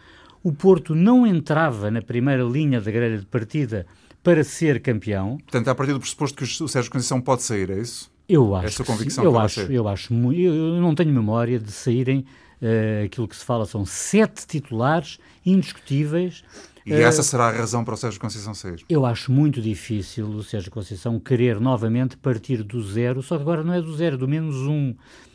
o 0.45 0.53
Porto 0.53 0.95
não 0.95 1.27
entrava 1.27 1.91
na 1.91 2.01
primeira 2.01 2.45
linha 2.45 2.81
da 2.81 2.91
grelha 2.91 3.19
de 3.19 3.27
partida 3.27 3.85
para 4.23 4.45
ser 4.45 4.81
campeão. 4.81 5.39
Portanto, 5.39 5.69
a 5.69 5.75
partir 5.75 5.93
do 5.93 5.99
pressuposto 5.99 6.37
que 6.39 6.45
o 6.45 6.69
Sérgio 6.69 6.91
Conceição 6.91 7.21
pode 7.21 7.43
sair, 7.43 7.69
é 7.69 7.81
isso? 7.81 8.09
Eu 8.29 8.55
acho. 8.55 8.67
Essa 8.67 8.85
convicção 8.85 9.25
eu 9.25 9.37
acho, 9.37 9.61
eu 9.63 9.89
acho, 9.89 10.15
eu 10.33 10.81
não 10.81 10.95
tenho 10.95 11.13
memória 11.13 11.59
de 11.59 11.73
saírem 11.73 12.25
uh, 12.63 13.05
aquilo 13.05 13.29
que 13.29 13.37
se 13.37 13.45
fala 13.45 13.67
são 13.67 13.85
sete 13.85 14.47
titulares 14.47 15.19
indiscutíveis. 15.45 16.45
E 16.87 16.95
essa 16.95 17.21
uh, 17.21 17.25
será 17.25 17.49
a 17.49 17.53
razão 17.53 17.85
para 17.85 17.95
o 17.95 17.97
Sérgio 17.97 18.21
Conceição 18.21 18.55
sair? 18.55 18.83
Eu 18.89 19.05
acho 19.05 19.31
muito 19.31 19.61
difícil 19.61 20.27
o 20.29 20.43
Sérgio 20.43 20.71
Conceição 20.71 21.19
querer 21.21 21.61
novamente 21.61 22.17
partir 22.17 22.63
do 22.63 22.83
zero, 22.83 23.23
só 23.23 23.37
que 23.37 23.43
agora 23.43 23.63
não 23.63 23.75
é 23.75 23.81
do 23.81 23.95
zero, 23.97 24.17
é 24.17 24.19
do 24.19 24.29
menos 24.29 24.57
um. 24.57 24.95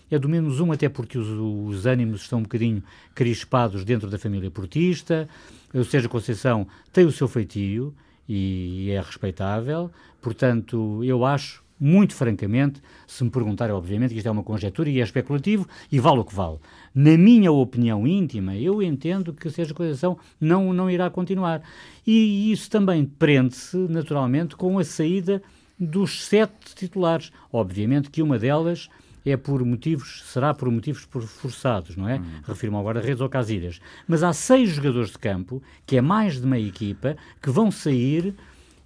É 0.09 0.19
do 0.19 0.29
menos 0.29 0.59
um, 0.59 0.71
até 0.71 0.87
porque 0.87 1.17
os, 1.17 1.27
os 1.27 1.87
ânimos 1.87 2.21
estão 2.21 2.39
um 2.39 2.43
bocadinho 2.43 2.83
crispados 3.15 3.83
dentro 3.83 4.07
da 4.07 4.19
família 4.19 4.51
portista. 4.51 5.27
O 5.73 5.83
Sérgio 5.83 6.09
Conceição 6.09 6.67
tem 6.93 7.05
o 7.05 7.11
seu 7.11 7.27
feitio 7.27 7.93
e 8.29 8.91
é 8.91 9.01
respeitável. 9.01 9.91
Portanto, 10.21 11.03
eu 11.03 11.25
acho 11.25 11.63
muito 11.79 12.15
francamente, 12.15 12.81
se 13.05 13.23
me 13.23 13.29
perguntarem, 13.29 13.75
obviamente, 13.75 14.11
que 14.11 14.17
isto 14.17 14.27
é 14.27 14.31
uma 14.31 14.43
conjectura 14.43 14.89
e 14.89 14.99
é 14.99 15.03
especulativo 15.03 15.67
e 15.91 15.99
vale 15.99 16.19
o 16.19 16.25
que 16.25 16.33
vale. 16.33 16.57
Na 16.95 17.17
minha 17.17 17.51
opinião 17.51 18.07
íntima, 18.07 18.55
eu 18.55 18.81
entendo 18.81 19.33
que 19.33 19.49
seja 19.49 19.73
coleção 19.73 20.17
não, 20.39 20.71
não 20.71 20.89
irá 20.89 21.09
continuar. 21.09 21.61
E 22.07 22.49
isso 22.53 22.69
também 22.69 23.03
prende-se, 23.03 23.75
naturalmente, 23.75 24.55
com 24.55 24.79
a 24.79 24.83
saída 24.85 25.43
dos 25.77 26.23
sete 26.23 26.73
titulares. 26.73 27.33
Obviamente 27.51 28.09
que 28.09 28.21
uma 28.21 28.39
delas 28.39 28.89
é 29.25 29.35
por 29.35 29.61
motivos, 29.65 30.23
será 30.25 30.53
por 30.53 30.71
motivos 30.71 31.05
forçados, 31.27 31.97
não 31.97 32.07
é? 32.07 32.17
Hum. 32.17 32.23
Refiro-me 32.47 32.77
agora 32.77 33.01
Redes 33.01 33.19
ou 33.19 33.27
Casilhas. 33.27 33.81
Mas 34.07 34.23
há 34.23 34.31
seis 34.31 34.69
jogadores 34.69 35.11
de 35.11 35.17
campo, 35.17 35.61
que 35.85 35.97
é 35.97 36.01
mais 36.01 36.39
de 36.39 36.47
meia 36.47 36.65
equipa, 36.65 37.17
que 37.41 37.49
vão 37.49 37.71
sair 37.71 38.33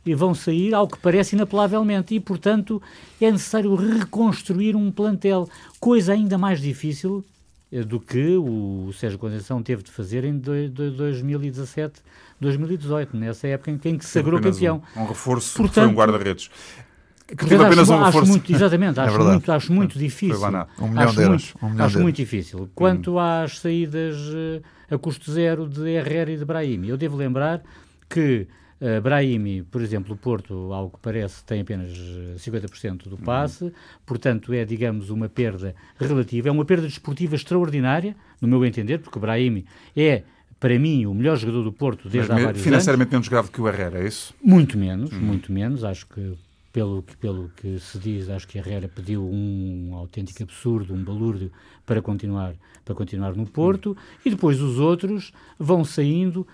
e 0.03 0.15
vão 0.15 0.33
sair, 0.33 0.73
ao 0.73 0.87
que 0.87 0.97
parece, 0.97 1.35
inapelavelmente. 1.35 2.15
E, 2.15 2.19
portanto, 2.19 2.81
é 3.21 3.29
necessário 3.29 3.75
reconstruir 3.75 4.75
um 4.75 4.91
plantel, 4.91 5.47
coisa 5.79 6.13
ainda 6.13 6.39
mais 6.39 6.59
difícil 6.59 7.23
do 7.85 7.99
que 7.99 8.35
o 8.35 8.91
Sérgio 8.93 9.19
Conceição 9.19 9.61
teve 9.61 9.83
de 9.83 9.91
fazer 9.91 10.23
em 10.23 10.37
2017, 10.37 12.01
2018, 12.41 13.15
nessa 13.15 13.47
época 13.47 13.71
em 13.71 13.97
que 13.97 14.05
se 14.05 14.11
sagrou 14.11 14.41
campeão. 14.41 14.81
Um, 14.95 15.01
um 15.01 15.05
reforço 15.05 15.57
Portanto, 15.57 15.85
foi 15.85 15.87
um 15.87 15.93
guarda-redes. 15.93 16.49
Que 17.27 17.45
teve 17.45 17.63
apenas 17.63 17.91
acho, 17.91 17.93
um 17.93 18.03
reforço. 18.03 18.17
Acho 18.17 18.31
muito, 18.31 18.51
exatamente, 18.51 18.97
é 18.99 19.03
acho, 19.03 19.15
é 19.15 19.23
muito, 19.23 19.51
acho 19.51 19.73
muito 19.73 19.99
difícil. 19.99 20.47
Um 20.79 20.87
milhão 20.87 21.03
acho 21.03 21.15
de 21.15 21.21
euros. 21.21 21.53
Muito, 21.61 21.77
um 21.77 21.85
acho 21.85 21.99
muito 21.99 22.15
difícil. 22.15 22.69
Quanto 22.73 23.13
hum. 23.13 23.19
às 23.19 23.59
saídas 23.59 24.15
uh, 24.15 24.63
a 24.89 24.97
custo 24.97 25.31
zero 25.31 25.69
de 25.69 25.87
Herrera 25.89 26.31
e 26.31 26.37
de 26.37 26.45
Brahimi, 26.45 26.89
eu 26.89 26.97
devo 26.97 27.15
lembrar 27.15 27.61
que 28.09 28.47
Uh, 28.81 29.01
Brahimi, 29.01 29.63
por 29.63 29.81
exemplo, 29.81 30.13
o 30.13 30.17
Porto, 30.17 30.71
ao 30.71 30.89
que 30.89 30.99
parece, 31.01 31.43
tem 31.43 31.61
apenas 31.61 31.89
50% 32.37 33.07
eh, 33.07 33.09
do 33.09 33.17
passe, 33.17 33.65
uhum. 33.65 33.71
portanto 34.05 34.53
é, 34.53 34.63
digamos, 34.63 35.09
uma 35.09 35.27
perda 35.27 35.75
relativa. 35.99 36.47
É 36.47 36.51
uma 36.51 36.63
perda 36.63 36.87
desportiva 36.87 37.35
extraordinária, 37.35 38.15
no 38.39 38.47
meu 38.47 38.65
entender, 38.65 38.99
porque 38.99 39.19
Brahimi 39.19 39.65
é 39.97 40.23
para 40.59 40.77
mim, 40.77 41.05
o 41.05 41.13
melhor 41.13 41.37
jogador 41.37 41.63
do 41.63 41.71
Porto 41.71 42.09
desde 42.09 42.31
Mas, 42.31 42.41
há 42.41 42.45
vários 42.45 42.63
financeiramente 42.63 43.07
anos. 43.07 43.13
menos 43.13 43.27
grave 43.29 43.49
que 43.49 43.61
o 43.61 43.67
Herrera, 43.67 43.99
é 43.99 44.07
isso? 44.07 44.33
Muito 44.43 44.77
menos, 44.77 45.11
uhum. 45.11 45.19
muito 45.19 45.51
menos. 45.53 45.83
Acho 45.85 46.05
que, 46.05 46.37
pelo 46.73 47.01
que, 47.01 47.15
pelo 47.15 47.49
que 47.55 47.79
se 47.79 47.97
diz, 47.97 48.29
acho 48.29 48.45
que 48.45 48.57
Herrera 48.57 48.89
pediu 48.89 49.23
um 49.23 49.91
autêntico 49.95 50.43
absurdo, 50.43 50.93
um 50.93 51.01
balúrdio 51.01 51.49
para 51.85 52.01
continuar, 52.01 52.55
para 52.83 52.93
continuar 52.93 53.35
no 53.35 53.45
Porto. 53.45 53.91
Uhum. 53.91 53.95
E 54.25 54.29
depois 54.31 54.59
os 54.59 54.79
outros 54.79 55.31
vão 55.57 55.85
saindo 55.85 56.45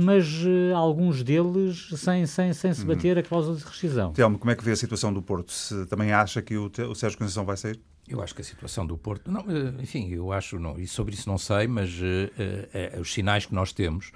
mas 0.00 0.26
uh, 0.44 0.74
alguns 0.74 1.22
deles 1.22 1.88
sem, 1.96 2.26
sem, 2.26 2.52
sem 2.52 2.74
se 2.74 2.80
uhum. 2.82 2.88
bater 2.88 3.16
uhum. 3.16 3.20
a 3.20 3.22
cláusula 3.22 3.56
de 3.56 3.64
rescisão. 3.64 4.12
Telmo, 4.12 4.38
como 4.38 4.50
é 4.50 4.56
que 4.56 4.64
vê 4.64 4.72
a 4.72 4.76
situação 4.76 5.12
do 5.12 5.22
Porto? 5.22 5.52
Se 5.52 5.86
também 5.86 6.12
acha 6.12 6.42
que 6.42 6.56
o, 6.56 6.70
o 6.90 6.94
Sérgio 6.94 7.18
Conceição 7.18 7.44
vai 7.44 7.56
sair? 7.56 7.80
Eu 8.08 8.22
acho 8.22 8.34
que 8.34 8.40
a 8.40 8.44
situação 8.44 8.86
do 8.86 8.96
Porto, 8.96 9.30
não, 9.30 9.42
eh, 9.42 9.82
enfim, 9.82 10.08
eu 10.08 10.32
acho, 10.32 10.58
não, 10.58 10.78
e 10.78 10.86
sobre 10.86 11.14
isso 11.14 11.28
não 11.28 11.36
sei, 11.36 11.66
mas 11.68 11.90
uh, 12.00 13.00
os 13.00 13.12
sinais 13.12 13.44
que 13.44 13.54
nós 13.54 13.70
temos, 13.70 14.12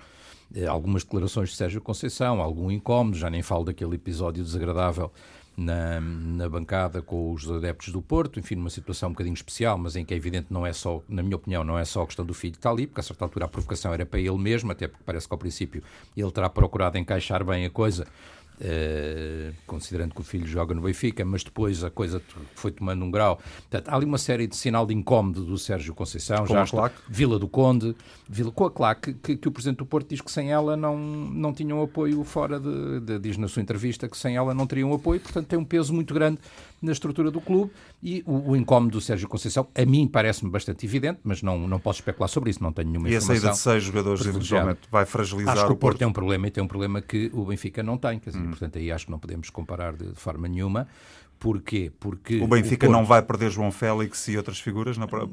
algumas 0.66 1.05
declarações 1.05 1.51
de 1.51 1.57
Sérgio 1.57 1.81
Conceição, 1.81 2.40
algum 2.40 2.70
incómodo, 2.70 3.18
já 3.18 3.29
nem 3.29 3.42
falo 3.42 3.64
daquele 3.64 3.96
episódio 3.96 4.42
desagradável 4.42 5.12
na, 5.57 6.01
na 6.01 6.49
bancada 6.49 7.03
com 7.03 7.33
os 7.33 7.51
adeptos 7.51 7.93
do 7.93 8.01
Porto, 8.01 8.41
enfim, 8.41 8.55
numa 8.55 8.71
situação 8.71 9.11
um 9.11 9.12
bocadinho 9.12 9.35
especial, 9.35 9.77
mas 9.77 9.97
em 9.97 10.05
que 10.05 10.15
é 10.15 10.17
evidente 10.17 10.47
não 10.51 10.67
é 10.67 10.73
só, 10.73 11.03
na 11.09 11.23
minha 11.23 11.37
opinião, 11.37 11.62
não 11.62 11.79
é 11.79 11.85
só 11.85 12.03
a 12.03 12.07
questão 12.07 12.25
do 12.25 12.35
filho 12.35 12.53
que 12.53 12.59
está 12.59 12.71
ali, 12.71 12.87
porque 12.87 13.01
a 13.01 13.05
certa 13.05 13.25
altura 13.25 13.45
a 13.45 13.49
provocação 13.49 13.93
era 13.93 14.07
para 14.07 14.21
ele 14.21 14.38
mesmo, 14.38 14.73
até 14.73 14.88
porque 14.88 15.05
parece 15.05 15.29
que 15.29 15.35
ao 15.35 15.38
princípio 15.38 15.83
ele 16.17 16.31
terá 16.31 16.49
procurado 16.49 16.99
encaixar 16.99 17.45
bem 17.45 17.67
a 17.67 17.71
coisa 17.71 18.07
Uh, 18.61 19.53
considerando 19.67 20.15
que 20.15 20.21
o 20.21 20.25
filho 20.25 20.47
joga 20.47 20.73
no 20.73 20.83
Benfica, 20.83 21.25
mas 21.25 21.43
depois 21.43 21.83
a 21.83 21.91
coisa 21.91 22.23
foi 22.55 22.71
tomando 22.71 23.05
um 23.05 23.11
grau. 23.11 23.37
Portanto, 23.37 23.88
há 23.88 23.97
ali 23.97 24.05
uma 24.05 24.19
série 24.19 24.47
de 24.47 24.55
sinal 24.55 24.87
de 24.87 24.95
incómodo 24.95 25.45
do 25.45 25.59
Sérgio 25.59 25.95
Conceição, 25.95 26.47
com 26.47 26.55
já 26.55 26.62
a 26.62 26.67
claque. 26.67 26.97
Vila 27.09 27.38
do 27.38 27.49
Conde, 27.49 27.97
Vila, 28.29 28.53
com 28.53 28.65
a 28.65 28.71
claque, 28.71 29.15
que, 29.15 29.37
que, 29.37 29.49
o 29.49 29.51
Presidente 29.51 29.79
do 29.79 29.87
Porto 29.87 30.09
diz 30.09 30.21
que 30.21 30.31
sem 30.31 30.53
ela 30.53 30.77
não, 30.77 30.97
não 30.97 31.53
tinham 31.53 31.83
apoio 31.83 32.23
fora 32.23 32.61
de, 32.61 33.01
de, 33.01 33.19
diz 33.19 33.37
na 33.37 33.49
sua 33.49 33.62
entrevista 33.62 34.09
que 34.09 34.17
sem 34.17 34.37
ela 34.37 34.55
não 34.55 34.67
teriam 34.67 34.93
apoio, 34.93 35.21
portanto 35.21 35.47
tem 35.47 35.59
um 35.59 35.65
peso 35.65 35.93
muito 35.93 36.15
grande 36.15 36.38
na 36.81 36.93
estrutura 36.93 37.31
do 37.31 37.41
clube 37.41 37.73
e 38.03 38.23
o, 38.27 38.51
o 38.51 38.57
incómodo 38.57 38.93
do 38.93 39.01
Sérgio 39.01 39.29
Conceição, 39.29 39.69
a 39.75 39.85
mim 39.85 40.09
parece-me 40.09 40.51
bastante 40.51 40.85
evidente, 40.85 41.21
mas 41.23 41.43
não, 41.43 41.69
não 41.69 41.79
posso 41.79 42.01
especular 42.01 42.29
sobre 42.29 42.51
isso, 42.51 42.62
não 42.62 42.73
tenho 42.73 42.88
nenhuma 42.88 43.09
e 43.09 43.15
informação. 43.15 43.35
E 43.35 43.38
a 43.38 43.41
saída 43.41 43.55
de 43.55 43.59
seis 43.59 43.85
jogadores 43.85 44.27
eventualmente 44.27 44.81
vai 44.91 45.07
fragilizar 45.07 45.57
acho 45.57 45.67
que 45.67 45.73
o 45.73 45.77
Porto? 45.77 45.99
tem 45.99 46.09
um 46.09 46.12
problema 46.12 46.49
e 46.49 46.51
tem 46.51 46.62
um 46.62 46.67
problema 46.67 47.01
que 47.01 47.31
o 47.33 47.45
Benfica 47.45 47.83
não 47.83 47.97
tem, 47.97 48.19
quer 48.19 48.31
dizer, 48.31 48.43
hum. 48.43 48.51
portanto 48.51 48.79
aí 48.79 48.91
acho 48.91 49.07
que 49.07 49.11
não 49.12 49.19
podemos 49.19 49.51
comparar 49.51 49.93
de, 49.93 50.12
de 50.12 50.21
forma 50.21 50.49
nenhuma, 50.49 50.88
Porquê? 51.43 51.91
Porque 51.99 52.37
o 52.41 52.47
Benfica 52.47 52.87
o 52.87 52.88
Porto... 52.88 52.93
não 52.93 53.05
vai 53.05 53.21
perder 53.21 53.51
João 53.51 53.73
Félix 53.73 54.29
e 54.29 54.37
outras 54.37 54.61
figuras 54.61 54.97
na, 54.97 55.09
para 55.09 55.25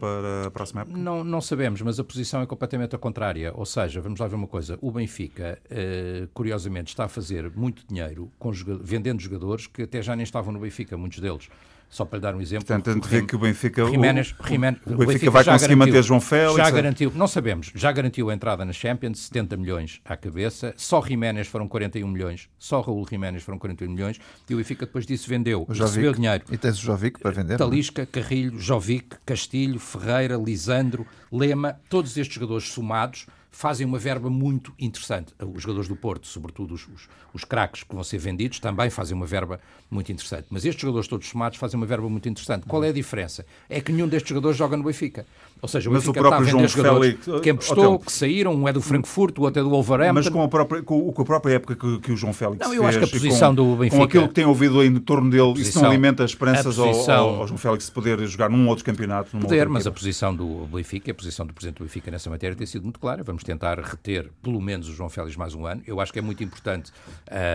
a 0.48 0.50
próxima 0.50 0.82
época? 0.82 0.98
Não, 0.98 1.24
não 1.24 1.40
sabemos, 1.40 1.84
mas 1.84 2.00
a 2.00 2.04
posição 2.04 2.42
é 2.42 2.48
completamente 2.48 2.96
a 2.96 2.98
contrária. 2.98 3.52
Ou 3.54 3.64
seja, 3.64 4.02
vamos 4.02 4.20
lá 4.20 4.26
ver 4.26 4.34
uma 4.34 4.48
coisa: 4.48 4.76
o 4.82 4.92
Benfica, 4.92 5.60
uh, 5.66 6.28
curiosamente, 6.34 6.88
está 6.88 7.06
a 7.06 7.08
fazer 7.08 7.52
muito 7.56 7.86
dinheiro 7.88 8.32
com, 8.40 8.50
vendendo 8.82 9.22
jogadores 9.22 9.68
que 9.68 9.84
até 9.84 10.02
já 10.02 10.16
nem 10.16 10.24
estavam 10.24 10.52
no 10.52 10.60
Benfica, 10.60 10.98
muitos 10.98 11.20
deles. 11.20 11.48
Só 11.90 12.06
para 12.06 12.18
lhe 12.18 12.22
dar 12.22 12.36
um 12.36 12.42
exemplo. 12.42 12.68
Portanto, 12.68 13.08
vê 13.08 13.24
que 13.24 13.36
o 13.36 13.40
Benfica, 13.40 13.86
Jiménez, 13.86 14.36
o, 14.40 14.48
Jiménez, 14.48 14.80
o, 14.86 14.94
o, 14.94 14.98
Benfica, 14.98 15.32
vai 15.32 15.44
conseguir 15.44 15.76
garantiu, 15.76 15.78
manter 15.78 16.04
João 16.04 16.22
Félix. 16.22 16.58
Já 16.58 16.68
é? 16.68 16.72
garantiu, 16.72 17.12
não 17.16 17.28
sabemos, 17.28 17.72
já 17.74 17.92
garantiu 17.92 18.30
a 18.30 18.34
entrada 18.34 18.64
na 18.64 18.72
Champions, 18.72 19.20
70 19.20 19.58
milhões 19.58 20.02
à 20.06 20.16
cabeça. 20.16 20.74
Só 20.78 21.02
Jiménez 21.02 21.48
foram 21.48 21.68
41 21.68 22.08
milhões. 22.08 22.48
Só 22.60 22.82
Raul 22.82 23.06
Jiménez 23.10 23.42
foram 23.42 23.58
41 23.58 23.92
milhões. 23.92 24.20
E 24.48 24.54
o 24.54 24.58
Benfica 24.58 24.86
depois 24.86 25.06
disso 25.06 25.28
vendeu, 25.28 25.66
o 25.68 25.74
recebeu 25.74 26.14
dinheiro. 26.14 26.44
E 26.52 26.58
tens 26.58 26.78
o 26.78 26.82
Jovic 26.82 27.20
para 27.20 27.32
vender? 27.32 27.56
É? 27.56 27.58
Talisca, 27.58 28.06
Carrilho, 28.06 28.60
Jovic, 28.60 29.16
Castilho, 29.26 29.80
Ferreira, 29.80 30.36
Lisandro, 30.38 31.08
Lema, 31.32 31.80
todos 31.90 32.16
estes 32.18 32.36
jogadores 32.36 32.70
somados 32.70 33.26
fazem 33.52 33.86
uma 33.86 33.98
verba 33.98 34.30
muito 34.30 34.74
interessante. 34.80 35.34
Os 35.40 35.62
jogadores 35.62 35.88
do 35.88 35.96
Porto, 35.96 36.28
sobretudo 36.28 36.74
os, 36.74 36.88
os, 36.88 37.10
os 37.34 37.44
craques 37.44 37.84
que 37.84 37.94
vão 37.94 38.04
ser 38.04 38.18
vendidos, 38.18 38.60
também 38.60 38.90
fazem 38.90 39.16
uma 39.16 39.26
verba 39.26 39.60
muito 39.90 40.12
interessante. 40.12 40.48
Mas 40.50 40.66
estes 40.66 40.82
jogadores 40.82 41.08
todos 41.08 41.28
somados 41.28 41.58
fazem 41.58 41.78
uma 41.78 41.86
verba 41.86 42.10
muito 42.10 42.30
interessante. 42.30 42.66
Qual 42.66 42.84
é 42.84 42.90
a 42.90 42.94
diferença? 42.94 43.46
É 43.68 43.82
que 43.82 43.92
nenhum 43.92 44.08
destes 44.08 44.30
jogadores 44.30 44.58
joga 44.58 44.78
no 44.78 44.84
Benfica. 44.84 45.26
Ou 45.62 45.68
seja, 45.68 45.90
o 45.90 45.94
mas 45.94 46.08
o 46.08 46.14
próprio 46.14 46.46
João 46.46 46.68
Félix, 46.68 47.28
que 47.42 47.50
emprestou, 47.50 48.00
que 48.00 48.12
saíram, 48.12 48.54
um 48.54 48.68
é 48.68 48.72
do 48.72 48.82
Frankfurt, 48.82 49.38
o 49.38 49.42
outro 49.42 49.60
é 49.60 49.64
do 49.64 49.70
Wolverhampton. 49.70 50.14
Mas 50.14 50.30
com 50.30 50.42
a 50.42 50.48
própria, 50.48 50.82
com, 50.82 51.12
com 51.12 51.22
a 51.22 51.26
própria 51.26 51.54
época 51.56 51.76
que, 51.76 52.00
que, 52.00 52.12
o 52.14 52.18
João 52.18 52.32
Félix 52.32 52.66
Não, 52.66 52.74
eu 52.74 52.86
acho 52.86 52.98
que 52.98 53.06
a 53.06 53.08
posição 53.08 53.50
com, 53.50 53.56
do 53.56 53.76
Benfica... 53.76 53.98
Com 53.98 54.04
aquilo 54.04 54.28
que 54.30 54.34
tem 54.34 54.46
ouvido 54.46 54.84
em 54.84 54.96
torno 54.96 55.30
dele, 55.30 55.50
posição, 55.50 55.70
isso 55.70 55.82
não 55.82 55.90
alimenta 55.90 56.24
as 56.24 56.32
esperanças 56.32 56.76
posição, 56.78 57.30
ao, 57.30 57.42
ao, 57.42 57.48
João 57.48 57.58
Félix 57.58 57.90
poder 57.90 58.26
jogar 58.28 58.50
num 58.50 58.68
outro 58.70 58.86
campeonato? 58.86 59.38
Poder, 59.38 59.68
mas 59.68 59.86
a 59.86 59.92
posição 59.92 60.34
do 60.34 60.66
Benfica, 60.68 61.12
a 61.12 61.14
posição 61.14 61.46
do 61.46 61.54
Presidente 61.54 61.80
do 61.80 61.84
Benfica 61.84 62.10
nessa 62.10 62.30
matéria 62.30 62.56
tem 62.56 62.66
sido 62.66 62.84
muito 62.84 63.00
clara. 63.00 63.22
Vamos 63.24 63.44
tentar 63.44 63.80
reter 63.80 64.32
pelo 64.42 64.62
menos 64.62 64.88
o 64.88 64.94
João 64.94 65.10
Félix 65.10 65.36
mais 65.36 65.54
um 65.54 65.66
ano. 65.66 65.82
Eu 65.86 66.00
acho 66.00 66.14
que 66.14 66.20
é 66.20 66.22
muito 66.22 66.42
importante 66.42 66.92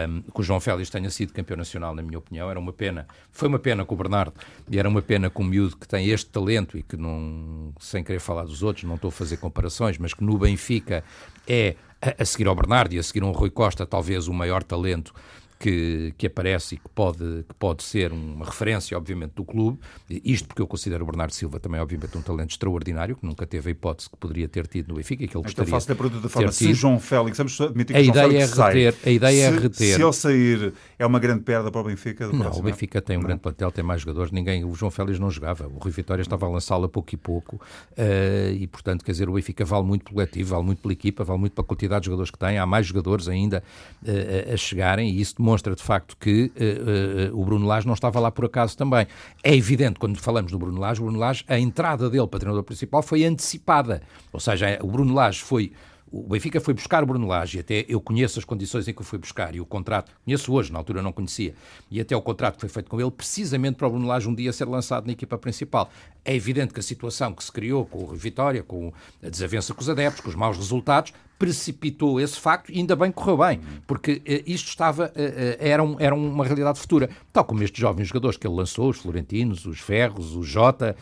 um, 0.09 0.21
que 0.21 0.41
o 0.41 0.43
João 0.43 0.61
Félix 0.61 0.91
tenha 0.91 1.09
sido 1.09 1.33
campeão 1.33 1.57
nacional, 1.57 1.95
na 1.95 2.03
minha 2.03 2.19
opinião. 2.19 2.51
Era 2.51 2.59
uma 2.59 2.73
pena, 2.73 3.07
foi 3.33 3.49
uma 3.49 3.59
pena 3.59 3.85
com 3.85 3.95
o 3.95 3.99
Bernardo 3.99 4.35
e 4.71 4.79
era 4.79 4.89
uma 4.89 5.01
pena 5.01 5.31
com 5.31 5.43
o 5.43 5.47
miúdo 5.47 5.77
que 5.77 5.89
tem 5.89 6.09
este 6.11 6.31
talento 6.31 6.77
e 6.77 6.83
que 6.83 6.97
não, 6.97 7.73
sem 7.95 8.03
querer 8.03 8.19
falar 8.19 8.45
dos 8.45 8.63
outros, 8.63 8.85
não 8.85 8.97
estou 8.97 9.09
a 9.09 9.13
fazer 9.13 9.37
comparações, 9.37 9.99
mas 9.99 10.13
que 10.13 10.25
no 10.25 10.37
Benfica 10.37 11.05
é, 11.47 11.77
a, 12.19 12.25
seguir 12.25 12.49
ao 12.49 12.55
Bernardo 12.55 12.93
e 12.93 12.99
a 12.99 13.03
seguir 13.05 13.23
ao 13.23 13.31
Rui 13.31 13.51
Costa, 13.51 13.87
talvez 13.87 14.27
o 14.27 14.33
maior 14.33 14.65
talento 14.65 15.15
que, 15.59 16.13
que 16.19 16.27
aparece 16.27 16.75
e 16.75 16.79
que 16.79 16.89
pode, 16.89 17.45
que 17.49 17.55
pode 17.59 17.83
ser 17.83 18.13
uma 18.13 18.45
referência, 18.45 18.97
obviamente, 18.97 19.33
do 19.33 19.45
clube. 19.45 19.79
Isto 20.25 20.49
porque 20.49 20.61
eu 20.61 20.67
considero 20.67 21.05
o 21.05 21.07
Bernardo 21.07 21.33
Silva 21.33 21.59
também, 21.59 21.81
obviamente, 21.81 22.17
um 22.17 22.23
talento 22.23 22.51
extraordinário, 22.51 23.17
que 23.17 23.25
nunca 23.25 23.47
teve 23.47 23.71
a 23.71 23.73
hipótese 23.73 24.11
que 24.11 24.17
poderia 24.17 24.49
ter 24.49 24.67
tido 24.67 24.89
no 24.89 24.95
Benfica 24.95 25.25
e 25.25 25.29
que 25.29 25.37
ele 25.37 25.41
então 25.41 25.43
gostaria 25.43 25.69
então 25.69 25.81
faço 25.81 25.93
a 25.93 25.95
pergunta 25.95 26.21
da 26.21 26.29
forma, 26.29 26.53
se 26.53 26.75
João 26.75 26.99
Félix, 26.99 27.39
vamos 27.39 27.61
admitir 27.61 27.95
que 27.95 27.99
a 27.99 28.03
João 28.03 28.15
ideia 28.15 28.49
Félix 28.49 28.59
é 28.59 28.67
reter, 28.67 28.93
sai, 28.95 29.11
A 29.11 29.15
ideia 29.15 29.51
se, 29.51 29.57
é 29.57 29.61
reter. 29.61 29.97
Se 29.97 30.03
ele 30.03 30.13
sair, 30.13 30.73
é 30.99 31.07
uma 31.07 31.19
grande 31.19 31.43
perda 31.43 31.71
para 31.71 31.81
o 31.81 31.85
Benfica? 31.85 32.29
Não, 32.29 32.51
o 32.53 32.63
Benfica 32.63 33.01
tem 33.01 33.17
um 33.17 33.21
não. 33.21 33.27
grande 33.27 33.41
plantel, 33.41 33.71
tem 33.71 33.85
mais 33.85 34.01
jogadores, 34.01 34.31
ninguém, 34.33 34.65
o 34.65 34.75
João 34.75 34.91
Félix 34.91 35.19
não 35.19 35.31
jogava, 35.31 35.67
o 35.67 35.79
Rui 35.79 35.93
Vitória 35.93 36.23
estava 36.23 36.47
a 36.47 36.49
lançá-lo 36.49 36.85
a 36.85 36.89
pouco 36.89 37.15
e 37.15 37.17
pouco 37.17 37.57
uh, 37.57 38.53
e, 38.53 38.67
portanto, 38.67 39.05
quer 39.05 39.13
dizer, 39.13 39.29
o 39.29 39.35
Benfica 39.35 39.65
vale 39.65 39.85
muito 39.85 40.05
pelo 40.05 40.15
coletivo, 40.15 40.51
vale 40.51 40.65
muito 40.65 40.81
pela 40.81 40.93
equipa, 40.93 41.25
vale 41.25 41.41
muito 41.41 41.53
pela 41.53 41.67
quantidade 41.67 42.03
de 42.03 42.07
jogadores 42.07 42.31
que 42.31 42.39
tem, 42.39 42.59
há 42.59 42.67
mais 42.67 42.87
jogadores 42.87 43.29
ainda 43.29 43.63
uh, 44.03 44.53
a 44.53 44.57
chegarem 44.57 45.11
e 45.11 45.21
isso 45.21 45.35
demonstra, 45.45 45.77
de 45.77 45.83
facto, 45.83 46.17
que 46.19 46.51
uh, 46.57 47.35
uh, 47.35 47.41
o 47.41 47.45
Bruno 47.45 47.67
Lage 47.67 47.87
não 47.87 47.93
estava 47.93 48.19
lá 48.19 48.31
por 48.31 48.47
acaso 48.47 48.77
também. 48.77 49.07
É 49.43 49.55
evidente, 49.55 49.99
quando 50.01 50.19
falamos 50.19 50.51
do 50.51 50.59
Bruno 50.59 50.81
Lage, 50.81 51.01
o 51.01 51.05
Bruno 51.05 51.19
Lage, 51.19 51.45
a 51.47 51.59
entrada 51.59 52.09
dele 52.09 52.27
para 52.27 52.41
treinador 52.41 52.65
principal 52.65 53.03
foi 53.03 53.25
antecipada. 53.25 54.01
Ou 54.33 54.41
seja, 54.41 54.79
o 54.83 54.87
Bruno 54.87 55.13
Lage 55.13 55.43
foi 55.43 55.73
o 56.17 56.29
Benfica 56.29 56.61
foi 56.61 56.75
buscar 56.75 57.03
o 57.03 57.07
Bruno 57.07 57.27
Lage, 57.27 57.57
e 57.57 57.61
até 57.61 57.85
eu 57.89 58.01
conheço 58.01 58.39
as 58.39 58.45
condições 58.45 58.87
em 58.87 58.95
que 58.95 59.01
o 59.01 59.05
foi 59.05 59.19
buscar 59.19 59.53
e 59.53 59.61
o 59.61 59.67
contrato, 59.67 60.13
conheço 60.25 60.53
hoje, 60.53 60.71
na 60.73 60.79
altura 60.79 61.03
não 61.03 61.11
conhecia, 61.13 61.57
e 61.91 62.01
até 62.01 62.15
o 62.15 62.23
contrato 62.23 62.55
que 62.55 62.61
foi 62.61 62.69
feito 62.69 62.89
com 62.89 63.01
ele, 63.01 63.11
precisamente 63.11 63.75
para 63.75 63.89
o 63.89 63.91
Bruno 63.91 64.07
Lage 64.07 64.29
um 64.29 64.35
dia 64.35 64.53
ser 64.53 64.69
lançado 64.69 65.07
na 65.07 65.13
equipa 65.13 65.37
principal. 65.37 65.91
É 66.25 66.33
evidente 66.33 66.73
que 66.73 66.79
a 66.79 66.83
situação 66.85 67.33
que 67.35 67.43
se 67.43 67.51
criou 67.51 67.85
com 67.85 68.05
o 68.05 68.15
Vitória, 68.15 68.63
com 68.63 68.93
a 69.21 69.29
desavença 69.29 69.75
com 69.75 69.81
os 69.81 69.89
adeptos, 69.89 70.21
com 70.21 70.29
os 70.29 70.37
maus 70.37 70.57
resultados, 70.57 71.13
precipitou 71.39 72.21
esse 72.21 72.39
facto 72.39 72.71
e 72.71 72.79
ainda 72.79 72.95
bem 72.95 73.11
correu 73.11 73.39
bem, 73.39 73.61
porque 73.87 74.13
uh, 74.13 74.51
isto 74.51 74.69
estava, 74.69 75.07
uh, 75.07 75.57
era, 75.59 75.83
um, 75.83 75.97
era 75.99 76.15
uma 76.15 76.45
realidade 76.45 76.79
futura. 76.79 77.11
Tal 77.33 77.45
como 77.45 77.63
estes 77.63 77.81
jovens 77.81 78.09
jogadores 78.09 78.37
que 78.37 78.47
ele 78.47 78.55
lançou, 78.55 78.91
os 78.91 78.99
Florentinos, 78.99 79.67
os 79.67 79.81
Ferros, 79.81 80.37
o 80.37 80.43
Jota, 80.43 80.97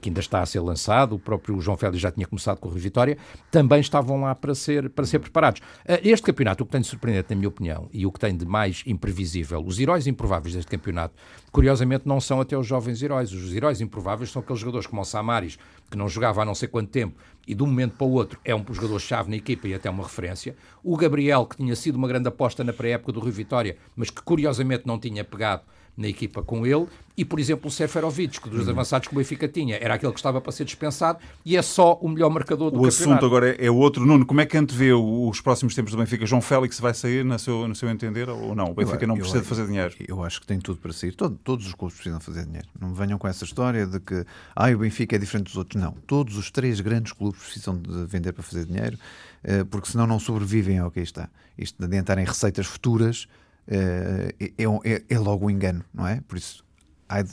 que 0.00 0.08
ainda 0.08 0.20
está 0.20 0.40
a 0.40 0.46
ser 0.46 0.60
lançado, 0.60 1.14
o 1.14 1.18
próprio 1.18 1.60
João 1.60 1.76
Félix 1.76 2.00
já 2.00 2.10
tinha 2.10 2.26
começado 2.26 2.58
com 2.58 2.68
Rio 2.68 2.78
Vitória, 2.78 3.18
também 3.50 3.80
estavam 3.80 4.22
lá 4.22 4.34
para 4.34 4.54
ser, 4.54 4.88
para 4.88 5.04
ser 5.04 5.18
preparados. 5.18 5.60
este 6.02 6.24
campeonato, 6.24 6.62
o 6.62 6.66
que 6.66 6.72
tem 6.72 6.80
de 6.80 6.86
surpreendente, 6.86 7.28
na 7.30 7.36
minha 7.36 7.48
opinião, 7.48 7.88
e 7.92 8.06
o 8.06 8.12
que 8.12 8.18
tem 8.18 8.34
de 8.34 8.46
mais 8.46 8.82
imprevisível, 8.86 9.62
os 9.64 9.78
heróis 9.78 10.06
improváveis 10.06 10.54
deste 10.54 10.70
campeonato, 10.70 11.14
curiosamente 11.52 12.06
não 12.06 12.20
são 12.20 12.40
até 12.40 12.56
os 12.56 12.66
jovens 12.66 13.02
heróis. 13.02 13.32
Os 13.32 13.54
heróis 13.54 13.80
improváveis 13.80 14.30
são 14.30 14.40
aqueles 14.40 14.60
jogadores 14.60 14.86
como 14.86 15.02
o 15.02 15.04
Samaris, 15.04 15.58
que 15.90 15.96
não 15.96 16.08
jogava 16.08 16.42
há 16.42 16.44
não 16.44 16.54
sei 16.54 16.68
quanto 16.68 16.90
tempo 16.90 17.18
e 17.46 17.54
de 17.54 17.62
um 17.62 17.66
momento 17.66 17.96
para 17.96 18.06
o 18.06 18.12
outro 18.12 18.38
é 18.44 18.54
um 18.54 18.64
jogador-chave 18.68 19.30
na 19.30 19.36
equipa 19.36 19.68
e 19.68 19.74
até 19.74 19.88
uma 19.90 20.02
referência. 20.02 20.56
O 20.82 20.96
Gabriel, 20.96 21.46
que 21.46 21.56
tinha 21.56 21.76
sido 21.76 21.96
uma 21.96 22.08
grande 22.08 22.28
aposta 22.28 22.64
na 22.64 22.72
pré-época 22.72 23.12
do 23.12 23.20
Rio 23.20 23.32
Vitória, 23.32 23.76
mas 23.94 24.10
que 24.10 24.22
curiosamente 24.22 24.86
não 24.86 24.98
tinha 24.98 25.24
pegado 25.24 25.62
na 25.96 26.08
equipa 26.08 26.42
com 26.42 26.66
ele, 26.66 26.86
e, 27.16 27.24
por 27.24 27.38
exemplo, 27.38 27.68
o 27.68 27.70
Seferovic, 27.70 28.40
que 28.40 28.48
dos 28.48 28.66
uhum. 28.66 28.72
avançados 28.72 29.06
que 29.06 29.14
o 29.14 29.18
Benfica 29.18 29.46
tinha, 29.46 29.76
era 29.76 29.94
aquele 29.94 30.12
que 30.12 30.18
estava 30.18 30.40
para 30.40 30.50
ser 30.50 30.64
dispensado 30.64 31.20
e 31.44 31.56
é 31.56 31.62
só 31.62 31.94
o 31.94 32.08
melhor 32.08 32.28
marcador 32.28 32.72
do 32.72 32.78
o 32.78 32.82
campeonato. 32.82 33.08
O 33.08 33.12
assunto 33.12 33.26
agora 33.26 33.54
é 33.54 33.70
outro. 33.70 34.04
Nuno, 34.04 34.26
como 34.26 34.40
é 34.40 34.46
que 34.46 34.56
antevê 34.58 34.92
os 34.92 35.40
próximos 35.40 35.74
tempos 35.76 35.92
do 35.92 35.98
Benfica? 35.98 36.26
João 36.26 36.42
Félix 36.42 36.80
vai 36.80 36.92
sair, 36.92 37.24
no 37.24 37.38
seu, 37.38 37.68
no 37.68 37.74
seu 37.74 37.88
entender, 37.88 38.28
ou 38.28 38.54
não? 38.56 38.72
O 38.72 38.74
Benfica 38.74 39.04
eu, 39.04 39.08
não 39.08 39.14
precisa 39.14 39.38
eu, 39.38 39.42
de 39.42 39.48
fazer 39.48 39.66
dinheiro? 39.66 39.94
Eu 40.08 40.24
acho 40.24 40.40
que 40.40 40.46
tem 40.46 40.58
tudo 40.58 40.80
para 40.80 40.92
sair. 40.92 41.12
Todo, 41.12 41.38
todos 41.44 41.66
os 41.66 41.74
clubes 41.74 41.94
precisam 41.94 42.18
fazer 42.18 42.46
dinheiro. 42.46 42.66
Não 42.80 42.88
me 42.88 42.96
venham 42.96 43.16
com 43.16 43.28
essa 43.28 43.44
história 43.44 43.86
de 43.86 44.00
que 44.00 44.24
ah, 44.56 44.70
o 44.70 44.78
Benfica 44.78 45.14
é 45.14 45.18
diferente 45.18 45.44
dos 45.44 45.56
outros. 45.56 45.80
Não. 45.80 45.92
Todos 46.08 46.36
os 46.36 46.50
três 46.50 46.80
grandes 46.80 47.12
clubes 47.12 47.40
precisam 47.40 47.76
de 47.76 48.06
vender 48.06 48.32
para 48.32 48.42
fazer 48.42 48.64
dinheiro, 48.64 48.98
eh, 49.44 49.62
porque 49.62 49.88
senão 49.88 50.04
não 50.04 50.18
sobrevivem 50.18 50.80
ao 50.80 50.90
que 50.90 50.98
aí 50.98 51.04
está. 51.04 51.28
Isto 51.56 51.78
de 51.78 51.84
adiantarem 51.84 52.24
receitas 52.24 52.66
futuras 52.66 53.28
é, 53.68 54.34
é, 54.38 55.02
é 55.08 55.18
logo 55.18 55.46
um 55.46 55.50
engano, 55.50 55.84
não 55.92 56.06
é? 56.06 56.20
Por 56.26 56.36
isso 56.38 56.64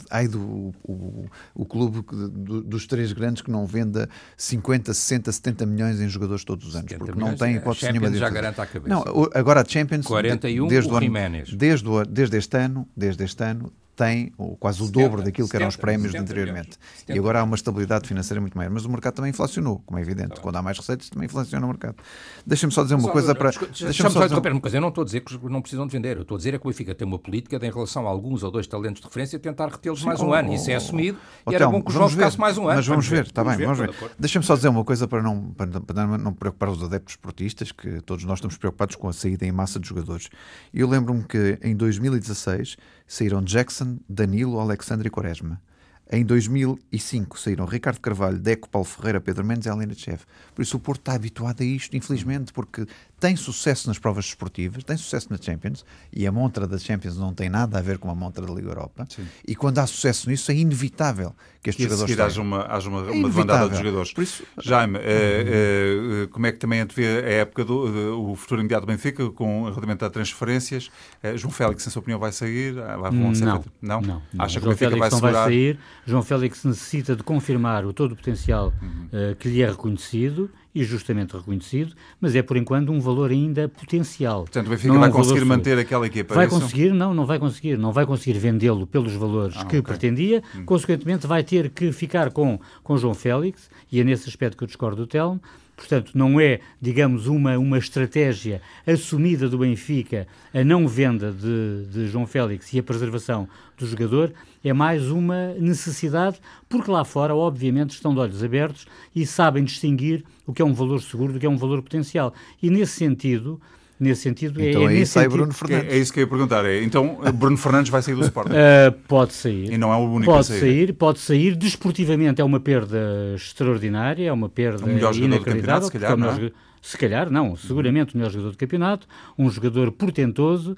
Ai, 0.10 0.28
do 0.28 0.74
o, 0.84 1.26
o 1.56 1.66
clube 1.66 2.04
do, 2.12 2.62
dos 2.62 2.86
três 2.86 3.14
grandes 3.14 3.42
que 3.42 3.50
não 3.50 3.66
venda 3.66 4.10
50, 4.36 4.94
60, 4.94 5.32
70 5.32 5.66
milhões 5.66 6.02
em 6.02 6.10
jogadores 6.10 6.44
todos 6.44 6.68
os 6.68 6.76
anos, 6.76 6.92
porque 6.94 7.18
não 7.18 7.36
tem 7.36 7.56
hipótese 7.56 7.90
nenhuma 7.92 8.12
de. 8.12 8.18
já 8.18 8.30
garante 8.30 8.60
a 8.60 8.66
cabeça. 8.66 8.94
Não, 8.94 9.04
agora 9.34 9.62
a 9.62 9.66
Champions. 9.66 10.06
41 10.06 10.68
desde 10.68 10.90
o, 10.90 10.94
o 10.94 10.98
ano, 10.98 11.44
desde, 11.54 11.88
o, 11.88 12.06
desde 12.06 12.38
este 12.38 12.58
ano, 12.58 12.88
desde 12.96 13.24
este 13.24 13.44
ano 13.44 13.72
tem 14.02 14.34
quase 14.60 14.82
o 14.82 14.88
70, 14.88 15.04
dobro 15.04 15.24
daquilo 15.24 15.48
que 15.48 15.56
eram 15.56 15.68
os 15.68 15.76
prémios 15.76 16.12
70, 16.12 16.24
anteriormente. 16.24 16.78
E 17.08 17.20
agora 17.20 17.40
há 17.40 17.44
uma 17.44 17.56
estabilidade 17.56 18.08
financeira 18.08 18.42
muito 18.42 18.58
maior. 18.58 18.72
Mas 18.72 18.84
o 18.84 18.90
mercado 18.90 19.14
também 19.14 19.30
inflacionou, 19.30 19.80
como 19.86 20.00
é 20.00 20.02
evidente. 20.02 20.36
Tá 20.36 20.42
Quando 20.42 20.56
há 20.56 20.62
mais 20.62 20.76
receitas, 20.80 21.08
também 21.08 21.28
inflaciona 21.28 21.64
o 21.64 21.70
mercado. 21.70 21.98
Deixa-me 22.44 22.74
só 22.74 22.82
dizer 22.82 22.96
uma 22.96 23.04
só, 23.04 23.12
coisa 23.12 23.36
para. 23.36 23.52
Deixa-me 23.52 24.10
só 24.10 24.28
dizer 24.28 24.50
uma 24.50 24.60
coisa. 24.60 24.78
Eu 24.78 24.82
não 24.82 24.90
estou 24.90 25.04
a 25.04 25.06
dizer 25.06 25.22
que 25.22 25.38
não 25.48 25.62
precisam 25.62 25.86
de 25.86 25.94
vender. 25.94 26.18
Eu 26.18 26.24
estou 26.24 26.36
a 26.36 26.38
dizer 26.40 26.56
é 26.56 26.58
que 26.58 26.66
o 26.66 26.70
Benfica 26.70 26.96
tem 26.96 27.08
uma 27.08 27.20
política 27.20 27.60
de, 27.60 27.68
em 27.68 27.72
relação 27.72 28.08
a 28.08 28.10
alguns 28.10 28.42
ou 28.42 28.50
dois 28.50 28.66
talentos 28.66 29.02
de 29.02 29.08
referência, 29.08 29.38
tentar 29.38 29.68
retê-los 29.68 30.04
mais 30.04 30.20
um 30.20 30.30
oh, 30.30 30.34
ano. 30.34 30.52
Isso 30.52 30.72
é 30.72 30.76
assumido 30.76 31.20
oh, 31.46 31.52
e 31.52 31.56
era 31.56 31.68
bom 31.68 31.80
que 31.80 31.90
o 31.90 31.94
João 31.94 32.10
ficasse 32.10 32.40
mais 32.40 32.58
um 32.58 32.68
ano. 32.68 32.78
Mas 32.78 32.88
vamos 32.88 33.08
ver, 33.08 33.26
está 33.26 33.44
bem, 33.44 33.58
vamos 33.58 33.78
ver. 33.78 33.94
Deixa-me 34.18 34.44
só 34.44 34.56
dizer 34.56 34.70
uma 34.70 34.84
coisa 34.84 35.08
para 35.08 35.22
não, 35.22 35.52
para, 35.52 35.80
para 35.80 36.18
não 36.18 36.34
preocupar 36.34 36.70
os 36.70 36.84
adeptos 36.84 37.14
esportistas, 37.14 37.72
que 37.72 38.02
todos 38.02 38.26
nós 38.26 38.40
estamos 38.40 38.58
preocupados 38.58 38.96
com 38.96 39.08
a 39.08 39.14
saída 39.14 39.46
em 39.46 39.52
massa 39.52 39.80
de 39.80 39.88
jogadores. 39.88 40.28
Eu 40.74 40.90
lembro-me 40.90 41.24
que 41.24 41.60
em 41.62 41.76
2016 41.76 42.78
saíram 43.12 43.42
Jackson, 43.42 43.98
Danilo, 44.08 44.58
Alexandre 44.58 45.10
e 45.10 45.12
Quaresma. 45.12 45.62
Em 46.10 46.24
2005 46.24 47.38
saíram 47.38 47.66
Ricardo 47.66 48.00
Carvalho, 48.00 48.40
Deco, 48.40 48.70
Paulo 48.70 48.88
Ferreira, 48.88 49.20
Pedro 49.20 49.44
Mendes 49.44 49.66
e 49.66 49.70
Helena 49.70 49.94
Chef. 49.94 50.24
Por 50.56 50.62
isso 50.62 50.78
o 50.78 50.80
Porto 50.80 51.02
está 51.02 51.14
habituado 51.14 51.62
a 51.62 51.66
isto, 51.66 51.94
infelizmente, 51.98 52.54
porque 52.54 52.88
tem 53.22 53.36
sucesso 53.36 53.88
nas 53.88 54.00
provas 54.00 54.26
desportivas, 54.26 54.84
tem 54.84 54.98
sucesso 54.98 55.28
na 55.30 55.38
Champions, 55.40 55.86
e 56.12 56.26
a 56.26 56.32
montra 56.32 56.66
da 56.66 56.80
Champions 56.80 57.16
não 57.18 57.32
tem 57.32 57.52
nada 57.52 57.78
a 57.78 57.82
ver 57.82 58.00
com 58.00 58.10
a 58.10 58.16
montra 58.16 58.44
da 58.44 58.52
Liga 58.52 58.70
Europa. 58.70 59.06
Sim. 59.08 59.28
E 59.48 59.56
quando 59.56 59.78
há 59.78 59.86
sucesso 59.86 60.28
nisso, 60.28 60.52
é 60.52 60.56
inevitável 60.56 61.32
que 61.62 61.70
estes 61.70 61.86
e 61.86 61.88
jogadores. 61.88 62.18
E 62.18 62.20
haja 62.20 62.42
uma, 62.42 62.66
haja 62.66 62.90
uma, 62.90 63.08
é 63.08 63.12
uma 63.12 63.30
demandada 63.30 63.70
de 63.70 63.78
jogadores. 63.78 64.12
Por 64.12 64.24
isso, 64.24 64.44
Jaime, 64.60 64.98
uhum. 64.98 65.04
é, 65.06 66.24
é, 66.24 66.28
como 66.32 66.48
é 66.48 66.52
que 66.52 66.58
também 66.58 66.80
antevê 66.80 67.06
a 67.06 67.30
época 67.30 67.64
do 67.64 68.32
o 68.32 68.36
futuro 68.36 68.60
imediato 68.60 68.88
do 68.88 68.92
Benfica, 68.92 69.30
com 69.30 69.66
relativamente 69.66 70.04
a 70.04 70.10
transferências? 70.10 70.90
João 71.36 71.52
Félix, 71.52 71.86
em 71.86 71.92
sua 71.92 72.00
opinião, 72.00 72.20
vai 72.20 72.32
sair? 72.32 72.74
Vai, 72.74 73.12
não, 73.12 73.32
não, 73.32 73.64
não, 73.80 74.02
não, 74.02 74.22
Acha 74.40 74.60
que 74.60 74.66
o 74.66 74.70
Benfica 74.70 74.90
Félix 74.90 75.00
vai, 75.00 75.12
não 75.12 75.20
vai 75.20 75.34
sair. 75.46 75.80
João 76.08 76.24
Félix 76.24 76.64
necessita 76.64 77.16
de 77.16 77.22
confirmar 77.22 77.86
o 77.86 77.94
todo 77.94 78.14
o 78.14 78.16
potencial 78.16 78.74
uhum. 78.82 79.10
uh, 79.14 79.36
que 79.36 79.48
lhe 79.48 79.62
é 79.62 79.70
reconhecido 79.70 80.50
e 80.74 80.84
justamente 80.84 81.36
reconhecido, 81.36 81.94
mas 82.20 82.36
é 82.36 82.42
por 82.42 82.58
enquanto 82.58 82.92
um 82.92 83.00
valor 83.00 83.32
ainda 83.32 83.68
potencial. 83.68 84.42
Portanto, 84.44 84.68
o 84.68 84.70
Benfica 84.70 84.94
vai 84.94 85.10
é 85.10 85.12
um 85.12 85.16
conseguir 85.16 85.46
manter 85.46 85.78
aquela 85.78 86.08
equipa. 86.08 86.34
Vai 86.34 86.48
conseguir? 86.48 86.94
Não, 86.94 87.14
não 87.14 87.26
vai 87.26 87.40
conseguir. 87.40 87.78
Não 87.78 87.92
vai 87.92 88.06
conseguir 88.06 88.40
vendê-lo 88.40 88.88
pelos 88.88 89.14
valores 89.14 89.56
ah, 89.58 89.66
que 89.66 89.78
okay. 89.78 89.82
pretendia. 89.82 90.42
Hum. 90.56 90.66
Consequentemente, 90.66 91.28
vai 91.28 91.44
ter 91.44 91.70
que 91.70 91.92
ficar 91.92 92.32
com, 92.32 92.60
com 92.84 92.98
João 92.98 93.14
Félix, 93.14 93.70
e 93.92 94.00
é 94.00 94.04
nesse 94.04 94.30
aspecto 94.30 94.58
que 94.58 94.64
eu 94.64 94.68
discordo 94.68 94.98
do 94.98 95.08
Telmo, 95.08 95.42
Portanto, 95.82 96.12
não 96.14 96.40
é, 96.40 96.60
digamos, 96.80 97.26
uma, 97.26 97.58
uma 97.58 97.80
estratégia 97.80 98.62
assumida 98.86 99.50
do 99.50 99.58
Benfica 99.58 100.28
a 100.54 100.64
não 100.64 100.88
venda 100.88 101.32
de, 101.32 101.88
de 101.90 102.08
João 102.08 102.28
Félix 102.28 102.72
e 102.74 102.80
a 102.80 102.84
preservação 102.84 103.50
do 103.76 103.88
jogador, 103.88 104.32
é 104.64 104.74
mais 104.74 105.10
uma 105.10 105.54
necessidade, 105.54 106.40
porque 106.70 106.92
lá 106.92 107.04
fora, 107.04 107.36
obviamente, 107.36 107.92
estão 107.92 108.14
de 108.14 108.20
olhos 108.20 108.44
abertos 108.44 108.86
e 109.16 109.26
sabem 109.26 109.64
distinguir 109.64 110.24
o 110.46 110.54
que 110.54 110.62
é 110.62 110.66
um 110.66 110.74
valor 110.74 111.02
seguro 111.02 111.34
do 111.34 111.40
que 111.40 111.46
é 111.46 111.50
um 111.50 111.58
valor 111.58 111.82
potencial. 111.82 112.34
E 112.62 112.70
nesse 112.70 112.94
sentido, 112.94 113.60
nesse 114.02 114.22
sentido. 114.22 114.60
É, 114.60 114.70
então 114.70 114.84
é, 114.84 114.88
aí 114.88 115.00
nesse 115.00 115.14
sai 115.14 115.24
sentido... 115.24 115.38
Bruno 115.38 115.54
Fernandes. 115.54 115.94
É, 115.94 115.96
é, 115.96 116.00
isso 116.00 116.12
que 116.12 116.20
eu 116.20 116.24
ia 116.24 116.28
perguntar. 116.28 116.66
É, 116.66 116.84
então 116.84 117.20
Bruno 117.34 117.58
Fernandes 117.58 117.92
vai 117.92 118.02
sair 118.02 118.16
do 118.16 118.24
Sporting? 118.24 118.52
Uh, 118.52 118.92
pode 119.08 119.34
sair. 119.34 119.72
E 119.72 119.78
não 119.78 119.94
é 119.94 119.96
o 119.96 120.10
único 120.10 120.32
pode 120.32 120.40
a 120.42 120.44
sair. 120.44 120.60
sair. 120.60 120.94
Pode 120.94 121.20
sair. 121.20 121.56
Desportivamente 121.56 122.42
é 122.42 122.44
uma 122.44 122.60
perda 122.60 123.34
extraordinária, 123.36 124.28
é 124.28 124.32
uma 124.34 124.50
perda 124.50 124.84
o 124.84 124.88
melhor 124.88 125.16
inacreditável. 125.16 125.84
Se 125.84 125.92
calhar, 125.92 126.18
não 126.18 126.30
é? 126.30 126.52
Se 126.82 126.98
calhar, 126.98 127.30
não. 127.30 127.56
Seguramente 127.56 128.16
o 128.16 128.18
melhor 128.18 128.32
jogador 128.32 128.52
do 128.52 128.58
campeonato. 128.58 129.08
Um 129.38 129.50
jogador 129.50 129.92
portentoso 129.92 130.76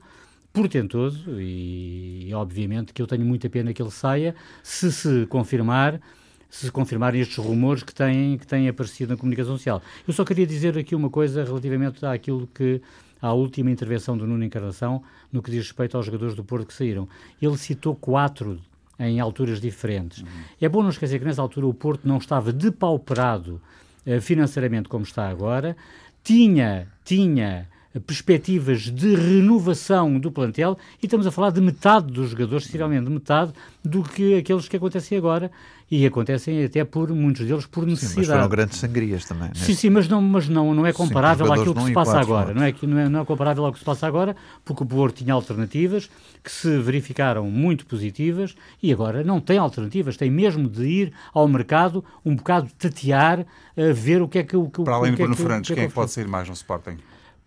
portentoso 0.54 1.42
e, 1.42 2.32
obviamente 2.34 2.94
que 2.94 3.02
eu 3.02 3.08
tenho 3.08 3.26
muita 3.26 3.50
pena 3.50 3.74
que 3.74 3.82
ele 3.82 3.92
saia 3.92 4.36
se 4.62 4.92
se 4.92 5.26
confirmar 5.26 6.00
se 6.48 6.72
confirmarem 6.72 7.20
estes 7.20 7.38
rumores 7.38 7.82
que 7.82 7.94
têm, 7.94 8.38
que 8.38 8.46
têm 8.46 8.70
aparecido 8.70 9.12
na 9.12 9.18
comunicação 9.18 9.58
social. 9.58 9.82
Eu 10.08 10.14
só 10.14 10.24
queria 10.24 10.46
dizer 10.46 10.78
aqui 10.78 10.94
uma 10.94 11.10
coisa 11.10 11.44
relativamente 11.44 12.06
àquilo 12.06 12.48
que 12.54 12.80
à 13.20 13.34
última 13.34 13.72
intervenção 13.72 14.16
do 14.16 14.28
Nuno 14.28 14.44
Encarnação 14.44 15.02
no 15.32 15.42
que 15.42 15.50
diz 15.50 15.64
respeito 15.64 15.98
aos 15.98 16.06
jogadores 16.06 16.36
do 16.36 16.44
Porto 16.44 16.68
que 16.68 16.74
saíram. 16.76 17.10
Ele 17.42 17.58
citou 17.58 17.96
quatro 17.96 18.60
em 19.00 19.20
alturas 19.20 19.60
diferentes. 19.60 20.20
Uhum. 20.20 20.28
É 20.62 20.70
bom 20.70 20.84
não 20.84 20.92
esquecer 20.92 21.18
que 21.18 21.26
nessa 21.26 21.42
altura 21.42 21.66
o 21.66 21.74
Porto 21.74 22.08
não 22.08 22.18
estava 22.18 22.54
depauperado 22.54 23.60
uh, 24.06 24.22
financeiramente 24.22 24.88
como 24.88 25.04
está 25.04 25.28
agora, 25.28 25.76
tinha, 26.24 26.88
tinha 27.04 27.68
perspectivas 28.00 28.82
de 28.82 29.16
renovação 29.16 30.20
do 30.20 30.32
plantel 30.32 30.78
e 31.02 31.06
estamos 31.06 31.28
a 31.28 31.32
falar 31.32 31.52
de 31.52 31.62
metade 31.62 32.12
dos 32.12 32.32
jogadores, 32.32 32.66
sinceramente, 32.66 33.06
de 33.06 33.12
metade 33.12 33.54
do 33.84 34.04
que 34.04 34.36
aqueles 34.36 34.68
que 34.68 34.78
acontecem 34.78 35.18
agora 35.18 35.52
e 35.92 36.08
acontecem 36.08 36.64
até 36.64 36.84
por 36.84 37.10
muitos 37.10 37.46
deles 37.46 37.68
por 37.68 37.86
necessidade. 37.86 38.26
Sim, 38.26 38.32
mas 38.32 38.38
foram 38.38 38.50
grandes 38.50 38.80
sangrias 38.80 39.26
também. 39.26 39.50
Né? 39.50 39.54
Sim, 39.54 39.76
sim, 39.76 39.90
mas 39.92 40.08
não, 40.08 40.22
mas 40.22 40.50
não, 40.50 40.74
não 40.74 40.88
é 40.88 40.92
comparável 40.92 41.46
sim, 41.46 41.54
àquilo 41.54 41.76
que 41.76 41.84
se 41.84 41.94
passa 41.94 42.20
agora. 42.20 42.52
Não 42.54 42.64
é, 42.64 42.74
não, 42.82 43.00
é, 43.00 43.10
não 43.10 43.22
é 43.22 43.26
comparável 43.26 43.66
ao 43.66 43.72
que 43.72 43.78
se 43.78 43.86
passa 43.86 44.08
agora, 44.08 44.36
porque 44.66 44.82
o 44.82 44.86
Porto 44.86 45.18
tinha 45.18 45.34
alternativas 45.34 46.10
que 46.44 46.52
se 46.52 46.80
verificaram 46.80 47.50
muito 47.50 47.86
positivas 47.86 48.56
e 48.82 48.92
agora 48.92 49.24
não 49.24 49.40
tem 49.40 49.60
alternativas, 49.60 50.18
tem 50.18 50.32
mesmo 50.32 50.68
de 50.68 50.84
ir 50.84 51.14
ao 51.32 51.48
mercado 51.48 52.04
um 52.26 52.36
bocado 52.36 52.70
tatear, 52.78 53.46
a 53.78 53.94
ver 53.94 54.22
o 54.22 54.28
que 54.28 54.40
é 54.40 54.44
que 54.44 54.58
o 54.58 54.68
Para 54.70 54.96
além 54.96 55.12
do 55.12 55.18
Bruno 55.18 55.36
Fernandes, 55.36 55.74
quem 55.74 55.84
é 55.84 55.88
que 55.88 55.94
pode 55.94 56.12
sair 56.12 56.28
mais 56.28 56.48
no 56.48 56.54
Sporting? 56.54 56.98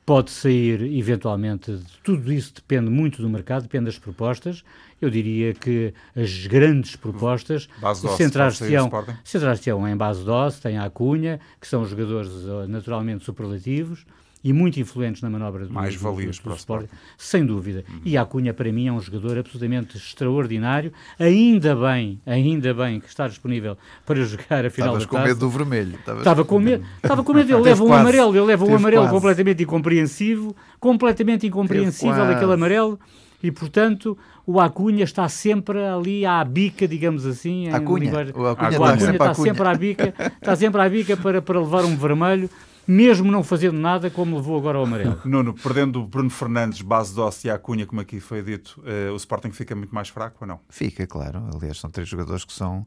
Pode 0.07 0.31
sair, 0.31 0.83
eventualmente, 0.97 1.81
tudo 2.05 2.33
isso 2.33 2.55
depende 2.55 2.89
muito 2.89 3.21
do 3.21 3.29
mercado, 3.29 3.63
depende 3.63 3.87
das 3.87 3.99
propostas. 3.99 4.63
Eu 5.03 5.11
diria 5.11 5.53
que 5.53 5.93
as 6.15 6.47
grandes 6.47 6.95
propostas 6.95 7.69
centrar-se-ão 8.17 8.89
centrar 9.25 9.59
em 9.91 9.97
base 9.97 10.23
de 10.23 10.31
tem 10.63 10.79
a 10.79 10.89
Cunha, 10.89 11.41
que 11.61 11.67
são 11.67 11.85
jogadores 11.85 12.31
eh, 12.31 12.69
naturalmente 12.69 13.25
superlativos, 13.25 14.07
e 14.47 14.53
muito 14.53 14.79
influentes 14.79 15.23
na 15.23 15.29
manobra 15.29 15.67
do, 15.67 15.73
Mais 15.73 15.97
valias 15.97 16.39
para 16.39 16.53
o 16.53 16.55
Sporting, 16.55 16.89
sem 17.19 17.45
dúvida. 17.45 17.85
Uhum. 17.89 18.01
E 18.05 18.17
a 18.17 18.25
Cunha, 18.25 18.55
para 18.55 18.71
mim, 18.71 18.87
é 18.87 18.93
um 18.93 19.01
jogador 19.01 19.39
absolutamente 19.39 19.97
extraordinário. 19.97 20.93
Ainda 21.19 21.75
bem, 21.75 22.21
ainda 22.25 22.73
bem 22.73 23.01
que 23.01 23.09
está 23.09 23.27
disponível 23.27 23.77
para 24.07 24.23
jogar 24.23 24.65
a 24.65 24.71
final 24.71 24.97
Estavas 24.97 25.03
da 25.03 25.09
com 25.09 25.19
medo 25.19 25.41
do 25.41 25.51
vermelho. 25.51 25.99
Estava 26.19 26.45
com 26.45 26.61
medo. 26.61 26.87
Estava 27.03 27.25
com 27.27 27.33
medo. 27.35 27.53
Ele 27.53 27.61
leva 27.61 27.83
um 27.83 27.89
quase. 27.89 28.01
amarelo, 28.03 28.37
ele 28.37 28.45
leva 28.47 28.65
um 28.65 28.77
amarelo 28.77 29.03
quase. 29.03 29.15
completamente 29.17 29.63
incompreensível, 29.65 30.55
completamente 30.79 31.45
incompreensível 31.49 32.23
aquele 32.23 32.53
amarelo. 32.53 33.01
E, 33.43 33.51
portanto, 33.51 34.17
o 34.47 34.61
Acunha 34.61 35.03
está 35.03 35.29
sempre 35.29 35.85
ali 35.85 36.25
à 36.25 36.45
bica, 36.45 36.87
digamos 36.87 37.27
assim. 37.27 37.69
Acunha. 37.71 38.13
O 38.13 38.47
Acunha, 38.47 38.81
o 38.81 38.85
Acunha 38.85 39.11
está, 39.11 39.35
sempre 39.35 39.67
à 39.67 39.75
bica, 39.75 40.15
está 40.41 40.55
sempre 40.55 40.81
à 40.81 40.89
bica 40.89 41.17
para, 41.17 41.43
para 41.43 41.59
levar 41.59 41.85
um 41.85 41.97
vermelho 41.97 42.49
mesmo 42.87 43.31
não 43.31 43.43
fazendo 43.43 43.79
nada, 43.79 44.11
como 44.11 44.37
levou 44.37 44.59
agora 44.59 44.79
ao 44.79 44.85
amarelo. 44.85 45.21
Nuno, 45.25 45.55
perdendo 45.55 46.05
Bruno 46.05 46.31
Fernandes, 46.31 46.83
base 46.83 47.15
doce 47.15 47.49
e 47.49 47.51
a 47.51 47.59
Cunha, 47.59 47.87
como 47.87 48.01
aqui 48.01 48.21
foi 48.21 48.43
dito, 48.43 48.81
uh, 48.81 49.13
o 49.13 49.17
Sporting 49.17 49.51
fica 49.51 49.75
muito 49.75 49.95
mais 49.95 50.09
fraco 50.09 50.37
ou 50.41 50.47
não? 50.47 50.61
Fica, 50.69 51.07
claro. 51.07 51.43
Aliás, 51.55 51.79
são 51.79 51.91
três 51.91 52.09
jogadores 52.09 52.45
que 52.45 52.53
são 52.53 52.87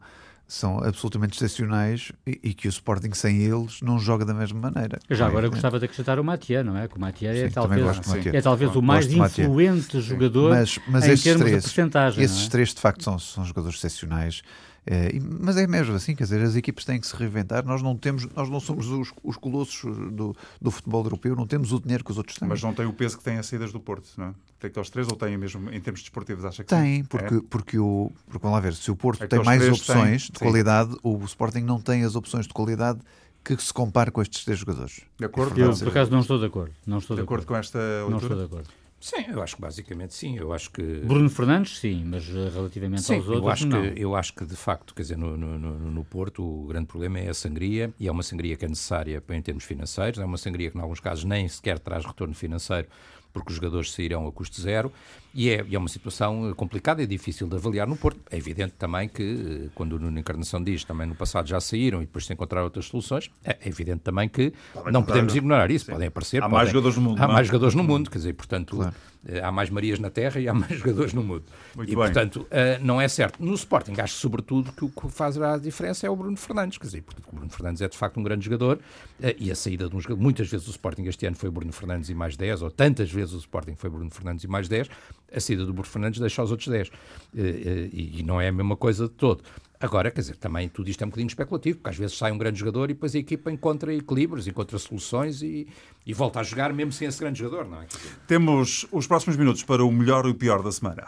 são 0.50 0.84
absolutamente 0.84 1.38
excepcionais 1.38 2.12
e, 2.26 2.40
e, 2.44 2.54
que 2.56 2.68
o 2.68 2.70
Sporting 2.70 3.14
sem 3.14 3.38
eles 3.38 3.82
não 3.84 4.00
joga 4.00 4.26
da 4.26 4.34
mesma 4.34 4.60
maneira. 4.60 4.98
Eu 5.08 5.16
já 5.16 5.28
agora 5.28 5.48
gostava 5.48 5.78
de 5.78 5.86
acrescentar 5.86 6.20
o 6.20 6.24
Matia, 6.24 6.64
não 6.64 6.76
é? 6.76 6.88
Que 6.88 6.98
o 6.98 7.00
Matia 7.00 7.30
é, 7.30 7.50
talvez, 7.52 7.86
é 8.34 8.42
talvez 8.42 8.76
o 8.76 8.82
mais 8.82 9.06
influente 9.14 10.02
jogador 10.02 10.50
mas, 10.50 10.80
mas 10.88 11.08
em 11.08 11.16
termos 11.16 11.46
três, 11.46 11.58
de 11.58 11.62
porcentagem. 11.62 12.24
Esses 12.24 12.48
é? 12.48 12.50
três, 12.50 12.74
de 12.74 12.82
facto, 12.82 13.04
são, 13.04 13.20
são 13.20 13.46
jogadores 13.46 13.78
excepcionais. 13.78 14.42
É, 14.86 15.12
mas 15.42 15.58
é 15.58 15.68
mesmo 15.68 15.96
assim, 15.96 16.16
quer 16.16 16.24
dizer, 16.24 16.42
as 16.42 16.56
equipes 16.56 16.86
têm 16.86 17.00
que 17.00 17.08
se 17.08 17.16
reinventar. 17.16 17.66
Nós 17.66 17.82
não 17.82 17.96
temos, 17.96 18.28
nós 18.36 18.50
não 18.50 18.60
somos 18.60 18.88
os, 18.88 19.12
os 19.24 19.38
colossos 19.38 19.82
do, 20.12 20.36
do 20.62 20.72
futebol 20.72 21.04
europeu, 21.04 21.36
não 21.36 21.46
temos 21.46 21.72
o 21.72 21.80
dinheiro 21.80 22.04
que 22.04 22.12
os 22.12 22.18
outros 22.18 22.38
têm. 22.38 22.48
Mas 22.48 22.62
não 22.62 22.74
tem 22.74 22.86
o 22.86 22.94
peso 22.94 23.18
que 23.18 23.24
têm 23.24 23.38
as 23.38 23.46
saídas 23.46 23.72
do 23.72 23.80
Porto, 23.80 24.10
não 24.18 24.28
é? 24.28 24.34
Tem 24.60 24.70
aqueles 24.70 24.90
três 24.90 25.08
ou 25.08 25.16
têm 25.16 25.38
mesmo 25.38 25.70
em 25.72 25.80
termos 25.80 26.02
desportivos? 26.02 26.44
Acha 26.44 26.64
que 26.64 26.70
tem? 26.70 27.04
Porque, 27.04 27.36
é? 27.36 27.42
porque, 27.50 27.80
o, 27.80 28.12
porque 28.26 28.44
vamos 28.44 28.56
lá 28.56 28.60
ver, 28.60 28.74
se 28.74 28.92
o 28.92 28.96
Porto 28.96 29.26
tem 29.28 29.44
mais 29.44 29.68
opções 29.68 30.24
têm, 30.28 30.32
de 30.34 30.40
sim. 30.40 30.46
qualidade, 30.46 30.96
o 31.04 31.18
Sporting 31.26 31.62
não 31.62 31.80
tem 31.80 32.04
as 32.04 32.16
opções 32.16 32.48
de 32.48 32.54
qualidade 32.54 33.00
que 33.44 33.56
se 33.58 33.74
compare 33.74 34.12
com 34.12 34.22
estes 34.22 34.44
três 34.44 34.60
jogadores. 34.60 35.02
De 35.18 35.26
acordo? 35.26 35.60
Eu, 35.60 35.76
por 35.76 35.88
acaso, 35.88 36.12
não 36.12 36.20
estou 36.20 36.38
de 36.38 36.46
acordo. 36.46 36.74
Não 36.86 36.98
estou 36.98 37.16
de, 37.16 37.22
de 37.22 37.24
acordo. 37.24 37.44
acordo 37.44 37.48
com 37.48 37.56
esta 37.56 37.80
leitura? 37.80 38.10
Não 38.10 38.18
estou 38.18 38.38
de 38.38 38.44
acordo. 38.44 38.70
Sim, 39.00 39.26
eu 39.30 39.42
acho 39.42 39.56
que 39.56 39.62
basicamente 39.62 40.14
sim. 40.14 40.38
Eu 40.38 40.52
acho 40.52 40.70
que 40.72 40.82
Bruno 40.82 41.30
Fernandes 41.30 41.80
sim, 41.80 42.04
mas 42.06 42.28
eh, 42.28 42.50
relativamente 42.54 43.02
sim, 43.04 43.16
aos 43.16 43.28
outros 43.28 43.44
eu 43.44 43.50
acho 43.50 43.68
não. 43.68 43.82
Que, 43.82 44.02
eu 44.02 44.16
acho 44.16 44.34
que 44.34 44.46
de 44.46 44.56
facto, 44.56 44.94
quer 44.94 45.04
dizer, 45.04 45.18
no, 45.18 45.38
no, 45.38 45.58
no, 45.58 46.04
Porto 46.04 46.44
o 46.44 46.68
grande 46.68 46.88
problema 46.88 47.20
é 47.20 47.30
a 47.30 47.34
sangria 47.34 47.94
e 48.00 48.08
é 48.08 48.12
uma 48.12 48.24
sangria 48.24 48.58
que 48.58 48.66
é 48.66 48.68
necessária 48.68 49.24
em 49.30 49.42
termos 49.42 49.64
financeiros. 49.64 50.20
É 50.20 50.26
uma 50.26 50.38
sangria 50.38 50.70
que 50.70 50.78
em 50.78 50.82
alguns 50.82 51.00
casos 51.00 51.24
nem 51.24 51.48
sequer 51.48 51.80
traz 51.80 52.06
retorno 52.06 52.34
financeiro 52.34 52.88
porque 53.34 53.50
os 53.50 53.56
jogadores 53.56 53.92
sairão 53.92 54.28
a 54.28 54.32
custo 54.32 54.62
zero, 54.62 54.92
e 55.34 55.50
é, 55.50 55.66
é 55.72 55.78
uma 55.78 55.88
situação 55.88 56.54
complicada 56.56 57.04
e 57.04 57.08
difícil 57.08 57.48
de 57.48 57.56
avaliar 57.56 57.88
no 57.88 57.96
Porto. 57.96 58.20
É 58.32 58.38
evidente 58.38 58.74
também 58.78 59.08
que, 59.08 59.68
eh, 59.68 59.70
quando 59.76 59.94
o 59.94 60.00
Nuno 60.00 60.18
Encarnação 60.20 60.64
diz 60.64 60.84
também 60.84 61.08
no 61.08 61.14
passado 61.14 61.48
já 61.48 61.60
saíram 61.62 62.02
e 62.02 62.06
depois 62.06 62.26
se 62.26 62.34
encontraram 62.34 62.66
outras 62.66 62.86
soluções, 62.86 63.30
é 63.44 63.58
evidente 63.68 64.02
também 64.02 64.28
que 64.28 64.52
não 64.92 65.04
podemos 65.04 65.36
ignorar 65.36 65.70
isso. 65.70 65.86
Sim. 65.86 65.92
Podem 65.92 66.08
aparecer. 66.08 66.38
Há 66.38 66.42
podem, 66.42 66.58
mais 66.58 66.70
jogadores 66.70 66.98
no 66.98 67.04
mundo. 67.04 67.22
Há 67.22 67.28
mais 67.28 67.42
é? 67.42 67.44
jogadores 67.46 67.76
no 67.76 67.84
mundo, 67.84 68.10
quer 68.10 68.18
dizer, 68.18 68.34
portanto, 68.34 68.76
claro. 68.76 68.96
Eh, 69.28 69.42
há 69.42 69.52
mais 69.52 69.70
Marias 69.70 70.00
na 70.00 70.10
Terra 70.10 70.40
e 70.40 70.48
há 70.48 70.54
mais 70.54 70.72
jogadores 70.80 71.14
no 71.14 71.22
mundo. 71.22 71.44
Muito 71.76 71.92
e, 71.92 71.96
bem. 71.96 72.06
portanto, 72.06 72.48
uh, 72.48 72.84
não 72.84 73.02
é 73.02 73.08
certo. 73.08 73.44
No 73.44 73.54
Sporting, 73.54 73.94
acho 74.00 74.16
sobretudo 74.16 74.72
que 74.72 74.86
o 74.86 74.90
que 74.90 75.10
faz 75.10 75.38
a 75.38 75.58
diferença 75.58 76.08
é 76.08 76.10
o 76.10 76.16
Bruno 76.16 76.38
Fernandes. 76.38 76.78
Quer 76.78 76.86
dizer, 76.86 77.02
porque 77.04 77.22
o 77.30 77.36
Bruno 77.36 77.52
Fernandes 77.52 77.82
é 77.82 77.90
de 77.90 77.98
facto 77.98 78.18
um 78.18 78.24
grande 78.24 78.46
jogador 78.46 78.78
uh, 78.78 79.24
e 79.38 79.52
a 79.52 79.56
saída 79.56 79.90
de 79.90 79.96
um 79.96 80.00
jogador. 80.00 80.22
Muitas 80.22 80.48
vezes 80.48 80.68
o 80.68 80.72
Sporting 80.72 81.04
este 81.04 81.26
ano 81.26 81.36
foi 81.36 81.50
Bruno 81.50 81.74
Fernandes 81.74 82.10
e 82.10 82.14
mais 82.14 82.38
10, 82.38 82.62
ou 82.62 82.72
tantas 82.72 83.12
vezes 83.12 83.34
o 83.34 83.40
Sporting 83.40 83.76
foi 83.76 83.90
Bruno 83.90 84.10
Fernandes 84.10 84.44
e 84.46 84.48
mais 84.48 84.70
10. 84.70 84.90
A 85.34 85.40
saída 85.40 85.66
do 85.66 85.74
Bruno 85.74 85.88
Fernandes 85.88 86.20
deixa 86.20 86.42
os 86.42 86.52
outros 86.52 86.70
10. 86.70 86.88
Uh, 86.88 86.92
e, 87.34 88.20
e 88.20 88.24
não 88.24 88.40
é 88.40 88.48
a 88.48 88.52
mesma 88.52 88.78
coisa 88.78 89.08
de 89.08 89.14
todo. 89.14 89.44
Agora, 89.82 90.12
quer 90.12 90.20
dizer, 90.20 90.36
também 90.36 90.68
tudo 90.68 90.90
isto 90.90 91.02
é 91.02 91.06
um 91.06 91.10
bocadinho 91.10 91.30
especulativo, 91.30 91.78
porque 91.78 91.90
às 91.90 91.96
vezes 91.96 92.18
sai 92.18 92.34
um 92.34 92.38
grande 92.38 92.60
jogador 92.60 92.90
e 92.90 92.94
depois 92.94 93.16
a 93.16 93.18
equipa 93.18 93.50
encontra 93.50 93.94
equilíbrios, 93.94 94.46
encontra 94.46 94.78
soluções 94.78 95.42
e, 95.42 95.68
e 96.06 96.14
volta 96.14 96.42
a 96.42 96.44
jogar 96.44 96.74
mesmo 96.74 96.92
sem 96.92 97.08
esse 97.08 97.18
grande 97.18 97.40
jogador, 97.40 97.70
não 97.70 97.82
é? 97.82 97.88
Temos 98.28 98.86
os 98.92 99.08
próximos 99.08 99.38
minutos 99.38 99.64
para 99.64 99.84
o 99.84 99.90
melhor 99.90 100.26
e 100.26 100.32
o 100.32 100.36
pior 100.36 100.62
da 100.62 100.72
semana. 100.72 101.08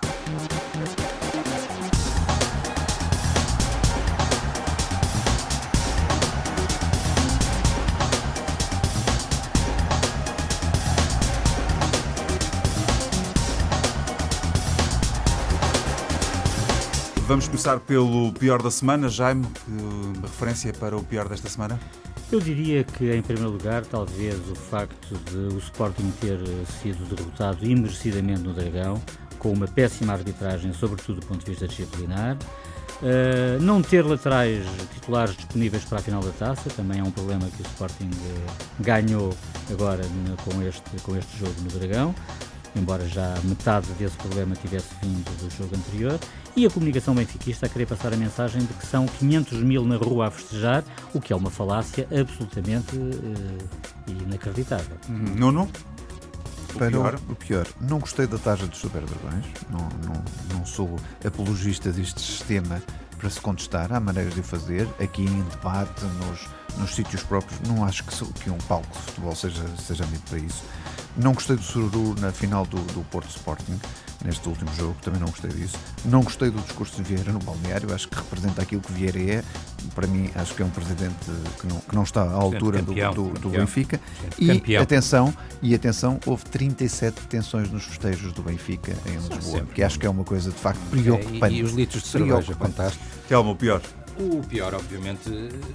Vamos 17.32 17.48
começar 17.48 17.80
pelo 17.80 18.34
pior 18.34 18.62
da 18.62 18.70
semana. 18.70 19.08
Jaime, 19.08 19.48
referência 20.22 20.74
para 20.74 20.98
o 20.98 21.02
pior 21.02 21.30
desta 21.30 21.48
semana? 21.48 21.80
Eu 22.30 22.42
diria 22.42 22.84
que, 22.84 23.10
em 23.10 23.22
primeiro 23.22 23.52
lugar, 23.52 23.86
talvez 23.86 24.36
o 24.50 24.54
facto 24.54 25.18
de 25.32 25.56
o 25.56 25.58
Sporting 25.58 26.12
ter 26.20 26.38
sido 26.82 27.16
derrotado 27.16 27.66
imerecidamente 27.66 28.42
no 28.42 28.54
Dragão, 28.54 29.02
com 29.40 29.54
uma 29.54 29.66
péssima 29.66 30.12
arbitragem, 30.12 30.74
sobretudo 30.74 31.22
do 31.22 31.26
ponto 31.26 31.46
de 31.46 31.52
vista 31.52 31.66
disciplinar. 31.70 32.36
Uh, 33.02 33.62
não 33.62 33.82
ter 33.82 34.06
laterais 34.06 34.66
titulares 34.94 35.34
disponíveis 35.38 35.86
para 35.86 36.00
a 36.00 36.02
final 36.02 36.22
da 36.22 36.32
taça 36.32 36.70
também 36.70 37.00
é 37.00 37.04
um 37.04 37.12
problema 37.12 37.48
que 37.48 37.62
o 37.62 37.66
Sporting 37.66 38.10
uh, 38.10 38.52
ganhou 38.82 39.34
agora 39.72 40.04
com, 40.44 40.62
este, 40.62 41.02
com 41.02 41.16
este 41.16 41.40
jogo 41.40 41.56
no 41.62 41.80
Dragão, 41.80 42.14
embora 42.76 43.08
já 43.08 43.36
metade 43.44 43.88
desse 43.94 44.16
problema 44.18 44.56
tivesse 44.56 44.90
vindo 45.02 45.30
do 45.38 45.50
jogo 45.56 45.76
anterior. 45.76 46.20
E 46.56 46.66
a 46.66 46.70
comunicação 46.70 47.16
benfiquista 47.16 47.66
a 47.66 47.70
querer 47.70 47.86
passar 47.86 48.14
a 48.14 48.18
mensagem 48.18 48.62
de 48.62 48.74
que 48.74 48.86
são 48.86 49.06
500 49.06 49.60
mil 49.60 49.86
na 49.86 49.96
rua 49.96 50.28
a 50.28 50.32
festejar, 50.32 50.84
o 51.14 51.22
que 51.22 51.32
é 51.32 51.36
uma 51.36 51.50
falácia 51.50 52.08
absolutamente 52.12 52.96
uh, 52.96 54.24
inacreditável. 54.26 54.98
Uhum. 55.08 55.36
Não, 55.38 55.52
não? 55.52 55.70
O 56.74 56.78
Para 56.78 56.90
pior. 56.90 57.20
O, 57.28 57.32
o, 57.32 57.36
pior, 57.36 57.68
não 57.82 58.00
gostei 58.00 58.28
da 58.28 58.38
taxa 58.38 58.66
dos 58.66 58.80
superdragões, 58.80 59.46
não, 59.70 59.90
não, 60.06 60.24
não 60.58 60.66
sou 60.66 60.98
apologista 61.26 61.92
deste 61.92 62.22
sistema 62.22 62.82
para 63.22 63.30
se 63.30 63.40
contestar, 63.40 63.94
há 63.94 64.00
maneiras 64.00 64.34
de 64.34 64.42
fazer, 64.42 64.90
aqui 65.00 65.24
em 65.24 65.42
debate, 65.44 66.04
nos, 66.04 66.50
nos 66.80 66.96
sítios 66.96 67.22
próprios, 67.22 67.62
não 67.62 67.86
acho 67.86 68.04
que, 68.04 68.26
que 68.42 68.50
um 68.50 68.58
palco 68.58 68.92
de 68.92 68.98
futebol 68.98 69.36
seja, 69.36 69.64
seja 69.78 70.04
medido 70.08 70.24
para 70.28 70.40
isso. 70.40 70.64
Não 71.16 71.34
gostei 71.34 71.56
do 71.56 71.62
sururu 71.62 72.16
na 72.20 72.32
final 72.32 72.66
do, 72.66 72.78
do 72.94 73.02
Porto 73.12 73.30
Sporting, 73.30 73.80
neste 74.24 74.48
último 74.48 74.70
jogo, 74.76 74.96
também 75.02 75.20
não 75.20 75.28
gostei 75.28 75.52
disso. 75.52 75.78
Não 76.06 76.22
gostei 76.22 76.50
do 76.50 76.60
discurso 76.62 76.96
de 76.98 77.04
Vieira 77.04 77.32
no 77.32 77.40
balneário, 77.40 77.94
acho 77.94 78.08
que 78.08 78.16
representa 78.16 78.62
aquilo 78.62 78.82
que 78.82 78.92
Vieira 78.92 79.20
é. 79.20 79.44
Para 79.96 80.08
mim, 80.08 80.30
acho 80.36 80.54
que 80.54 80.62
é 80.62 80.66
um 80.66 80.70
presidente 80.70 81.32
que 81.60 81.68
não, 81.68 81.80
que 81.80 81.96
não 81.96 82.04
está 82.04 82.22
à 82.22 82.34
altura 82.34 82.80
campeão, 82.80 83.14
do, 83.14 83.30
do, 83.30 83.40
do 83.40 83.50
Benfica. 83.50 84.00
E 84.38 84.48
campeão. 84.48 84.84
atenção, 84.84 85.34
e 85.62 85.74
atenção, 85.74 86.20
houve 86.26 86.46
37 86.46 87.22
detenções 87.22 87.72
nos 87.72 87.84
festejos 87.84 88.32
do 88.34 88.42
Benfica 88.44 88.96
em 89.06 89.18
Lisboa, 89.18 89.66
que 89.74 89.84
acho 89.84 90.00
que 90.00 90.06
é 90.06 90.10
uma 90.10 90.24
coisa 90.24 90.52
de 90.52 90.58
facto 90.58 90.80
preocupante. 90.90 91.46
É, 91.46 91.58
e, 91.58 91.60
e, 91.60 91.64
os 91.64 91.74
litros 91.74 92.04
de 92.04 92.10
cerveja, 92.10 92.54
fantástico. 92.54 93.04
Que 93.28 93.34
é 93.34 93.38
o 93.38 93.56
pior. 93.56 93.82
O 94.22 94.46
pior, 94.46 94.76
obviamente, 94.76 95.32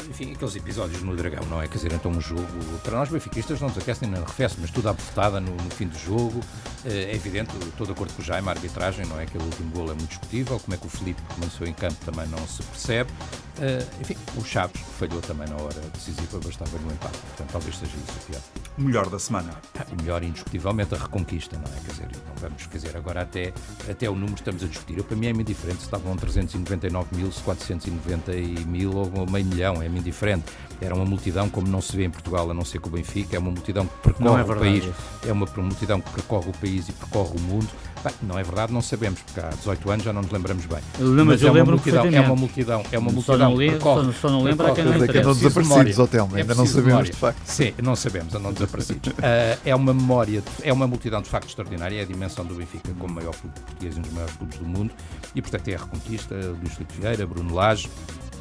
enfim, 0.09 0.33
aqueles 0.33 0.55
episódios 0.55 1.03
no 1.03 1.17
Dragão, 1.17 1.45
não 1.47 1.61
é? 1.61 1.67
Quer 1.67 1.79
dizer, 1.79 1.93
então 1.93 2.13
um 2.13 2.21
jogo, 2.21 2.47
para 2.85 2.97
nós 2.97 3.09
benfiquistas 3.09 3.61
não 3.61 3.67
nos 3.67 3.77
aquece 3.77 4.07
nem 4.07 4.23
arrefece, 4.23 4.55
mas 4.61 4.71
tudo 4.71 4.89
à 4.89 4.95
portada 4.95 5.41
no, 5.41 5.51
no, 5.51 5.71
fim 5.71 5.89
do 5.89 5.99
jogo. 5.99 6.41
Eh, 6.85 7.11
é 7.11 7.15
evidente, 7.17 7.51
estou 7.57 7.85
de 7.85 7.93
acordo 7.93 8.15
com 8.15 8.23
o 8.23 8.25
Jaime, 8.25 8.47
a 8.47 8.53
arbitragem, 8.53 9.05
não 9.07 9.19
é? 9.19 9.25
Aquele 9.25 9.43
último 9.43 9.71
gol 9.73 9.87
é 9.87 9.95
muito 9.95 10.07
discutível, 10.07 10.61
como 10.61 10.75
é 10.77 10.79
que 10.79 10.87
o 10.87 10.89
Felipe 10.89 11.21
começou 11.35 11.67
em 11.67 11.73
campo 11.73 11.97
também 12.05 12.29
não 12.29 12.39
se 12.47 12.63
percebe. 12.63 13.11
Uh, 13.59 14.01
enfim, 14.03 14.17
o 14.37 14.45
Chaves 14.45 14.81
falhou 14.99 15.21
também 15.23 15.49
na 15.49 15.57
hora 15.57 15.81
decisiva, 15.95 16.39
bastava 16.39 16.79
no 16.79 16.93
empate. 16.93 17.19
Portanto, 17.19 17.51
talvez 17.51 17.77
seja 17.77 17.93
isso 17.97 18.19
o 18.19 18.31
pior. 18.31 18.43
O 18.77 18.83
melhor 18.83 19.09
da 19.09 19.19
semana? 19.19 19.51
Ah, 19.79 19.87
o 19.91 20.03
melhor, 20.03 20.23
indiscutivelmente, 20.23 20.95
a 20.95 20.99
reconquista, 20.99 21.57
não 21.57 21.65
é? 21.65 21.81
Quer 21.81 21.91
dizer, 21.91 22.09
não 22.29 22.35
vamos 22.37 22.63
fazer 22.63 22.95
agora 22.95 23.23
até, 23.23 23.55
até 23.91 24.11
o 24.11 24.15
número 24.15 24.35
estamos 24.35 24.63
a 24.63 24.67
discutir. 24.67 24.99
Eu, 24.99 25.05
para 25.05 25.17
mim 25.17 25.29
é 25.29 25.33
muito 25.33 25.49
diferente 25.49 25.79
se 25.79 25.85
estavam 25.85 26.15
399 26.17 27.17
mil, 27.17 27.33
se 27.33 27.43
490 27.43 28.36
mil 28.41 28.95
ou 28.95 29.31
meio 29.31 29.45
milhão, 29.45 29.83
é 29.83 29.89
muito 29.89 30.05
diferente. 30.05 30.45
Era 30.81 30.95
uma 30.95 31.05
multidão 31.07 31.49
como 31.49 31.67
não 31.69 31.81
se 31.81 31.97
vê 31.97 32.05
em 32.05 32.11
Portugal, 32.11 32.51
a 32.51 32.55
não 32.55 32.65
ser 32.65 32.81
com 32.81 32.89
o 32.89 32.93
Benfica, 32.93 33.37
é 33.37 33.39
uma 33.39 33.51
multidão 33.51 33.87
que 33.87 33.97
percorre 34.03 34.41
é 34.41 34.45
o 34.45 34.57
país, 34.59 34.85
é 35.27 35.33
uma 35.33 35.47
multidão 35.57 36.01
que 36.01 36.11
percorre 36.11 36.51
o 36.51 36.53
país 36.53 36.89
e 36.89 36.93
percorre 36.93 37.37
o 37.37 37.41
mundo. 37.41 37.69
Bem, 38.05 38.13
não 38.23 38.39
é 38.39 38.43
verdade, 38.43 38.73
não 38.73 38.83
sabemos, 38.83 39.21
porque 39.23 39.41
há 39.41 39.49
18 39.49 39.91
anos 39.91 40.05
já 40.05 40.13
não 40.13 40.21
nos 40.23 40.31
lembramos 40.31 40.67
bem. 40.67 40.79
Não, 40.99 41.25
mas, 41.25 41.27
mas 41.27 41.43
eu 41.43 41.57
é, 41.57 41.63
uma 41.63 41.73
multidão, 41.73 42.05
é 42.05 42.21
uma 42.21 42.37
multidão, 42.37 42.83
é 42.93 42.99
uma 42.99 43.11
multidão. 43.11 43.39
Só 43.39 43.39
não, 43.39 43.57
li, 43.57 43.81
só, 43.81 44.13
só 44.13 44.31
não 44.31 44.43
lembra 44.43 44.75
quem 44.75 44.85
não 44.85 44.97
interessa. 44.97 45.31
Andam 45.31 45.35
desaparecidos, 45.35 45.99
hotel, 45.99 46.29
ainda 46.35 46.55
não 46.55 46.67
sabemos 46.67 46.87
memória. 46.87 47.11
de 47.11 47.17
facto. 47.17 47.41
Sim, 47.47 47.75
não 47.83 47.97
sabemos, 47.97 48.35
andam 48.35 48.53
desaparecidos. 48.53 49.13
uh, 49.13 49.59
é 49.65 49.75
uma 49.75 49.95
memória, 49.95 50.43
é 50.63 50.73
uma 50.73 50.87
multidão 50.87 51.23
de 51.23 51.29
facto 51.29 51.49
extraordinária, 51.49 51.99
é 51.99 52.03
a 52.03 52.07
dimensão 52.07 52.45
do 52.45 52.55
Benfica 52.55 52.93
como 52.99 53.15
maior 53.15 53.35
clube 53.35 53.59
português 53.61 53.97
e 53.97 53.99
um 53.99 54.03
dos 54.03 54.13
maiores 54.13 54.37
clubes 54.37 54.59
do 54.59 54.67
mundo, 54.67 54.93
e 55.35 55.41
portanto 55.41 55.69
é 55.69 55.75
a 55.75 55.79
Reconquista, 55.79 56.35
Luís 56.35 56.75
Filipe 56.75 57.01
Vieira, 57.01 57.27
Bruno 57.27 57.55
Lage, 57.55 57.89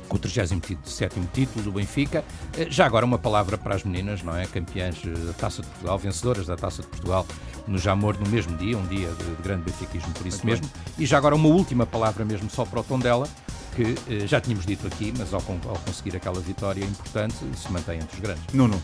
com 0.08 0.16
o 0.16 0.20
37 0.20 1.20
título 1.34 1.64
do 1.64 1.72
Benfica. 1.72 2.24
Eh, 2.58 2.68
já 2.70 2.86
agora 2.86 3.06
uma 3.06 3.18
palavra 3.18 3.58
para 3.58 3.76
as 3.76 3.84
meninas, 3.84 4.24
não 4.24 4.36
é? 4.36 4.45
Campeãs 4.45 4.97
eh, 5.06 5.10
da 5.10 5.34
Taça 5.34 5.62
de 5.62 5.68
Portugal, 5.68 5.97
vencedoras 5.97 6.47
da 6.47 6.56
Taça 6.56 6.82
de 6.82 6.88
Portugal 6.88 7.26
no 7.68 7.78
Jamor 7.78 8.18
no 8.20 8.30
mesmo 8.30 8.56
dia, 8.58 8.78
um 8.78 8.86
dia 8.88 9.10
de 9.10 9.43
grande 9.43 9.64
benfiquismo 9.64 10.12
por 10.14 10.26
isso 10.28 10.45
Muito 10.45 10.62
mesmo. 10.62 10.74
Bem. 10.86 11.03
E 11.03 11.06
já 11.06 11.18
agora 11.18 11.36
uma 11.36 11.49
última 11.49 11.86
palavra 11.86 12.24
mesmo 12.24 12.49
só 12.49 12.66
para 12.66 12.80
o 12.80 12.84
tom 12.84 12.99
dela, 12.99 13.28
que 13.76 13.95
eh, 14.10 14.28
já 14.28 14.39
tínhamos 14.39 14.66
dito 14.66 14.88
aqui, 14.88 15.14
mas 15.18 15.34
ao, 15.34 15.41
ao 15.41 15.78
conseguir 15.80 16.16
aquela 16.16 16.39
vitória 16.39 16.84
importante, 16.84 17.36
se 17.56 17.72
mantém 17.72 17.99
entre 17.99 18.16
os 18.16 18.20
grandes. 18.20 18.43
Nuno. 18.53 18.82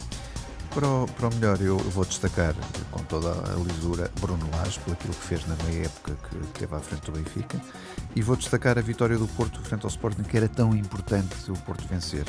Para 0.74 0.88
o, 0.88 1.05
para 1.05 1.28
o 1.28 1.36
melhor, 1.36 1.61
eu 1.61 1.78
vou 1.78 2.05
destacar 2.05 2.55
com 2.91 3.03
toda 3.03 3.30
a 3.30 3.55
lisura 3.57 4.09
Bruno 4.22 4.47
Lage, 4.55 4.80
por 4.80 4.93
aquilo 4.93 5.13
que 5.13 5.28
fez 5.28 5.45
na 5.45 5.55
meia 5.65 5.86
época 5.86 6.15
que 6.30 6.59
teve 6.59 6.74
à 6.74 6.80
frente 6.80 7.11
do 7.11 7.11
Benfica, 7.11 7.59
e 8.15 8.22
vou 8.22 8.38
destacar 8.38 8.78
a 8.78 8.82
vitória 8.82 9.17
do 9.17 9.28
Porto 9.28 9.61
frente 9.61 9.84
ao 9.84 9.89
Sporting, 9.89 10.24
que 10.24 10.38
era 10.38 10.47
tão 10.47 10.74
importante 10.74 11.51
o 11.51 11.53
Porto 11.53 11.86
vencer. 11.89 12.24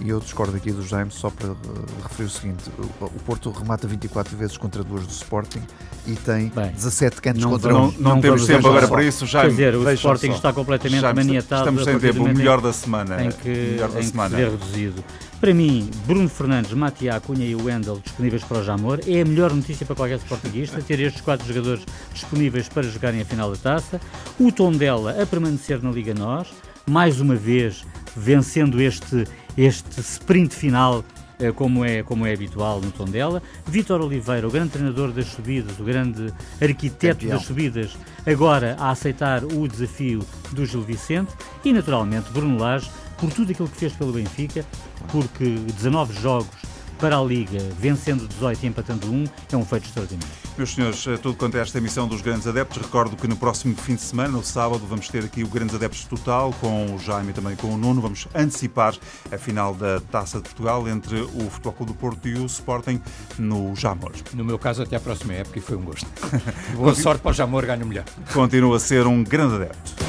E 0.00 0.08
eu 0.08 0.18
discordo 0.18 0.56
aqui 0.56 0.72
do 0.72 0.82
Jaime 0.82 1.12
só 1.12 1.30
para 1.30 1.50
uh, 1.50 1.56
referir 2.02 2.26
o 2.26 2.30
seguinte: 2.30 2.64
o, 2.78 3.04
o, 3.04 3.20
Porto 3.24 3.50
remata 3.50 3.86
24 3.86 4.36
vezes 4.36 4.56
contra 4.56 4.82
duas 4.82 5.06
do 5.06 5.12
Sporting 5.12 5.62
e 6.06 6.14
tem 6.16 6.48
Bem, 6.48 6.72
17 6.72 7.22
cantos 7.22 7.42
não, 7.42 7.50
contra 7.50 7.72
não, 7.72 7.84
um. 7.84 7.92
Não, 7.92 8.14
não 8.14 8.20
temos 8.20 8.44
tempo 8.44 8.66
agora 8.66 8.88
para 8.88 9.04
isso, 9.04 9.24
Jaime. 9.24 9.54
Quer 9.54 9.70
dizer, 9.70 9.76
o 9.76 9.92
Sporting 9.92 10.30
só. 10.30 10.34
está 10.34 10.52
completamente 10.52 11.00
Jaime, 11.00 11.24
maniatado. 11.24 11.62
Estamos 11.62 11.84
sem 11.84 11.98
tempo, 12.00 12.24
o 12.24 12.28
melhor 12.28 12.60
da 12.60 12.72
semana. 12.72 13.24
Em 13.24 13.30
que, 13.30 13.48
melhor 13.48 13.88
da 13.88 14.00
em 14.00 14.02
semana. 14.02 14.36
Que 14.36 14.42
reduzido. 14.42 15.04
Para 15.44 15.52
mim, 15.52 15.90
Bruno 16.06 16.26
Fernandes, 16.26 16.72
Matia 16.72 17.20
Cunha 17.20 17.44
e 17.44 17.54
o 17.54 17.64
Wendel 17.64 18.00
disponíveis 18.02 18.42
para 18.42 18.60
o 18.60 18.64
Jamor 18.64 19.00
é 19.06 19.20
a 19.20 19.24
melhor 19.26 19.52
notícia 19.52 19.84
para 19.84 19.94
qualquer 19.94 20.16
sportinguista 20.16 20.80
ter 20.80 20.98
estes 21.00 21.20
quatro 21.20 21.46
jogadores 21.46 21.84
disponíveis 22.14 22.66
para 22.66 22.84
jogarem 22.84 23.20
a 23.20 23.26
final 23.26 23.50
da 23.50 23.58
taça. 23.58 24.00
O 24.40 24.50
Tondela 24.50 25.22
a 25.22 25.26
permanecer 25.26 25.82
na 25.82 25.90
Liga 25.90 26.14
Nós, 26.14 26.48
mais 26.86 27.20
uma 27.20 27.34
vez 27.34 27.84
vencendo 28.16 28.80
este, 28.80 29.26
este 29.54 30.00
sprint 30.00 30.54
final 30.54 31.04
eh, 31.38 31.52
como 31.52 31.84
é, 31.84 32.02
como 32.02 32.24
é 32.24 32.32
habitual 32.32 32.80
no 32.80 32.90
Tondela. 32.90 33.42
Vítor 33.66 34.00
Oliveira, 34.00 34.48
o 34.48 34.50
grande 34.50 34.70
treinador 34.70 35.12
das 35.12 35.26
subidas, 35.26 35.78
o 35.78 35.84
grande 35.84 36.32
arquiteto 36.58 37.20
Campeão. 37.20 37.36
das 37.36 37.46
subidas, 37.46 37.98
agora 38.24 38.76
a 38.78 38.90
aceitar 38.90 39.44
o 39.44 39.68
desafio 39.68 40.24
do 40.52 40.64
Gil 40.64 40.80
Vicente 40.80 41.32
e, 41.64 41.70
naturalmente, 41.70 42.30
Bruno 42.30 42.56
Lage, 42.56 42.88
por 43.18 43.32
tudo 43.32 43.52
aquilo 43.52 43.68
que 43.68 43.76
fez 43.76 43.92
pelo 43.92 44.12
Benfica, 44.12 44.64
porque 45.10 45.44
19 45.44 46.14
jogos 46.20 46.74
para 46.98 47.18
a 47.18 47.22
Liga, 47.22 47.58
vencendo 47.78 48.26
18 48.26 48.62
e 48.62 48.66
empatando 48.66 49.10
1, 49.10 49.24
é 49.52 49.56
um 49.56 49.64
feito 49.64 49.86
extraordinário. 49.86 50.44
Meus 50.56 50.72
senhores, 50.72 51.04
é 51.08 51.16
tudo 51.16 51.36
quanto 51.36 51.56
a 51.56 51.60
esta 51.60 51.78
emissão 51.78 52.06
dos 52.06 52.20
Grandes 52.20 52.46
Adeptos, 52.46 52.80
recordo 52.80 53.16
que 53.16 53.26
no 53.26 53.36
próximo 53.36 53.74
fim 53.76 53.96
de 53.96 54.02
semana, 54.02 54.28
no 54.28 54.44
sábado, 54.44 54.86
vamos 54.88 55.08
ter 55.08 55.24
aqui 55.24 55.42
o 55.42 55.48
Grandes 55.48 55.74
Adeptos 55.74 56.04
Total, 56.04 56.52
com 56.60 56.94
o 56.94 56.98
Jaime 56.98 57.30
e 57.30 57.32
também 57.32 57.56
com 57.56 57.66
o 57.68 57.76
Nuno. 57.76 58.00
Vamos 58.00 58.28
antecipar 58.34 58.94
a 59.32 59.36
final 59.36 59.74
da 59.74 60.00
Taça 60.00 60.38
de 60.38 60.44
Portugal 60.44 60.88
entre 60.88 61.20
o 61.20 61.50
Futebol 61.50 61.72
Clube 61.72 61.92
do 61.92 61.98
Porto 61.98 62.28
e 62.28 62.34
o 62.34 62.46
Sporting 62.46 63.00
no 63.38 63.74
Jamor. 63.74 64.12
No 64.32 64.44
meu 64.44 64.58
caso, 64.58 64.82
até 64.82 64.94
à 64.94 65.00
próxima 65.00 65.34
época 65.34 65.58
e 65.58 65.62
foi 65.62 65.76
um 65.76 65.82
gosto. 65.82 66.06
Boa 66.76 66.94
sorte 66.94 67.20
para 67.20 67.32
o 67.32 67.34
Jamor, 67.34 67.66
ganho 67.66 67.84
melhor. 67.84 68.04
Continua 68.32 68.76
a 68.76 68.80
ser 68.80 69.06
um 69.06 69.24
grande 69.24 69.56
adepto. 69.56 70.04